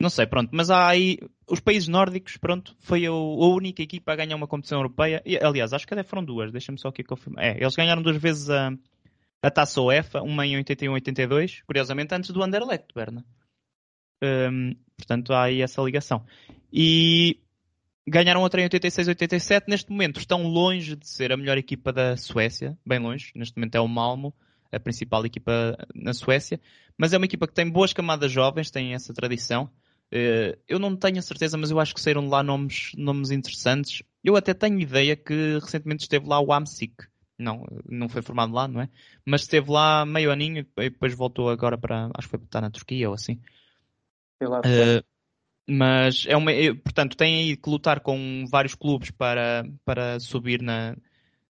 Não 0.00 0.10
sei, 0.10 0.26
pronto, 0.26 0.50
mas 0.52 0.68
há 0.68 0.88
aí 0.88 1.16
os 1.48 1.60
países 1.60 1.86
nórdicos, 1.86 2.36
pronto, 2.36 2.74
foi 2.80 3.06
a, 3.06 3.10
a 3.10 3.12
única 3.12 3.82
equipa 3.82 4.12
a 4.12 4.16
ganhar 4.16 4.34
uma 4.34 4.48
competição 4.48 4.78
europeia. 4.80 5.22
E, 5.24 5.36
aliás, 5.36 5.72
acho 5.72 5.86
que 5.86 5.94
até 5.94 6.02
foram 6.02 6.24
duas, 6.24 6.50
deixa-me 6.50 6.78
só 6.78 6.88
aqui 6.88 7.04
confirmar. 7.04 7.44
É, 7.44 7.56
eles 7.60 7.76
ganharam 7.76 8.02
duas 8.02 8.16
vezes 8.16 8.50
a, 8.50 8.72
a 9.42 9.50
taça 9.50 9.80
UEFA, 9.80 10.22
uma 10.22 10.46
em 10.46 10.56
81 10.56 10.92
e 10.92 10.94
82, 10.94 11.62
curiosamente 11.66 12.14
antes 12.14 12.30
do 12.30 12.42
Anderlecht, 12.42 12.86
Berna. 12.94 13.24
Hum, 14.22 14.76
portanto, 14.96 15.32
há 15.32 15.44
aí 15.44 15.60
essa 15.60 15.82
ligação. 15.82 16.24
E 16.72 17.40
ganharam 18.06 18.40
outra 18.40 18.60
em 18.60 18.64
86 18.64 19.08
e 19.08 19.10
87. 19.10 19.68
Neste 19.68 19.90
momento 19.90 20.20
estão 20.20 20.44
longe 20.46 20.94
de 20.94 21.08
ser 21.08 21.32
a 21.32 21.36
melhor 21.36 21.58
equipa 21.58 21.92
da 21.92 22.16
Suécia, 22.16 22.78
bem 22.86 23.00
longe. 23.00 23.32
Neste 23.34 23.56
momento 23.56 23.74
é 23.74 23.80
o 23.80 23.88
Malmo, 23.88 24.32
a 24.70 24.78
principal 24.78 25.26
equipa 25.26 25.76
na 25.94 26.14
Suécia. 26.14 26.60
Mas 26.96 27.12
é 27.12 27.16
uma 27.16 27.26
equipa 27.26 27.48
que 27.48 27.54
tem 27.54 27.68
boas 27.68 27.92
camadas 27.92 28.30
jovens, 28.30 28.70
tem 28.70 28.94
essa 28.94 29.12
tradição. 29.12 29.68
Eh, 30.10 30.58
eu 30.68 30.78
não 30.78 30.94
tenho 30.94 31.18
a 31.18 31.22
certeza, 31.22 31.56
mas 31.56 31.70
eu 31.70 31.80
acho 31.80 31.94
que 31.94 32.00
saíram 32.00 32.22
de 32.22 32.28
lá 32.28 32.42
nomes, 32.42 32.92
nomes 32.96 33.30
interessantes. 33.30 34.02
Eu 34.22 34.36
até 34.36 34.54
tenho 34.54 34.78
ideia 34.78 35.16
que 35.16 35.58
recentemente 35.60 36.02
esteve 36.02 36.28
lá 36.28 36.38
o 36.38 36.52
Amsic. 36.52 36.94
Não, 37.42 37.64
não 37.88 38.08
foi 38.08 38.22
formado 38.22 38.52
lá, 38.54 38.68
não 38.68 38.80
é? 38.82 38.88
Mas 39.26 39.42
esteve 39.42 39.70
lá 39.70 40.04
meio 40.06 40.30
aninho 40.32 40.66
e 40.78 40.90
depois 40.90 41.14
voltou 41.14 41.50
agora 41.50 41.76
para. 41.78 42.06
Acho 42.14 42.26
que 42.28 42.30
foi 42.30 42.38
para 42.38 42.46
estar 42.46 42.60
na 42.60 42.70
Turquia 42.70 43.08
ou 43.08 43.14
assim. 43.14 43.40
Sei 44.38 44.48
lá, 44.48 44.60
Eh, 44.64 45.02
mas 45.68 46.26
é 46.28 46.36
uma, 46.36 46.52
eh, 46.52 46.74
portanto, 46.74 47.16
tem 47.16 47.36
aí 47.36 47.56
que 47.56 47.70
lutar 47.70 48.00
com 48.00 48.44
vários 48.50 48.74
clubes 48.74 49.10
para, 49.10 49.64
para 49.84 50.20
subir 50.20 50.62
na, 50.62 50.96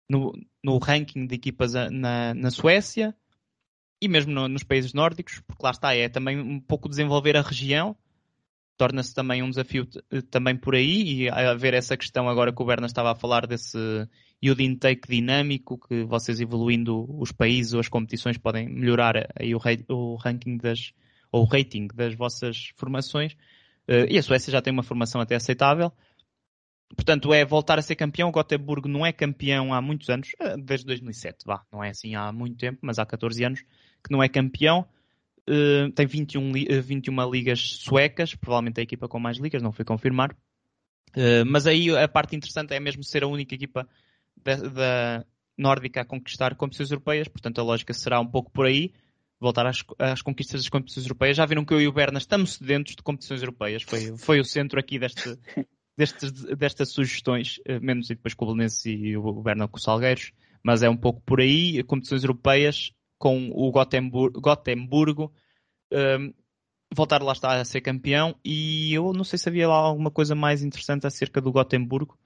no, 0.09 0.33
no 0.63 0.77
ranking 0.79 1.27
de 1.27 1.35
equipas 1.35 1.75
a- 1.75 1.89
na, 1.91 2.33
na 2.33 2.51
Suécia 2.51 3.15
e 4.01 4.07
mesmo 4.07 4.31
no- 4.33 4.47
nos 4.49 4.63
países 4.63 4.93
nórdicos, 4.93 5.41
porque 5.47 5.63
lá 5.63 5.71
está, 5.71 5.95
é 5.95 6.09
também 6.09 6.39
um 6.39 6.59
pouco 6.61 6.89
desenvolver 6.89 7.37
a 7.37 7.41
região, 7.41 7.95
torna-se 8.77 9.13
também 9.13 9.43
um 9.43 9.49
desafio 9.49 9.87
eh, 10.11 10.21
também 10.21 10.55
por 10.57 10.75
aí 10.75 11.23
e 11.25 11.29
a 11.29 11.51
haver 11.51 11.73
essa 11.73 11.97
questão 11.97 12.29
agora 12.29 12.53
que 12.53 12.61
o 12.61 12.65
Berna 12.65 12.87
estava 12.87 13.11
a 13.11 13.15
falar 13.15 13.47
desse 13.47 13.77
yield 14.43 14.63
intake 14.63 15.07
dinâmico, 15.09 15.77
que 15.77 16.03
vocês 16.03 16.39
evoluindo 16.39 17.05
os 17.19 17.31
países 17.31 17.73
ou 17.73 17.79
as 17.79 17.89
competições 17.89 18.37
podem 18.37 18.67
melhorar 18.69 19.29
aí 19.39 19.53
o, 19.53 19.59
o 19.89 20.15
ranking 20.15 20.57
das, 20.57 20.93
ou 21.31 21.43
o 21.43 21.45
rating 21.45 21.87
das 21.93 22.15
vossas 22.15 22.71
formações. 22.75 23.35
Eh, 23.87 24.07
e 24.13 24.17
a 24.17 24.23
Suécia 24.23 24.51
já 24.51 24.61
tem 24.61 24.71
uma 24.71 24.83
formação 24.83 25.19
até 25.21 25.35
aceitável. 25.35 25.91
Portanto, 26.95 27.33
é 27.33 27.45
voltar 27.45 27.77
a 27.77 27.81
ser 27.81 27.95
campeão. 27.95 28.29
O 28.29 28.31
Gotemburgo 28.31 28.87
não 28.87 29.05
é 29.05 29.11
campeão 29.11 29.73
há 29.73 29.81
muitos 29.81 30.09
anos, 30.09 30.29
eh, 30.39 30.57
desde 30.57 30.85
2007, 30.85 31.45
vá. 31.45 31.63
Não 31.71 31.83
é 31.83 31.89
assim 31.89 32.15
há 32.15 32.31
muito 32.31 32.57
tempo, 32.57 32.79
mas 32.81 32.97
há 32.97 33.05
14 33.05 33.43
anos 33.43 33.61
que 34.03 34.11
não 34.11 34.23
é 34.23 34.29
campeão. 34.29 34.87
Eh, 35.47 35.89
tem 35.95 36.05
21, 36.07 36.51
li- 36.51 36.67
eh, 36.69 36.79
21 36.81 37.29
ligas 37.29 37.59
suecas, 37.59 38.35
provavelmente 38.35 38.79
a 38.79 38.83
equipa 38.83 39.07
com 39.07 39.19
mais 39.19 39.37
ligas, 39.37 39.61
não 39.61 39.71
fui 39.71 39.85
confirmar. 39.85 40.35
Eh, 41.15 41.43
mas 41.43 41.67
aí 41.67 41.89
a 41.95 42.07
parte 42.07 42.35
interessante 42.35 42.73
é 42.73 42.79
mesmo 42.79 43.03
ser 43.03 43.23
a 43.23 43.27
única 43.27 43.55
equipa 43.55 43.87
da, 44.43 44.55
da 44.55 45.25
nórdica 45.57 46.01
a 46.01 46.05
conquistar 46.05 46.55
competições 46.55 46.91
europeias, 46.91 47.27
portanto 47.27 47.59
a 47.59 47.63
lógica 47.63 47.93
será 47.93 48.19
um 48.19 48.27
pouco 48.27 48.51
por 48.51 48.65
aí, 48.65 48.93
voltar 49.39 49.65
às, 49.65 49.83
às 49.97 50.21
conquistas 50.21 50.61
das 50.61 50.69
competições 50.69 51.05
europeias. 51.05 51.37
Já 51.37 51.45
viram 51.45 51.65
que 51.65 51.73
eu 51.73 51.81
e 51.81 51.87
o 51.87 51.93
Berna 51.93 52.17
estamos 52.17 52.53
sedentos 52.55 52.95
de 52.95 53.03
competições 53.03 53.41
europeias, 53.41 53.83
foi, 53.83 54.17
foi 54.17 54.39
o 54.39 54.45
centro 54.45 54.79
aqui 54.79 54.97
deste, 54.97 55.37
destes, 55.97 56.31
destas 56.31 56.89
sugestões, 56.89 57.59
eh, 57.65 57.79
menos 57.79 58.09
e 58.09 58.15
depois 58.15 58.33
com 58.33 58.45
o 58.45 58.47
Belenenses 58.49 58.85
e 58.85 59.17
o 59.17 59.41
Berna 59.41 59.67
com 59.67 59.77
o 59.77 59.81
Salgueiros, 59.81 60.31
mas 60.63 60.83
é 60.83 60.89
um 60.89 60.97
pouco 60.97 61.21
por 61.21 61.41
aí, 61.41 61.83
competições 61.83 62.23
europeias 62.23 62.91
com 63.17 63.49
o 63.53 63.69
Gotemburgo, 63.71 64.39
Gotemburgo 64.39 65.33
ehm, 65.91 66.33
voltar 66.93 67.21
lá 67.21 67.33
está 67.33 67.59
a 67.59 67.65
ser 67.65 67.81
campeão 67.81 68.35
e 68.43 68.93
eu 68.93 69.13
não 69.13 69.23
sei 69.23 69.37
se 69.37 69.47
havia 69.49 69.67
lá 69.67 69.75
alguma 69.75 70.09
coisa 70.09 70.33
mais 70.35 70.63
interessante 70.63 71.05
acerca 71.05 71.41
do 71.41 71.51
Gotemburgo. 71.51 72.17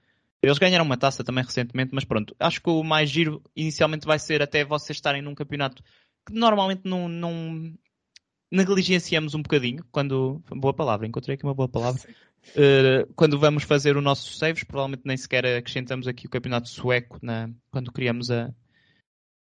Eles 0.43 0.57
ganharam 0.57 0.83
uma 0.83 0.97
taça 0.97 1.23
também 1.23 1.41
recentemente, 1.41 1.95
mas 1.95 2.03
pronto, 2.03 2.35
acho 2.37 2.61
que 2.61 2.69
o 2.69 2.83
mais 2.83 3.09
giro 3.09 3.41
inicialmente 3.55 4.05
vai 4.05 4.19
ser 4.19 4.41
até 4.41 4.65
vocês 4.65 4.97
estarem 4.97 5.21
num 5.21 5.33
campeonato 5.33 5.81
que 6.27 6.33
normalmente 6.33 6.81
não, 6.83 7.07
não 7.07 7.73
negligenciamos 8.51 9.33
um 9.33 9.41
bocadinho 9.41 9.85
quando. 9.89 10.43
Boa 10.49 10.73
palavra, 10.73 11.07
encontrei 11.07 11.35
aqui 11.35 11.45
uma 11.45 11.55
boa 11.55 11.69
palavra. 11.69 12.01
Uh, 12.57 13.07
quando 13.15 13.39
vamos 13.39 13.63
fazer 13.63 13.95
o 13.95 14.01
nosso 14.01 14.33
saves, 14.33 14.65
provavelmente 14.65 15.03
nem 15.05 15.15
sequer 15.15 15.45
acrescentamos 15.45 16.09
aqui 16.09 16.27
o 16.27 16.29
campeonato 16.29 16.67
sueco 16.67 17.17
na, 17.21 17.49
quando 17.71 17.89
criamos 17.89 18.29
a, 18.29 18.53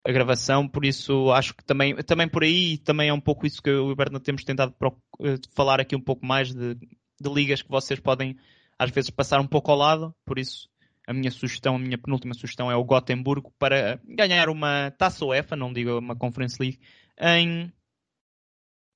a 0.06 0.12
gravação, 0.12 0.68
por 0.68 0.84
isso 0.84 1.32
acho 1.32 1.56
que 1.56 1.64
também, 1.64 1.96
também 2.04 2.28
por 2.28 2.44
aí 2.44 2.78
também 2.80 3.08
é 3.08 3.14
um 3.14 3.22
pouco 3.22 3.48
isso 3.48 3.62
que 3.62 3.70
eu 3.70 3.88
e 3.88 3.94
o 3.94 3.96
Berna 3.96 4.20
temos 4.20 4.44
tentado 4.44 4.76
eh, 5.22 5.38
falar 5.56 5.80
aqui 5.80 5.96
um 5.96 6.02
pouco 6.02 6.26
mais 6.26 6.54
de, 6.54 6.76
de 6.76 7.34
ligas 7.34 7.62
que 7.62 7.70
vocês 7.70 7.98
podem 7.98 8.38
às 8.78 8.92
vezes 8.92 9.10
passar 9.10 9.40
um 9.40 9.48
pouco 9.48 9.72
ao 9.72 9.78
lado, 9.78 10.14
por 10.26 10.38
isso 10.38 10.68
a 11.08 11.14
minha 11.14 11.32
sugestão, 11.32 11.76
a 11.76 11.80
minha 11.80 11.98
penúltima 11.98 12.34
sugestão 12.34 12.72
é 12.72 12.76
o 12.76 12.84
Gotemburgo 12.84 13.52
para 13.60 14.00
ganhar 14.06 14.50
uma 14.50 14.92
taça 14.92 15.26
UEFA, 15.26 15.56
não 15.56 15.74
digo 15.74 15.98
uma 15.98 16.16
Conference 16.16 16.58
League, 16.62 16.80
em 17.20 17.72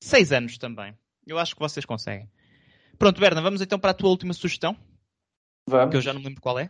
seis 0.01 0.31
anos 0.31 0.57
também. 0.57 0.97
Eu 1.25 1.39
acho 1.39 1.53
que 1.55 1.59
vocês 1.61 1.85
conseguem. 1.85 2.29
Pronto, 2.99 3.19
Berna, 3.19 3.41
vamos 3.41 3.61
então 3.61 3.79
para 3.79 3.91
a 3.91 3.93
tua 3.95 4.09
última 4.09 4.33
sugestão, 4.33 4.77
Vamos. 5.67 5.91
que 5.91 5.97
eu 5.97 6.01
já 6.01 6.13
não 6.13 6.21
lembro 6.21 6.41
qual 6.41 6.59
é. 6.59 6.69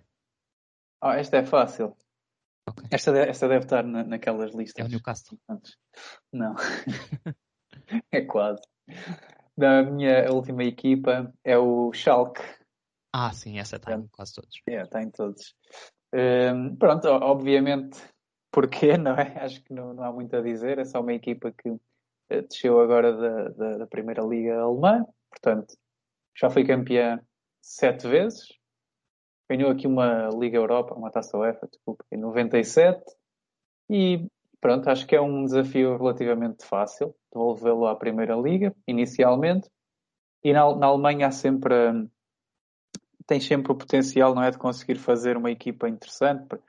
Ah, 1.02 1.18
esta 1.18 1.38
é 1.38 1.46
fácil. 1.46 1.96
Ok. 2.68 2.84
Esta, 2.90 3.12
de- 3.12 3.30
esta 3.30 3.48
deve 3.48 3.66
estar 3.66 3.84
na- 3.84 4.04
naquelas 4.04 4.54
É 4.54 4.58
listas. 4.58 4.86
o 4.86 4.90
Newcastle. 4.90 5.38
Antes. 5.48 5.78
Não. 6.34 6.56
é 8.12 8.22
quase. 8.22 8.62
Da 9.58 9.84
minha 9.84 10.32
última 10.32 10.64
equipa 10.64 11.32
é 11.44 11.58
o 11.58 11.94
Schalke. 11.94 12.42
Ah, 13.18 13.32
sim, 13.32 13.58
essa 13.60 13.78
está 13.78 13.94
em 13.94 14.06
quase 14.08 14.34
todos. 14.34 14.62
É, 14.68 14.82
está 14.82 15.02
em 15.02 15.10
todos. 15.10 15.56
Hum, 16.14 16.76
pronto, 16.76 17.08
obviamente, 17.08 17.98
porquê, 18.52 18.98
não 18.98 19.14
é? 19.14 19.40
Acho 19.40 19.64
que 19.64 19.74
não, 19.74 19.94
não 19.94 20.04
há 20.04 20.12
muito 20.12 20.36
a 20.36 20.42
dizer. 20.42 20.80
É 20.80 20.84
só 20.84 21.00
uma 21.00 21.14
equipa 21.14 21.50
que 21.50 21.70
eh, 22.30 22.42
desceu 22.42 22.78
agora 22.82 23.14
da, 23.16 23.50
da, 23.52 23.78
da 23.78 23.88
Primeira 23.88 24.22
Liga 24.22 24.60
Alemã. 24.60 25.06
Portanto, 25.30 25.78
já 26.38 26.50
foi 26.50 26.66
campeã 26.66 27.22
sete 27.62 28.06
vezes. 28.06 28.50
Ganhou 29.50 29.72
aqui 29.72 29.88
uma 29.88 30.28
Liga 30.38 30.58
Europa, 30.58 30.94
uma 30.94 31.10
Taça 31.10 31.38
UEFA, 31.38 31.70
desculpa, 31.72 32.04
em 32.12 32.18
97. 32.18 33.02
E 33.90 34.28
pronto, 34.60 34.90
acho 34.90 35.08
que 35.08 35.16
é 35.16 35.22
um 35.22 35.46
desafio 35.46 35.98
relativamente 35.98 36.66
fácil 36.66 37.16
devolvê-lo 37.32 37.88
à 37.88 37.96
Primeira 37.96 38.36
Liga, 38.36 38.76
inicialmente. 38.86 39.70
E 40.44 40.52
na, 40.52 40.76
na 40.76 40.88
Alemanha 40.88 41.28
há 41.28 41.32
sempre, 41.32 41.74
hum, 41.92 42.10
tem 43.28 43.40
sempre 43.40 43.72
o 43.72 43.76
potencial, 43.76 44.36
não 44.36 44.44
é, 44.44 44.52
de 44.52 44.58
conseguir 44.58 44.96
fazer 44.96 45.38
uma 45.38 45.52
equipa 45.52 45.90
interessante, 45.90 46.46
por- 46.48 46.62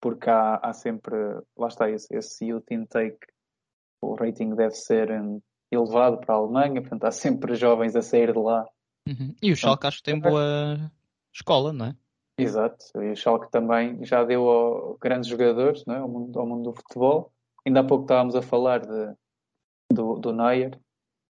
porque 0.00 0.28
há, 0.28 0.56
há 0.56 0.72
sempre, 0.72 1.14
lá 1.56 1.68
está, 1.68 1.88
esse, 1.88 2.08
esse 2.14 2.46
youth 2.46 2.70
intake, 2.70 3.26
o 4.02 4.14
rating 4.14 4.54
deve 4.54 4.74
ser 4.74 5.10
hum, 5.12 5.40
elevado 5.70 6.18
para 6.18 6.34
a 6.34 6.38
Alemanha, 6.38 6.80
portanto 6.80 7.04
há 7.04 7.12
sempre 7.12 7.54
jovens 7.54 7.94
a 7.94 8.02
sair 8.02 8.32
de 8.32 8.38
lá. 8.38 8.66
Uhum. 9.08 9.34
E 9.40 9.52
o 9.52 9.56
Schalke 9.56 9.86
acho 9.86 9.98
que 9.98 10.02
tem 10.04 10.18
boa 10.18 10.90
escola, 11.32 11.72
não 11.72 11.86
é? 11.86 11.96
Exato, 12.38 12.84
e 12.96 13.12
o 13.12 13.16
Schalke 13.16 13.50
também 13.50 14.04
já 14.04 14.24
deu 14.24 14.48
ao, 14.48 14.96
grandes 14.98 15.28
jogadores 15.28 15.84
não 15.86 15.94
é? 15.94 15.98
ao, 15.98 16.08
mundo, 16.08 16.38
ao 16.38 16.46
mundo 16.46 16.70
do 16.70 16.76
futebol. 16.76 17.32
Ainda 17.64 17.80
há 17.80 17.84
pouco 17.84 18.04
estávamos 18.04 18.34
a 18.34 18.42
falar 18.42 18.80
de, 18.80 19.14
do, 19.92 20.18
do 20.18 20.32
Neuer, 20.32 20.76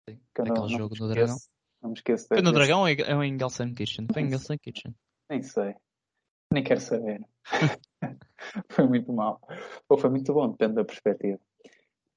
Sim, 0.10 0.20
que 0.36 0.42
eu 0.42 0.46
não, 0.46 0.56
não 0.56 0.70
jogo 0.70 0.94
me 0.94 1.00
do 1.00 1.08
Dragão. 1.08 1.38
Não 1.82 1.92
me 1.92 1.96
esqueço 1.96 2.28
Foi 2.28 2.42
no 2.42 2.52
Dragão 2.52 2.82
ou 2.82 2.88
é 2.88 3.16
ou 3.16 3.24
em 3.24 3.38
Gelsenkirchen? 3.38 4.08
Foi 4.12 4.24
em 4.24 4.30
Gelsenkirchen. 4.30 4.96
Nem 5.30 5.42
sei. 5.42 5.76
Nem 6.52 6.64
quero 6.64 6.80
saber. 6.80 7.22
foi 8.70 8.88
muito 8.88 9.12
mal. 9.14 9.40
Ou 9.90 9.98
foi 9.98 10.10
muito 10.10 10.34
bom, 10.34 10.50
depende 10.50 10.76
da 10.76 10.86
perspectiva. 10.86 11.40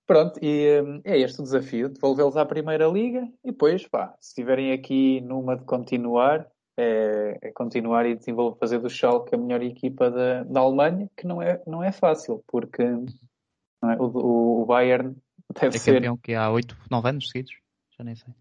Pronto, 0.07 0.41
e 0.43 0.81
hum, 0.81 1.01
é 1.05 1.19
este 1.19 1.41
o 1.41 1.45
desafio, 1.45 1.89
devolvê-los 1.89 2.37
à 2.37 2.45
Primeira 2.45 2.87
Liga 2.89 3.29
e 3.45 3.53
depois, 3.53 3.87
pá, 3.87 4.13
se 4.21 4.31
estiverem 4.31 4.73
aqui 4.73 5.21
numa 5.21 5.57
de 5.57 5.65
continuar, 5.65 6.49
é, 6.77 7.39
é 7.41 7.53
continuar 7.53 8.07
e 8.07 8.17
desenvolver, 8.17 8.59
fazer 8.59 8.81
do 8.81 8.91
Schalke 8.91 9.35
a 9.35 9.39
melhor 9.39 9.63
equipa 9.63 10.11
da, 10.11 10.43
da 10.43 10.61
Alemanha, 10.61 11.09
que 11.17 11.27
não 11.27 11.41
é, 11.41 11.63
não 11.65 11.83
é 11.83 11.93
fácil, 11.93 12.43
porque 12.49 12.83
é? 12.83 13.97
o, 14.01 14.07
o, 14.07 14.63
o 14.63 14.67
Bayern 14.67 15.15
deve 15.55 15.77
É 15.77 15.79
ser, 15.79 15.95
campeão 15.95 16.17
que 16.17 16.35
há 16.35 16.51
8, 16.51 16.77
9 16.91 17.09
anos 17.09 17.29
seguidos. 17.29 17.53
Já 17.97 18.05
nem 18.05 18.17
sei. 18.17 18.35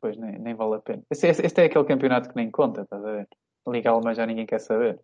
Pois 0.00 0.16
nem, 0.16 0.38
nem 0.38 0.54
vale 0.54 0.76
a 0.76 0.80
pena. 0.80 1.02
Este, 1.10 1.26
este- 1.28 1.60
é 1.60 1.64
aquele 1.64 1.84
campeonato 1.84 2.28
que 2.28 2.36
nem 2.36 2.50
conta, 2.50 2.82
estás 2.82 3.04
a 3.04 3.12
ver? 3.12 3.28
Liga 3.68 3.90
Alemã 3.90 4.14
já 4.14 4.24
ninguém 4.26 4.46
quer 4.46 4.60
saber. 4.60 5.00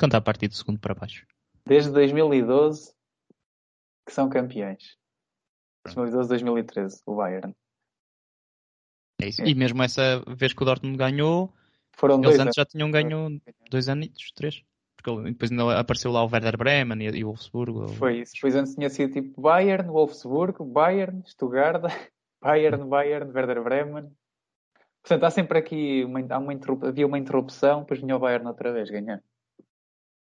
Conta 0.00 0.16
a 0.16 0.20
partir 0.20 0.48
do 0.48 0.54
segundo 0.54 0.78
para 0.80 0.94
baixo. 0.94 1.26
Desde 1.66 1.90
2012 1.92 2.92
que 4.06 4.12
são 4.12 4.28
campeões. 4.28 4.96
2012, 5.84 6.28
2013, 6.28 7.02
o 7.06 7.14
Bayern. 7.16 7.54
É 9.20 9.28
isso. 9.28 9.42
É. 9.42 9.48
E 9.48 9.54
mesmo 9.54 9.82
essa 9.82 10.22
vez 10.34 10.52
que 10.52 10.62
o 10.62 10.64
Dortmund 10.66 10.96
ganhou, 10.96 11.52
Foram 11.96 12.16
eles 12.16 12.26
dois 12.28 12.40
antes 12.40 12.54
já 12.56 12.62
anos. 12.62 12.72
tinham 12.72 12.90
ganho 12.90 13.40
dois 13.70 13.88
anos, 13.88 14.08
três. 14.34 14.62
Porque 14.96 15.30
depois 15.30 15.50
ainda 15.50 15.78
apareceu 15.78 16.10
lá 16.10 16.24
o 16.24 16.28
Werder 16.30 16.56
Bremen 16.56 17.06
e, 17.06 17.18
e 17.18 17.24
o 17.24 17.28
Wolfsburgo. 17.28 17.88
Foi 17.88 18.20
isso. 18.20 18.32
Depois 18.34 18.54
antes 18.56 18.74
tinha 18.74 18.90
sido 18.90 19.12
tipo 19.12 19.40
Bayern, 19.40 19.88
Wolfsburgo, 19.88 20.64
Bayern, 20.64 21.22
Stuttgart, 21.26 21.82
Bayern, 22.42 22.84
Bayern, 22.84 23.30
Werder 23.32 23.62
Bremen. 23.62 24.10
Portanto, 25.02 25.24
há 25.24 25.30
sempre 25.30 25.58
aqui 25.58 26.04
uma, 26.04 26.20
há 26.28 26.38
uma 26.38 26.52
havia 26.86 27.06
uma 27.06 27.18
interrupção, 27.18 27.80
depois 27.80 28.00
vinha 28.00 28.16
o 28.16 28.18
Bayern 28.18 28.46
outra 28.46 28.72
vez 28.72 28.90
ganhar. 28.90 29.22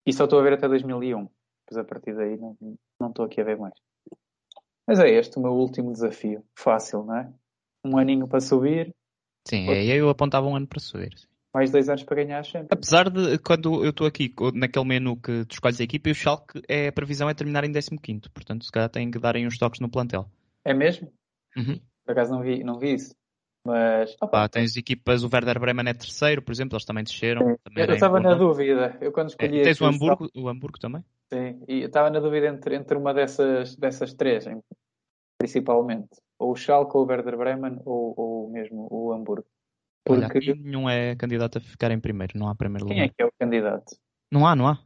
E 0.06 0.12
só 0.12 0.24
estou 0.24 0.40
a 0.40 0.42
ver 0.42 0.54
até 0.54 0.68
2001. 0.68 1.28
Depois 1.66 1.78
a 1.78 1.84
partir 1.84 2.14
daí 2.14 2.36
não, 2.36 2.56
não 3.00 3.08
estou 3.08 3.24
aqui 3.24 3.40
a 3.40 3.44
ver 3.44 3.56
mais. 3.56 3.74
Mas 4.86 4.98
é 4.98 5.08
este 5.08 5.38
o 5.38 5.42
meu 5.42 5.52
último 5.52 5.92
desafio. 5.92 6.44
Fácil, 6.58 7.04
não 7.04 7.16
é? 7.16 7.32
Um 7.84 7.96
aninho 7.96 8.26
para 8.26 8.40
subir, 8.40 8.92
Sim, 9.46 9.68
aí 9.68 9.90
eu 9.90 10.08
apontava 10.08 10.46
um 10.46 10.56
ano 10.56 10.66
para 10.66 10.80
subir. 10.80 11.16
sim. 11.16 11.26
mais 11.52 11.70
dois 11.70 11.88
anos 11.88 12.02
para 12.04 12.16
ganhar 12.22 12.38
a 12.38 12.42
Champions. 12.42 12.68
Apesar 12.70 13.10
de 13.10 13.38
quando 13.38 13.84
eu 13.84 13.90
estou 13.90 14.06
aqui 14.06 14.32
naquele 14.54 14.84
menu 14.84 15.16
que 15.16 15.44
tu 15.46 15.52
escolhes 15.52 15.80
a 15.80 15.84
equipa 15.84 16.10
o 16.10 16.14
Schalke 16.14 16.62
é, 16.68 16.88
a 16.88 16.92
previsão 16.92 17.28
é 17.28 17.34
terminar 17.34 17.64
em 17.64 17.72
15 17.72 17.98
portanto 18.32 18.64
se 18.64 18.70
calhar 18.70 18.88
têm 18.88 19.10
que 19.10 19.18
darem 19.18 19.46
uns 19.46 19.58
toques 19.58 19.80
no 19.80 19.90
plantel. 19.90 20.30
É 20.64 20.72
mesmo? 20.72 21.12
Uhum. 21.56 21.80
Por 22.04 22.12
acaso 22.12 22.32
não 22.32 22.42
vi, 22.42 22.62
não 22.62 22.78
vi 22.78 22.94
isso. 22.94 23.14
Mas, 23.64 24.14
opa, 24.20 24.28
Pá, 24.28 24.48
tens 24.48 24.76
equipas, 24.76 25.22
o 25.22 25.28
Werder 25.32 25.58
Bremen 25.60 25.88
é 25.88 25.94
terceiro, 25.94 26.42
por 26.42 26.52
exemplo, 26.52 26.74
eles 26.76 26.84
também 26.84 27.04
desceram. 27.04 27.56
Também 27.62 27.84
eu 27.86 27.94
estava 27.94 28.18
na 28.20 28.34
dúvida. 28.34 28.98
Eu 29.00 29.12
quando 29.12 29.28
É, 29.28 29.28
escolhi 29.28 29.62
tens 29.62 29.80
o 29.80 29.86
Hamburgo, 29.86 30.28
o 30.34 30.48
Hamburgo 30.48 30.78
também? 30.78 31.04
Sim, 31.32 31.62
e 31.68 31.80
eu 31.80 31.86
estava 31.86 32.10
na 32.10 32.20
dúvida 32.20 32.46
entre, 32.48 32.74
entre 32.74 32.96
uma 32.96 33.14
dessas, 33.14 33.74
dessas 33.76 34.12
três, 34.12 34.44
principalmente. 35.38 36.10
Ou 36.38 36.52
o 36.52 36.56
Schalke, 36.56 36.96
ou 36.96 37.04
o 37.04 37.06
Werder 37.06 37.36
Bremen, 37.36 37.78
ou, 37.84 38.14
ou 38.16 38.50
mesmo 38.50 38.88
o 38.90 39.12
Hamburgo. 39.12 39.46
Olha, 40.08 40.26
Porque 40.26 40.38
aqui 40.38 40.54
nenhum 40.54 40.90
é 40.90 41.14
candidato 41.14 41.58
a 41.58 41.60
ficar 41.60 41.90
em 41.90 42.00
primeiro, 42.00 42.36
não 42.36 42.48
há 42.48 42.54
primeiro 42.54 42.86
quem 42.86 42.96
lugar. 42.98 43.06
é 43.06 43.08
que 43.08 43.22
é 43.22 43.26
o 43.26 43.32
candidato? 43.38 43.96
Não 44.30 44.46
há, 44.46 44.56
não 44.56 44.66
há. 44.68 44.78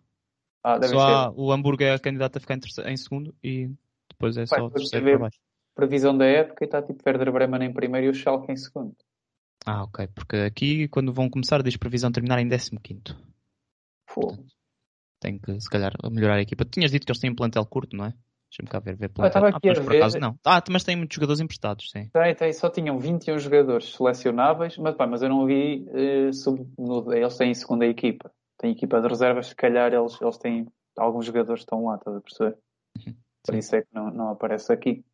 Ah, 0.63 0.83
Só 0.83 0.99
há, 1.01 1.31
o 1.33 1.53
Hamburgo 1.53 1.83
é 1.83 1.99
candidato 1.99 2.37
a 2.37 2.41
ficar 2.41 2.55
em, 2.55 2.61
terceiro- 2.61 2.91
em 2.91 2.97
segundo 2.97 3.35
e 3.43 3.71
depois 4.11 4.37
é 4.37 4.45
Vai, 4.45 4.59
só 4.61 4.67
o 4.67 4.71
terceiro 4.71 5.07
para 5.07 5.19
baixo. 5.19 5.39
Previsão 5.77 6.17
da 6.17 6.25
época 6.25 6.65
e 6.65 6.67
está 6.67 6.83
tipo 6.83 7.03
Werder 7.07 7.31
Bremen 7.31 7.63
em 7.69 7.73
primeiro 7.73 8.07
e 8.07 8.11
o 8.11 8.15
Schalke 8.15 8.51
em 8.51 8.57
segundo. 8.57 8.97
Ah, 9.65 9.85
ok. 9.85 10.09
Porque 10.09 10.37
aqui, 10.37 10.89
quando 10.89 11.13
vão 11.13 11.29
começar, 11.29 11.63
diz 11.63 11.77
previsão 11.77 12.11
terminar 12.11 12.39
em 12.41 12.49
15. 12.49 13.15
Fogo. 14.09 14.45
Tem 15.21 15.39
que, 15.39 15.61
se 15.61 15.69
calhar, 15.69 15.93
melhorar 16.11 16.37
a 16.37 16.41
equipa. 16.43 16.65
Tu 16.65 16.73
tinhas 16.73 16.91
dito 16.91 17.05
que 17.05 17.13
eles 17.13 17.21
têm 17.21 17.31
um 17.31 17.35
plantel 17.35 17.65
curto, 17.67 17.97
não 17.97 18.07
é? 18.07 18.15
Deixa-me 18.49 18.69
cá 18.69 18.79
ver. 18.79 18.97
ver 18.97 19.07
Ah, 19.07 19.11
plantel. 19.31 19.45
aqui 19.47 19.69
mas 19.69 19.79
a 19.79 19.83
por 19.83 19.91
ver. 19.93 19.97
acaso 19.99 20.19
não. 20.19 20.39
Ah, 20.45 20.63
mas 20.71 20.85
têm 20.85 20.97
muitos 20.97 21.15
jogadores 21.15 21.41
emprestados, 21.41 21.91
sim. 21.91 22.09
Tem, 22.13 22.35
tem, 22.35 22.53
só 22.53 22.71
tinham 22.71 22.99
21 22.99 23.39
jogadores 23.39 23.93
selecionáveis, 23.95 24.79
mas, 24.79 24.95
pá, 24.95 25.07
mas 25.07 25.21
eu 25.23 25.29
não 25.29 25.45
vi 25.47 25.87
eh, 25.93 26.33
sub- 26.33 26.67
no- 26.79 27.13
eles 27.13 27.37
têm 27.37 27.53
segunda 27.55 27.85
equipa. 27.85 28.31
Tem 28.59 28.71
equipa 28.73 29.01
de 29.01 29.09
reservas, 29.09 29.49
se 29.49 29.55
calhar 29.55 29.93
eles, 29.93 30.19
eles 30.23 30.39
têm 30.39 30.67
alguns 30.97 31.27
jogadores 31.27 31.61
que 31.61 31.65
estão 31.65 31.85
lá, 31.85 31.97
estás 31.97 32.17
a 32.17 32.21
perceber? 32.21 32.57
Por 33.45 33.53
Sim. 33.55 33.59
isso 33.59 33.77
é 33.77 33.83
que 33.83 33.89
não, 33.93 34.11
não 34.11 34.31
aparece 34.31 34.73
aqui. 34.73 35.05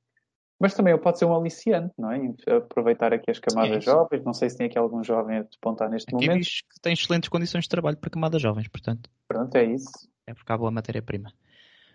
Mas 0.62 0.74
também 0.74 0.96
pode 0.96 1.18
ser 1.18 1.24
um 1.24 1.34
aliciante, 1.34 1.92
não 1.98 2.12
é? 2.12 2.20
Aproveitar 2.56 3.12
aqui 3.12 3.32
as 3.32 3.40
camadas 3.40 3.78
isso. 3.78 3.90
jovens. 3.90 4.24
Não 4.24 4.32
sei 4.32 4.48
se 4.48 4.56
tem 4.56 4.68
aqui 4.68 4.78
algum 4.78 5.02
jovem 5.02 5.38
a 5.38 5.42
despontar 5.42 5.90
neste 5.90 6.14
Aqui 6.14 6.24
momento. 6.24 6.44
diz 6.44 6.60
que 6.60 6.80
tem 6.80 6.92
excelentes 6.92 7.28
condições 7.28 7.64
de 7.64 7.68
trabalho 7.68 7.96
para 7.96 8.08
camadas 8.08 8.40
jovens, 8.40 8.68
portanto, 8.68 9.10
Pronto, 9.26 9.52
é 9.56 9.64
isso. 9.64 10.08
é 10.24 10.32
porque 10.32 10.52
há 10.52 10.56
boa 10.56 10.70
matéria-prima. 10.70 11.32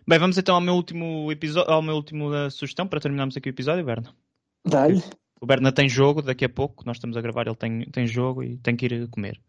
Bem, 0.05 0.19
vamos 0.19 0.37
então 0.37 0.53
ao 0.53 0.59
meu 0.59 0.73
último 0.73 1.31
episódio, 1.31 1.71
ao 1.71 1.81
meu 1.81 1.95
último 1.95 2.29
uh, 2.29 2.51
sugestão 2.51 2.85
para 2.85 2.99
terminarmos 2.99 3.37
aqui 3.37 3.47
o 3.47 3.51
episódio, 3.51 3.85
Berna. 3.85 4.13
Dá-lhe. 4.65 5.01
O 5.39 5.45
Berna 5.45 5.71
tem 5.71 5.87
jogo 5.87 6.21
daqui 6.21 6.43
a 6.43 6.49
pouco, 6.49 6.83
nós 6.85 6.97
estamos 6.97 7.15
a 7.15 7.21
gravar, 7.21 7.47
ele 7.47 7.55
tem, 7.55 7.85
tem 7.89 8.05
jogo 8.05 8.43
e 8.43 8.57
tem 8.57 8.75
que 8.75 8.85
ir 8.85 9.07
comer. 9.07 9.39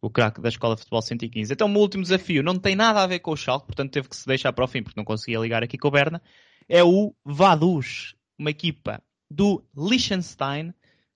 O 0.00 0.08
craque 0.08 0.40
da 0.40 0.50
Escola 0.50 0.76
de 0.76 0.82
Futebol 0.82 1.02
115. 1.02 1.52
Então, 1.52 1.66
o 1.66 1.70
meu 1.70 1.80
último 1.80 2.04
desafio 2.04 2.44
não 2.44 2.56
tem 2.56 2.76
nada 2.76 3.02
a 3.02 3.06
ver 3.08 3.18
com 3.18 3.32
o 3.32 3.36
Schalke, 3.36 3.66
portanto 3.66 3.90
teve 3.90 4.08
que 4.08 4.14
se 4.14 4.24
deixar 4.24 4.52
para 4.52 4.64
o 4.64 4.68
fim, 4.68 4.84
porque 4.84 5.00
não 5.00 5.04
conseguia 5.04 5.40
ligar 5.40 5.64
aqui 5.64 5.76
com 5.76 5.88
o 5.88 5.90
Berna. 5.90 6.22
É 6.68 6.84
o 6.84 7.12
Vaduz, 7.24 8.14
uma 8.38 8.50
equipa 8.50 9.02
do 9.30 9.64
Liechtenstein, 9.76 10.72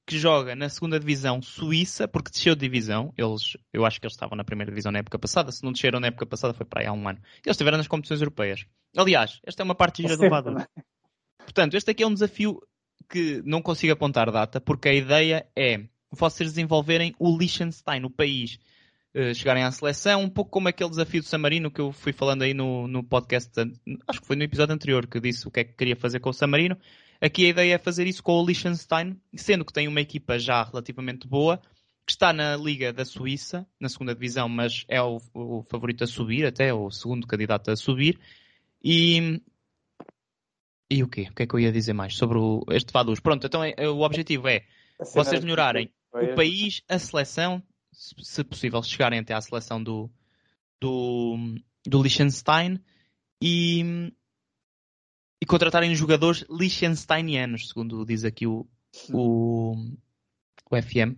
que 0.07 0.19
joga 0.19 0.57
na 0.57 0.69
segunda 0.69 0.99
divisão 0.99 1.41
suíça, 1.41 2.09
porque 2.09 2.31
desceu 2.33 2.55
de 2.55 2.63
divisão. 2.63 3.15
Eles, 3.17 3.57
eu 3.73 3.87
acho 3.87 4.01
que 4.01 4.07
eles 4.07 4.15
estavam 4.15 4.37
na 4.37 4.43
primeira 4.43 4.71
divisão 4.71 4.91
na 4.91 4.99
época 4.99 5.19
passada. 5.19 5.53
Se 5.53 5.63
não 5.63 5.73
desceram 5.73 6.01
na 6.01 6.09
época 6.09 6.27
passada, 6.27 6.53
foi 6.53 6.67
para 6.67 6.83
aí 6.83 6.87
há 6.87 6.93
um 6.93 7.09
ano. 7.09 7.21
Eles 7.45 7.55
estiveram 7.55 7.79
nas 7.79 7.87
competições 7.87 8.21
europeias. 8.21 8.67
Aliás, 8.97 9.41
esta 9.45 9.63
é 9.63 9.65
uma 9.65 9.75
parte 9.75 10.03
gira 10.03 10.17
do 10.17 10.25
é? 10.25 10.67
Portanto, 11.39 11.75
este 11.75 11.93
aqui 11.93 12.03
é 12.03 12.07
um 12.07 12.15
desafio 12.15 12.61
que 13.09 13.41
não 13.45 13.63
consigo 13.63 13.93
apontar 13.93 14.31
data, 14.33 14.61
porque 14.61 14.89
a 14.89 14.95
ideia 14.95 15.47
é 15.57 15.85
vocês 16.11 16.51
desenvolverem 16.51 17.15
o 17.19 17.37
Liechtenstein, 17.37 18.05
o 18.05 18.11
país, 18.11 18.59
eh, 19.15 19.35
chegarem 19.35 19.63
à 19.63 19.71
seleção, 19.71 20.23
um 20.23 20.29
pouco 20.29 20.51
como 20.51 20.69
aquele 20.69 20.91
desafio 20.91 21.21
do 21.21 21.27
San 21.27 21.39
Marino 21.39 21.71
que 21.71 21.81
eu 21.81 21.93
fui 21.93 22.13
falando 22.13 22.43
aí 22.43 22.55
no, 22.55 22.87
no 22.89 23.03
podcast, 23.03 23.53
acho 24.09 24.21
que 24.21 24.27
foi 24.27 24.37
no 24.37 24.43
episódio 24.43 24.75
anterior 24.75 25.07
que 25.07 25.21
disse 25.21 25.47
o 25.47 25.51
que 25.51 25.61
é 25.61 25.65
que 25.65 25.75
queria 25.75 25.97
fazer 25.97 26.21
com 26.21 26.31
o 26.31 26.33
San 26.33 26.49
Marino. 26.49 26.77
Aqui 27.21 27.47
a 27.47 27.49
ideia 27.51 27.75
é 27.75 27.79
fazer 27.79 28.07
isso 28.07 28.23
com 28.23 28.33
o 28.41 28.47
Liechtenstein, 28.47 29.21
sendo 29.35 29.65
que 29.65 29.73
tem 29.73 29.87
uma 29.87 30.01
equipa 30.01 30.39
já 30.39 30.63
relativamente 30.63 31.29
boa, 31.29 31.59
que 32.07 32.13
está 32.13 32.33
na 32.33 32.57
Liga 32.57 32.93
da 32.93 33.05
Suíça, 33.05 33.67
na 33.79 33.89
segunda 33.89 34.15
divisão, 34.15 34.49
mas 34.49 34.85
é 34.89 35.01
o, 35.03 35.21
o 35.35 35.63
favorito 35.69 36.03
a 36.03 36.07
subir, 36.07 36.47
até 36.47 36.73
o 36.73 36.91
segundo 36.91 37.27
candidato 37.27 37.71
a 37.71 37.77
subir. 37.77 38.19
E, 38.83 39.41
e 40.91 41.03
o 41.03 41.09
quê? 41.09 41.29
O 41.31 41.35
que 41.35 41.43
é 41.43 41.47
que 41.47 41.55
eu 41.55 41.61
ia 41.61 41.71
dizer 41.71 41.93
mais 41.93 42.17
sobre 42.17 42.39
o- 42.39 42.65
este 42.71 42.93
Vaduz? 42.93 43.21
Pronto, 43.21 43.47
então 43.47 43.63
é- 43.63 43.75
é- 43.77 43.89
o 43.89 44.01
objetivo 44.01 44.49
é 44.49 44.65
vocês 45.15 45.41
melhorarem 45.45 45.91
o 46.33 46.35
país, 46.35 46.83
a 46.89 46.99
seleção, 46.99 47.63
se 47.93 48.15
se 48.19 48.43
possível, 48.45 48.83
chegarem 48.83 49.19
até 49.21 49.35
à 49.35 49.41
seleção 49.41 49.83
do, 49.83 50.11
do, 50.81 51.37
do 51.87 52.03
Liechtenstein 52.03 52.81
e, 53.43 54.11
e 55.41 55.47
contratarem 55.47 55.95
jogadores 55.95 56.45
liechtensteinianos, 56.51 57.69
segundo 57.69 58.05
diz 58.05 58.25
aqui 58.25 58.47
o, 58.47 58.67
o, 59.13 59.75
o 60.71 60.83
FM. 60.83 61.17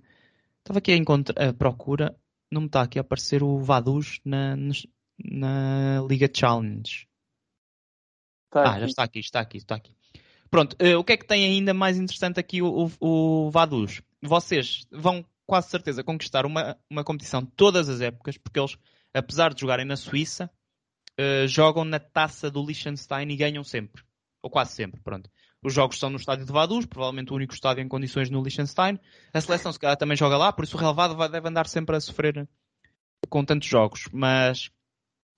Estava 0.58 0.78
aqui 0.78 0.92
a, 0.92 0.96
encontra- 0.96 1.48
a 1.48 1.52
procura, 1.52 2.16
não 2.50 2.62
me 2.62 2.66
está 2.68 2.82
aqui 2.82 2.98
a 2.98 3.02
aparecer 3.02 3.42
o 3.42 3.58
Vaduz 3.58 4.20
na, 4.24 4.54
na 5.18 6.04
Liga 6.08 6.30
Challenge. 6.32 7.08
Tá 8.50 8.74
Ah, 8.74 8.80
já 8.80 8.86
está 8.86 9.02
aqui, 9.02 9.18
está 9.18 9.40
aqui, 9.40 9.56
está 9.56 9.74
aqui. 9.74 9.96
Pronto, 10.50 10.76
eh, 10.78 10.96
o 10.96 11.02
que 11.02 11.14
é 11.14 11.16
que 11.16 11.26
tem 11.26 11.44
ainda 11.46 11.72
mais 11.72 11.98
interessante 11.98 12.38
aqui 12.38 12.60
o, 12.62 12.90
o, 13.00 13.46
o 13.46 13.50
Vaduz? 13.50 14.02
Vocês 14.20 14.86
vão 14.92 15.24
quase 15.46 15.68
certeza 15.70 16.04
conquistar 16.04 16.46
uma, 16.46 16.78
uma 16.88 17.02
competição 17.02 17.44
todas 17.44 17.88
as 17.88 18.00
épocas, 18.00 18.36
porque 18.36 18.60
eles, 18.60 18.76
apesar 19.14 19.52
de 19.54 19.60
jogarem 19.62 19.86
na 19.86 19.96
Suíça, 19.96 20.50
eh, 21.16 21.46
jogam 21.48 21.84
na 21.84 21.98
taça 21.98 22.50
do 22.50 22.64
Liechtenstein 22.64 23.28
e 23.30 23.36
ganham 23.36 23.64
sempre. 23.64 24.04
Ou 24.42 24.50
quase 24.50 24.72
sempre, 24.72 25.00
pronto. 25.00 25.30
Os 25.62 25.72
jogos 25.72 25.98
são 25.98 26.10
no 26.10 26.16
estádio 26.16 26.44
de 26.44 26.52
Vaduz, 26.52 26.84
provavelmente 26.86 27.32
o 27.32 27.36
único 27.36 27.54
estádio 27.54 27.82
em 27.82 27.88
condições 27.88 28.28
no 28.28 28.42
Liechtenstein. 28.42 28.98
A 29.32 29.40
seleção, 29.40 29.72
se 29.72 29.78
calhar, 29.78 29.96
também 29.96 30.16
joga 30.16 30.36
lá, 30.36 30.52
por 30.52 30.64
isso 30.64 30.76
o 30.76 30.80
relevado 30.80 31.14
vai, 31.14 31.28
deve 31.28 31.48
andar 31.48 31.68
sempre 31.68 31.94
a 31.94 32.00
sofrer 32.00 32.48
com 33.28 33.44
tantos 33.44 33.68
jogos. 33.68 34.08
Mas, 34.12 34.70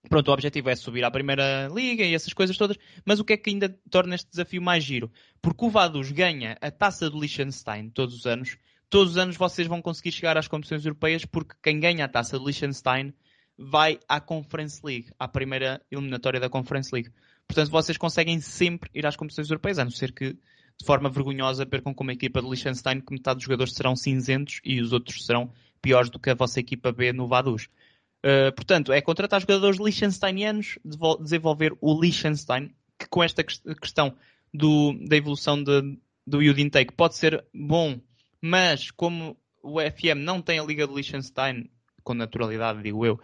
pronto, 0.08 0.28
o 0.28 0.32
objetivo 0.32 0.70
é 0.70 0.76
subir 0.76 1.04
à 1.04 1.10
primeira 1.10 1.68
liga 1.68 2.02
e 2.02 2.14
essas 2.14 2.32
coisas 2.32 2.56
todas. 2.56 2.78
Mas 3.04 3.20
o 3.20 3.24
que 3.24 3.34
é 3.34 3.36
que 3.36 3.50
ainda 3.50 3.68
torna 3.90 4.14
este 4.14 4.30
desafio 4.30 4.62
mais 4.62 4.82
giro? 4.82 5.12
Porque 5.42 5.66
o 5.66 5.68
Vaduz 5.68 6.10
ganha 6.10 6.56
a 6.58 6.70
taça 6.70 7.10
do 7.10 7.20
Liechtenstein 7.20 7.90
todos 7.90 8.14
os 8.14 8.24
anos. 8.24 8.56
Todos 8.88 9.12
os 9.12 9.18
anos 9.18 9.36
vocês 9.36 9.68
vão 9.68 9.82
conseguir 9.82 10.12
chegar 10.12 10.38
às 10.38 10.48
competições 10.48 10.86
europeias 10.86 11.26
porque 11.26 11.54
quem 11.62 11.78
ganha 11.78 12.06
a 12.06 12.08
taça 12.08 12.38
do 12.38 12.46
Liechtenstein 12.46 13.12
vai 13.58 13.98
à 14.08 14.20
Conference 14.20 14.80
League, 14.82 15.10
à 15.18 15.28
primeira 15.28 15.82
eliminatória 15.90 16.40
da 16.40 16.48
Conference 16.48 16.90
League. 16.92 17.10
Portanto, 17.48 17.70
vocês 17.70 17.96
conseguem 17.98 18.40
sempre 18.40 18.90
ir 18.94 19.06
às 19.06 19.16
competições 19.16 19.48
europeias, 19.50 19.78
a 19.78 19.84
não 19.84 19.90
ser 19.90 20.12
que 20.12 20.32
de 20.32 20.84
forma 20.84 21.08
vergonhosa 21.08 21.64
percam 21.64 21.94
como 21.94 22.10
a 22.10 22.14
equipa 22.14 22.42
do 22.42 22.48
Liechtenstein, 22.50 23.00
que 23.00 23.12
metade 23.12 23.36
dos 23.36 23.44
jogadores 23.44 23.74
serão 23.74 23.94
cinzentos 23.94 24.60
e 24.64 24.80
os 24.80 24.92
outros 24.92 25.24
serão 25.24 25.52
piores 25.80 26.10
do 26.10 26.18
que 26.18 26.30
a 26.30 26.34
vossa 26.34 26.58
equipa 26.58 26.90
B 26.90 27.12
no 27.12 27.28
Vaduz. 27.28 27.68
Uh, 28.24 28.50
portanto, 28.56 28.92
é 28.92 29.00
contratar 29.00 29.40
jogadores 29.40 29.78
liechtensteinianos, 29.78 30.78
desenvolver 31.20 31.76
o 31.80 32.00
Liechtenstein, 32.00 32.74
que 32.98 33.06
com 33.06 33.22
esta 33.22 33.44
ques- 33.44 33.62
questão 33.80 34.16
do- 34.52 34.94
da 35.06 35.16
evolução 35.16 35.62
de- 35.62 35.98
do 36.26 36.42
yield 36.42 36.60
intake 36.62 36.94
pode 36.94 37.16
ser 37.16 37.44
bom, 37.54 38.00
mas 38.40 38.90
como 38.90 39.36
o 39.62 39.78
FM 39.78 40.16
não 40.24 40.40
tem 40.40 40.58
a 40.58 40.64
Liga 40.64 40.86
do 40.86 40.94
Liechtenstein, 40.96 41.70
com 42.02 42.14
naturalidade, 42.14 42.82
digo 42.82 43.04
eu, 43.04 43.20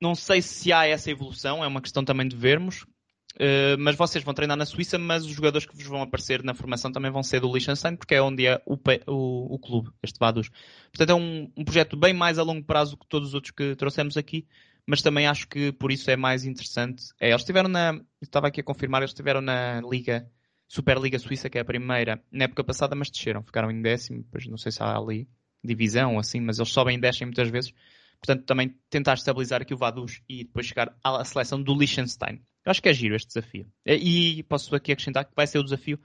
não 0.00 0.14
sei 0.14 0.40
se 0.42 0.72
há 0.72 0.86
essa 0.86 1.10
evolução, 1.10 1.62
é 1.62 1.66
uma 1.66 1.80
questão 1.82 2.04
também 2.04 2.26
de 2.26 2.36
vermos. 2.36 2.86
Uh, 3.34 3.76
mas 3.78 3.96
vocês 3.96 4.22
vão 4.22 4.32
treinar 4.32 4.56
na 4.56 4.64
Suíça, 4.64 4.96
mas 4.96 5.24
os 5.24 5.32
jogadores 5.32 5.66
que 5.66 5.74
vos 5.74 5.86
vão 5.86 6.02
aparecer 6.02 6.42
na 6.44 6.54
formação 6.54 6.92
também 6.92 7.10
vão 7.10 7.22
ser 7.22 7.40
do 7.40 7.52
Liechtenstein, 7.52 7.96
porque 7.96 8.14
é 8.14 8.22
onde 8.22 8.46
é 8.46 8.62
o, 8.64 8.74
o, 9.08 9.54
o 9.54 9.58
clube, 9.58 9.90
este 10.02 10.18
Vaduz. 10.18 10.48
Portanto, 10.92 11.10
é 11.10 11.14
um, 11.14 11.50
um 11.56 11.64
projeto 11.64 11.96
bem 11.96 12.12
mais 12.12 12.38
a 12.38 12.42
longo 12.42 12.64
prazo 12.64 12.96
que 12.96 13.06
todos 13.08 13.28
os 13.28 13.34
outros 13.34 13.50
que 13.50 13.74
trouxemos 13.74 14.16
aqui, 14.16 14.46
mas 14.86 15.02
também 15.02 15.26
acho 15.26 15.48
que 15.48 15.72
por 15.72 15.90
isso 15.90 16.10
é 16.10 16.16
mais 16.16 16.44
interessante. 16.44 17.06
É, 17.20 17.30
eles 17.30 17.40
estiveram 17.40 17.68
na. 17.68 18.00
Estava 18.22 18.46
aqui 18.46 18.60
a 18.60 18.64
confirmar, 18.64 19.02
eles 19.02 19.10
estiveram 19.10 19.40
na 19.40 19.80
Liga, 19.80 20.30
Superliga 20.68 21.18
Suíça, 21.18 21.50
que 21.50 21.58
é 21.58 21.60
a 21.60 21.64
primeira, 21.64 22.22
na 22.30 22.44
época 22.44 22.62
passada, 22.62 22.94
mas 22.94 23.10
desceram, 23.10 23.42
ficaram 23.42 23.70
em 23.70 23.82
décimo, 23.82 24.22
depois 24.22 24.46
não 24.46 24.56
sei 24.56 24.70
se 24.70 24.82
há 24.82 24.96
ali 24.96 25.28
divisão 25.62 26.18
assim, 26.18 26.40
mas 26.40 26.58
eles 26.58 26.70
sobem 26.70 26.96
e 26.96 27.00
descem 27.00 27.26
muitas 27.26 27.48
vezes. 27.48 27.72
Portanto, 28.20 28.44
também 28.44 28.74
tentar 28.88 29.14
estabilizar 29.14 29.60
aqui 29.60 29.74
o 29.74 29.76
Vaduz 29.76 30.22
e 30.28 30.44
depois 30.44 30.66
chegar 30.66 30.96
à 31.02 31.24
seleção 31.24 31.62
do 31.62 31.74
Liechtenstein. 31.76 32.40
Eu 32.64 32.70
acho 32.70 32.82
que 32.82 32.88
é 32.88 32.92
giro 32.94 33.14
este 33.14 33.28
desafio. 33.28 33.70
E 33.84 34.42
posso 34.44 34.74
aqui 34.74 34.92
acrescentar 34.92 35.24
que 35.24 35.34
vai 35.34 35.46
ser 35.46 35.58
o 35.58 35.64
desafio, 35.64 35.98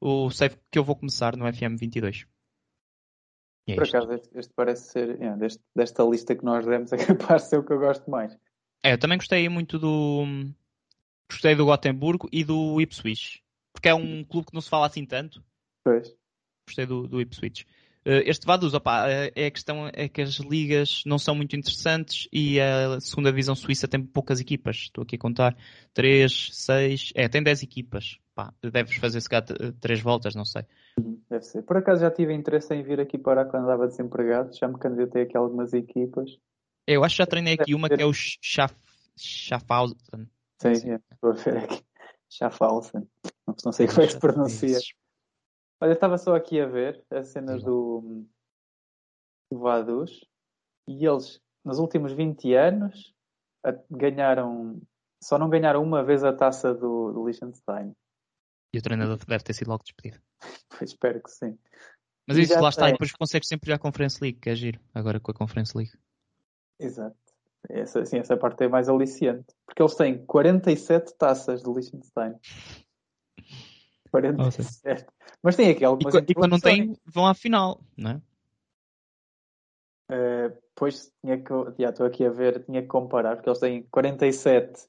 o 0.00 0.30
save 0.30 0.56
que 0.70 0.78
eu 0.78 0.84
vou 0.84 0.94
começar 0.96 1.36
no 1.36 1.50
FM 1.50 1.78
22. 1.78 2.26
E 3.66 3.72
é 3.72 3.74
Por 3.76 3.88
acaso, 3.88 4.12
este, 4.12 4.38
este 4.38 4.52
parece 4.54 4.90
ser, 4.90 5.22
é, 5.22 5.36
deste- 5.36 5.62
desta 5.74 6.02
lista 6.04 6.36
que 6.36 6.44
nós 6.44 6.66
demos, 6.66 6.92
é 6.92 6.98
capaz 6.98 7.44
de 7.44 7.48
ser 7.48 7.58
o 7.58 7.64
que 7.64 7.72
eu 7.72 7.78
gosto 7.78 8.10
mais. 8.10 8.36
É, 8.82 8.92
eu 8.92 8.98
também 8.98 9.16
gostei 9.16 9.48
muito 9.48 9.78
do. 9.78 10.24
Gostei 11.30 11.54
do 11.54 11.64
Gotemburgo 11.64 12.28
e 12.30 12.44
do 12.44 12.78
Ipswich. 12.80 13.42
Porque 13.72 13.88
é 13.88 13.94
um 13.94 14.22
clube 14.24 14.48
que 14.48 14.54
não 14.54 14.60
se 14.60 14.68
fala 14.68 14.86
assim 14.86 15.06
tanto. 15.06 15.42
Pois. 15.82 16.14
Gostei 16.68 16.84
do, 16.84 17.08
do 17.08 17.20
Ipswich. 17.20 17.66
Eh, 18.04 18.22
Este 18.28 18.46
Vaduz, 18.46 18.74
opá, 18.74 19.08
eh, 19.10 19.32
é 19.34 19.46
a 19.46 19.50
questão 19.50 19.88
é 19.92 20.08
que 20.08 20.20
as 20.22 20.34
ligas 20.36 21.02
não 21.06 21.18
são 21.18 21.34
muito 21.34 21.56
interessantes 21.56 22.28
e 22.32 22.60
a 22.60 23.00
segunda 23.00 23.30
divisão 23.30 23.54
suíça 23.54 23.88
tem 23.88 24.02
poucas 24.02 24.40
equipas. 24.40 24.76
Estou 24.76 25.02
aqui 25.02 25.16
a 25.16 25.18
contar 25.18 25.56
3, 25.94 26.50
6, 26.52 27.12
é, 27.14 27.28
tem 27.28 27.42
10 27.42 27.62
equipas. 27.62 28.18
pá, 28.34 28.52
deves 28.62 28.96
fazer 28.96 29.20
se 29.20 29.28
calhar 29.28 29.44
t- 29.44 29.72
três 29.80 30.00
voltas, 30.00 30.34
não 30.34 30.44
sei. 30.44 30.64
Deve 31.30 31.44
ser. 31.44 31.62
Por 31.62 31.76
acaso 31.76 32.00
já 32.02 32.10
tive 32.10 32.32
interesse 32.34 32.74
em 32.74 32.82
vir 32.82 33.00
aqui 33.00 33.16
parar 33.16 33.44
quando 33.46 33.64
andava 33.64 33.86
desempregado. 33.86 34.54
Já 34.56 34.68
me 34.68 34.78
candidatei 34.78 35.22
aqui 35.22 35.36
a 35.36 35.40
algumas 35.40 35.72
equipas. 35.72 36.36
Eu 36.86 37.02
acho 37.04 37.14
que 37.14 37.18
já 37.18 37.26
treinei 37.26 37.54
aqui 37.54 37.74
uma 37.74 37.88
que 37.88 38.02
é 38.02 38.04
o 38.06 38.12
Schaff, 38.12 38.74
Schaffhausen. 39.16 39.96
Sim, 40.60 40.74
Sim. 40.74 40.90
é, 40.92 41.00
estou 41.12 41.30
a 41.30 41.34
ver 41.34 41.56
aqui. 41.58 41.82
Schaffhausen. 42.28 43.08
Não, 43.46 43.54
não 43.64 43.72
sei 43.72 43.86
como 43.86 44.02
é 44.02 44.06
que 44.06 44.12
se 44.12 44.18
pronuncia. 44.18 44.78
Olha, 45.84 45.90
eu 45.90 45.94
estava 45.96 46.16
só 46.16 46.34
aqui 46.34 46.58
a 46.58 46.66
ver 46.66 47.04
as 47.10 47.28
cenas 47.28 47.60
Sim. 47.60 47.66
do, 47.66 48.26
do 49.52 49.58
Vaduz 49.58 50.18
e 50.88 51.04
eles, 51.04 51.42
nos 51.62 51.78
últimos 51.78 52.14
20 52.14 52.54
anos, 52.54 53.14
a- 53.62 53.78
ganharam, 53.90 54.80
só 55.22 55.38
não 55.38 55.50
ganharam 55.50 55.82
uma 55.82 56.02
vez 56.02 56.24
a 56.24 56.32
taça 56.32 56.72
do, 56.72 57.12
do 57.12 57.26
Liechtenstein. 57.26 57.94
E 58.72 58.78
o 58.78 58.82
treinador 58.82 59.18
deve 59.26 59.44
ter 59.44 59.52
sido 59.52 59.68
logo 59.68 59.82
despedido. 59.84 60.22
Pois 60.78 60.90
espero 60.90 61.22
que 61.22 61.30
sim. 61.30 61.58
Mas 62.26 62.38
E 62.38 62.40
isso 62.40 62.54
já 62.54 62.60
lá 62.62 62.70
está, 62.70 62.88
e 62.88 62.92
depois 62.92 63.12
consegues 63.12 63.46
sempre 63.46 63.70
ir 63.70 63.74
à 63.74 63.78
Conference 63.78 64.18
League, 64.22 64.40
que 64.40 64.48
é 64.48 64.54
giro, 64.54 64.80
agora 64.94 65.20
com 65.20 65.32
a 65.32 65.34
Conference 65.34 65.76
League. 65.76 65.92
Exato. 66.80 67.14
Essa, 67.68 68.00
assim, 68.00 68.16
essa 68.16 68.38
parte 68.38 68.64
é 68.64 68.68
mais 68.68 68.88
aliciante. 68.88 69.54
Porque 69.66 69.82
eles 69.82 69.94
têm 69.96 70.24
47 70.24 71.14
taças 71.18 71.62
de 71.62 71.70
Liechtenstein. 71.70 72.36
47. 74.22 75.06
Mas 75.42 75.56
tem 75.56 75.70
aqui 75.70 75.84
algumas 75.84 76.14
e 76.14 76.34
quando 76.34 76.52
não 76.52 76.60
tem, 76.60 76.96
vão 77.04 77.26
à 77.26 77.34
final, 77.34 77.80
não 77.96 78.10
é? 78.12 78.20
Uh, 80.10 80.62
pois 80.74 81.12
tinha 81.20 81.42
que, 81.42 81.52
já 81.78 81.90
estou 81.90 82.06
aqui 82.06 82.24
a 82.24 82.30
ver, 82.30 82.64
tinha 82.64 82.82
que 82.82 82.88
comparar, 82.88 83.36
porque 83.36 83.48
eles 83.48 83.58
têm 83.58 83.82
47, 83.84 84.86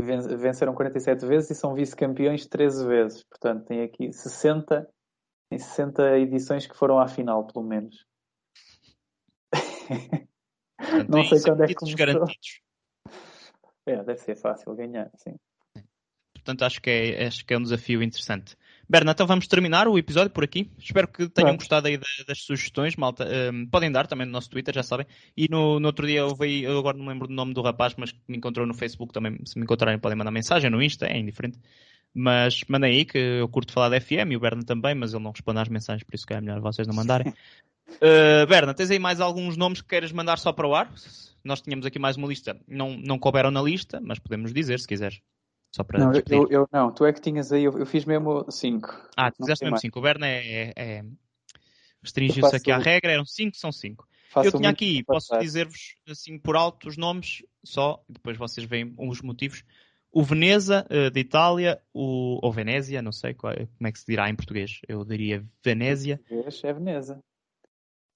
ven- 0.00 0.36
venceram 0.36 0.74
47 0.74 1.26
vezes 1.26 1.50
e 1.50 1.54
são 1.54 1.74
vice-campeões 1.74 2.46
13 2.46 2.86
vezes. 2.86 3.24
Portanto, 3.24 3.66
tem 3.66 3.82
aqui 3.82 4.12
60, 4.12 4.88
tem 5.50 5.58
60 5.58 6.18
edições 6.18 6.66
que 6.66 6.76
foram 6.76 6.98
à 6.98 7.08
final, 7.08 7.46
pelo 7.46 7.64
menos. 7.64 8.06
Não 11.08 11.24
sei 11.24 11.40
quando 11.40 11.64
é 11.64 11.66
que 11.66 11.74
começou. 11.74 11.98
garantidos. 11.98 12.60
É, 13.86 14.04
deve 14.04 14.18
ser 14.18 14.36
fácil 14.36 14.74
ganhar, 14.74 15.10
sim. 15.16 15.34
Portanto, 16.48 16.62
acho 16.62 16.80
que, 16.80 16.88
é, 16.88 17.26
acho 17.26 17.44
que 17.44 17.52
é 17.52 17.58
um 17.58 17.62
desafio 17.62 18.02
interessante. 18.02 18.56
Berna, 18.88 19.12
então 19.12 19.26
vamos 19.26 19.46
terminar 19.46 19.86
o 19.86 19.98
episódio 19.98 20.30
por 20.32 20.42
aqui. 20.42 20.70
Espero 20.78 21.06
que 21.06 21.28
tenham 21.28 21.50
gostado 21.58 21.88
aí 21.88 21.98
da- 21.98 22.06
das 22.26 22.38
sugestões, 22.40 22.96
malta. 22.96 23.24
Ahm, 23.24 23.66
podem 23.66 23.92
dar 23.92 24.06
também 24.06 24.24
no 24.24 24.32
nosso 24.32 24.48
Twitter, 24.48 24.74
já 24.74 24.82
sabem. 24.82 25.04
E 25.36 25.46
no, 25.50 25.78
no 25.78 25.86
outro 25.88 26.06
dia 26.06 26.20
eu 26.20 26.34
vi, 26.34 26.62
eu 26.62 26.78
agora 26.78 26.96
não 26.96 27.04
me 27.04 27.12
lembro 27.12 27.28
do 27.28 27.34
nome 27.34 27.52
do 27.52 27.60
rapaz, 27.60 27.94
mas 27.98 28.12
que 28.12 28.18
me 28.26 28.38
encontrou 28.38 28.66
no 28.66 28.72
Facebook 28.72 29.12
também. 29.12 29.38
Se 29.44 29.58
me 29.58 29.64
encontrarem, 29.64 29.98
podem 29.98 30.16
mandar 30.16 30.30
mensagem 30.30 30.70
no 30.70 30.82
Insta, 30.82 31.04
é 31.04 31.18
indiferente. 31.18 31.58
Mas 32.14 32.64
mandem 32.66 32.92
aí 32.92 33.04
que 33.04 33.18
eu 33.18 33.48
curto 33.50 33.70
falar 33.74 33.90
da 33.90 34.00
FM 34.00 34.32
e 34.32 34.36
o 34.36 34.40
Berna 34.40 34.62
também, 34.64 34.94
mas 34.94 35.12
ele 35.12 35.22
não 35.22 35.32
responde 35.32 35.58
às 35.60 35.68
mensagens, 35.68 36.02
por 36.02 36.14
isso 36.14 36.26
que 36.26 36.32
é 36.32 36.40
melhor 36.40 36.58
vocês 36.62 36.88
não 36.88 36.94
mandarem. 36.94 37.32
Uh, 37.88 38.46
Berna, 38.46 38.74
tens 38.74 38.90
aí 38.90 38.98
mais 38.98 39.18
alguns 39.18 39.56
nomes 39.56 39.80
que 39.80 39.88
queiras 39.88 40.12
mandar 40.12 40.38
só 40.38 40.52
para 40.52 40.68
o 40.68 40.74
ar? 40.74 40.92
Nós 41.42 41.62
tínhamos 41.62 41.86
aqui 41.86 41.98
mais 41.98 42.18
uma 42.18 42.28
lista. 42.28 42.54
Não, 42.68 42.94
não 42.98 43.18
couberam 43.18 43.50
na 43.50 43.62
lista, 43.62 43.98
mas 43.98 44.18
podemos 44.18 44.52
dizer 44.52 44.78
se 44.78 44.86
quiseres. 44.86 45.20
Só 45.74 45.84
para 45.84 45.98
Não, 45.98 46.12
eu, 46.12 46.48
eu- 46.50 46.68
não, 46.72 46.92
tu 46.92 47.04
é 47.04 47.12
que 47.12 47.20
tinhas 47.20 47.52
aí, 47.52 47.64
eu, 47.64 47.78
eu 47.78 47.86
fiz 47.86 48.04
mesmo 48.04 48.50
5. 48.50 48.88
Ah, 49.16 49.30
tu 49.30 49.36
fizeste 49.38 49.64
mesmo 49.64 49.72
mais. 49.72 49.80
5. 49.82 49.98
O 49.98 50.02
Berna 50.02 50.26
é, 50.26 50.72
é- 50.76 51.04
restringiu-se 52.02 52.40
Eu 52.40 52.44
faço 52.44 52.56
aqui 52.56 52.72
à 52.72 52.78
regra, 52.78 53.12
eram 53.12 53.24
5, 53.24 53.56
são 53.56 53.70
5. 53.70 54.06
Faço 54.30 54.48
Eu 54.48 54.52
tinha 54.52 54.70
aqui, 54.70 55.02
posso 55.04 55.38
dizer-vos 55.38 55.94
assim 56.08 56.38
por 56.38 56.56
alto 56.56 56.88
os 56.88 56.96
nomes 56.96 57.42
só, 57.64 58.02
e 58.08 58.12
depois 58.12 58.36
vocês 58.36 58.66
veem 58.66 58.94
os 58.98 59.20
motivos. 59.22 59.64
O 60.10 60.22
Veneza, 60.22 60.86
eh, 60.88 61.10
de 61.10 61.20
Itália, 61.20 61.80
o, 61.92 62.38
ou 62.42 62.52
Venésia, 62.52 63.02
não 63.02 63.12
sei 63.12 63.34
qual- 63.34 63.54
como 63.54 63.86
é 63.88 63.92
que 63.92 63.98
se 63.98 64.06
dirá 64.06 64.28
em 64.28 64.34
português. 64.34 64.80
Eu 64.88 65.04
diria 65.04 65.44
Venésia. 65.62 66.20
Vês? 66.28 66.64
É 66.64 66.72
Veneza. 66.72 67.22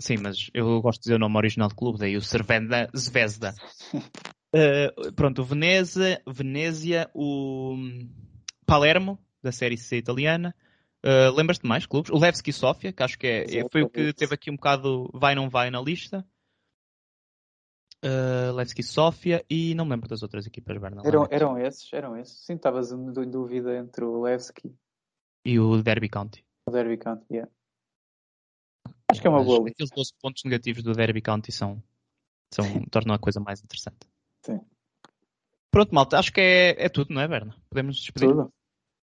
Sim, 0.00 0.16
mas 0.20 0.50
eu 0.52 0.80
gosto 0.80 1.00
de 1.00 1.04
dizer 1.04 1.14
o 1.16 1.18
nome 1.18 1.36
original 1.36 1.68
do 1.68 1.76
clube, 1.76 1.98
daí 1.98 2.16
o 2.16 2.22
Cervenda 2.22 2.88
Zvezda. 2.96 3.54
Eh, 4.54 4.92
pronto, 5.16 5.42
o 5.42 5.44
Veneza, 5.44 6.20
Venezia, 6.26 7.10
o 7.14 7.74
Palermo, 8.66 9.18
da 9.42 9.50
Série 9.50 9.78
C 9.78 9.96
italiana. 9.96 10.54
Eh, 11.02 11.30
Lembras-te 11.30 11.62
de 11.62 11.68
mais 11.68 11.86
clubes? 11.86 12.10
O 12.10 12.18
Levski 12.18 12.52
Sofia, 12.52 12.92
que 12.92 13.02
acho 13.02 13.18
que 13.18 13.26
é, 13.26 13.44
Exato, 13.44 13.68
foi 13.72 13.82
o 13.82 13.88
que 13.90 14.12
teve 14.12 14.34
aqui 14.34 14.50
um 14.50 14.56
bocado 14.56 15.10
vai 15.14 15.34
não 15.34 15.48
vai 15.48 15.70
na 15.70 15.80
lista. 15.80 16.26
Uh, 18.04 18.52
Levski 18.54 18.82
Sofia 18.82 19.44
e 19.48 19.76
não 19.76 19.84
me 19.84 19.92
lembro 19.92 20.08
das 20.08 20.24
outras 20.24 20.44
equipas, 20.44 20.76
Berna. 20.76 21.02
Eram, 21.04 21.28
eram 21.30 21.56
esses, 21.56 21.92
eram 21.92 22.16
esses. 22.16 22.44
Sim, 22.44 22.54
estavas 22.54 22.90
em 22.90 23.12
dúvida 23.30 23.76
entre 23.76 24.04
o 24.04 24.20
Levski 24.20 24.76
E 25.44 25.60
o 25.60 25.80
Derby 25.80 26.08
County. 26.08 26.44
o 26.68 26.72
Derby 26.72 26.98
County. 26.98 27.24
yeah. 27.30 27.50
Acho 29.08 29.20
que 29.20 29.26
é 29.26 29.30
uma 29.30 29.44
boa 29.44 29.58
lista. 29.58 29.84
Aqueles 29.84 29.90
12 29.90 30.14
pontos 30.20 30.42
negativos 30.42 30.82
do 30.82 30.92
Derby 30.94 31.22
County 31.22 31.52
são, 31.52 31.80
são, 32.52 32.64
tornam 32.90 33.14
a 33.14 33.20
coisa 33.20 33.38
mais 33.38 33.62
interessante. 33.62 34.11
Sim. 34.44 34.60
Pronto, 35.70 35.94
malta, 35.94 36.18
acho 36.18 36.32
que 36.32 36.40
é, 36.40 36.84
é 36.84 36.88
tudo, 36.88 37.14
não 37.14 37.20
é, 37.22 37.28
Berna? 37.28 37.56
Podemos 37.70 37.96
nos 37.96 38.02
despedir. 38.04 38.28
Tudo. 38.28 38.52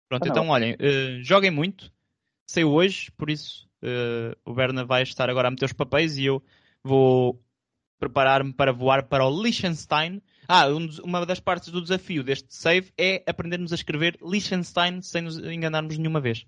Pronto, 0.09 0.23
Ah, 0.23 0.25
não. 0.25 0.31
então 0.31 0.49
olhem, 0.49 0.75
eh, 0.79 1.19
joguem 1.21 1.51
muito. 1.51 1.91
Saiu 2.49 2.71
hoje, 2.71 3.11
por 3.11 3.29
isso 3.29 3.69
eh, 3.81 4.35
o 4.45 4.53
Berna 4.53 4.85
vai 4.85 5.03
estar 5.03 5.29
agora 5.29 5.47
a 5.47 5.51
meter 5.51 5.65
os 5.65 5.73
papéis 5.73 6.17
e 6.17 6.25
eu 6.25 6.41
vou 6.83 7.41
preparar-me 7.99 8.53
para 8.53 8.71
voar 8.71 9.07
para 9.07 9.25
o 9.25 9.41
Liechtenstein. 9.43 10.21
Ah, 10.47 10.67
um 10.67 10.87
uma 11.03 11.25
das 11.25 11.39
partes 11.39 11.69
do 11.69 11.81
desafio 11.81 12.23
deste 12.23 12.53
save 12.53 12.91
é 12.97 13.23
aprendermos 13.27 13.71
a 13.71 13.75
escrever 13.75 14.17
Liechtenstein 14.21 15.01
sem 15.01 15.21
nos 15.23 15.37
enganarmos 15.37 15.97
nenhuma 15.97 16.21
vez. 16.21 16.45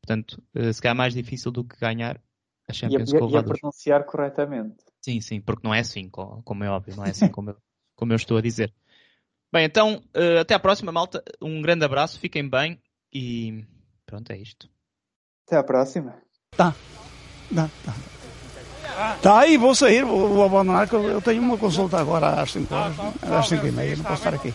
Portanto, 0.00 0.42
eh, 0.54 0.72
se 0.72 0.80
calhar 0.82 0.94
é 0.94 0.98
mais 0.98 1.14
difícil 1.14 1.50
do 1.52 1.64
que 1.64 1.78
ganhar 1.78 2.20
a 2.68 2.72
Champions 2.72 3.12
e 3.12 3.16
a- 3.16 3.18
com 3.18 3.26
o 3.26 3.30
e 3.30 3.36
a 3.36 3.42
pronunciar 3.42 4.04
corretamente. 4.04 4.76
Sim, 5.04 5.20
sim, 5.20 5.40
porque 5.40 5.66
não 5.66 5.72
é 5.74 5.80
assim, 5.80 6.08
co- 6.08 6.42
como 6.44 6.64
é 6.64 6.70
óbvio, 6.70 6.96
não 6.96 7.04
é 7.04 7.10
assim 7.10 7.28
como 7.30 7.50
eu, 7.50 7.56
como 7.96 8.12
eu 8.12 8.16
estou 8.16 8.36
a 8.36 8.42
dizer. 8.42 8.72
Bem, 9.52 9.64
então, 9.64 10.02
eh, 10.14 10.40
até 10.40 10.54
à 10.54 10.58
próxima, 10.58 10.92
malta. 10.92 11.22
Um 11.40 11.62
grande 11.62 11.84
abraço, 11.84 12.20
fiquem 12.20 12.48
bem 12.48 12.80
e 13.12 13.64
pronto, 14.04 14.30
é 14.30 14.36
isto. 14.36 14.68
Até 15.46 15.56
à 15.56 15.64
próxima. 15.64 16.16
Tá. 16.56 16.74
Tá, 17.54 17.70
tá. 17.84 17.94
Tá 19.22 19.40
aí, 19.40 19.56
vou 19.56 19.74
sair, 19.74 20.04
vou, 20.04 20.28
vou 20.28 20.44
abandonar, 20.44 20.88
que 20.88 20.94
eu, 20.94 21.04
eu 21.04 21.20
tenho 21.20 21.42
uma 21.42 21.58
consulta 21.58 21.98
agora 21.98 22.40
às 22.40 22.50
5 22.52 22.74
horas, 22.74 22.96
às 23.22 23.48
5 23.48 23.66
e 23.66 23.72
meia, 23.72 23.96
não 23.96 24.04
posso 24.04 24.26
estar 24.26 24.34
aqui. 24.34 24.54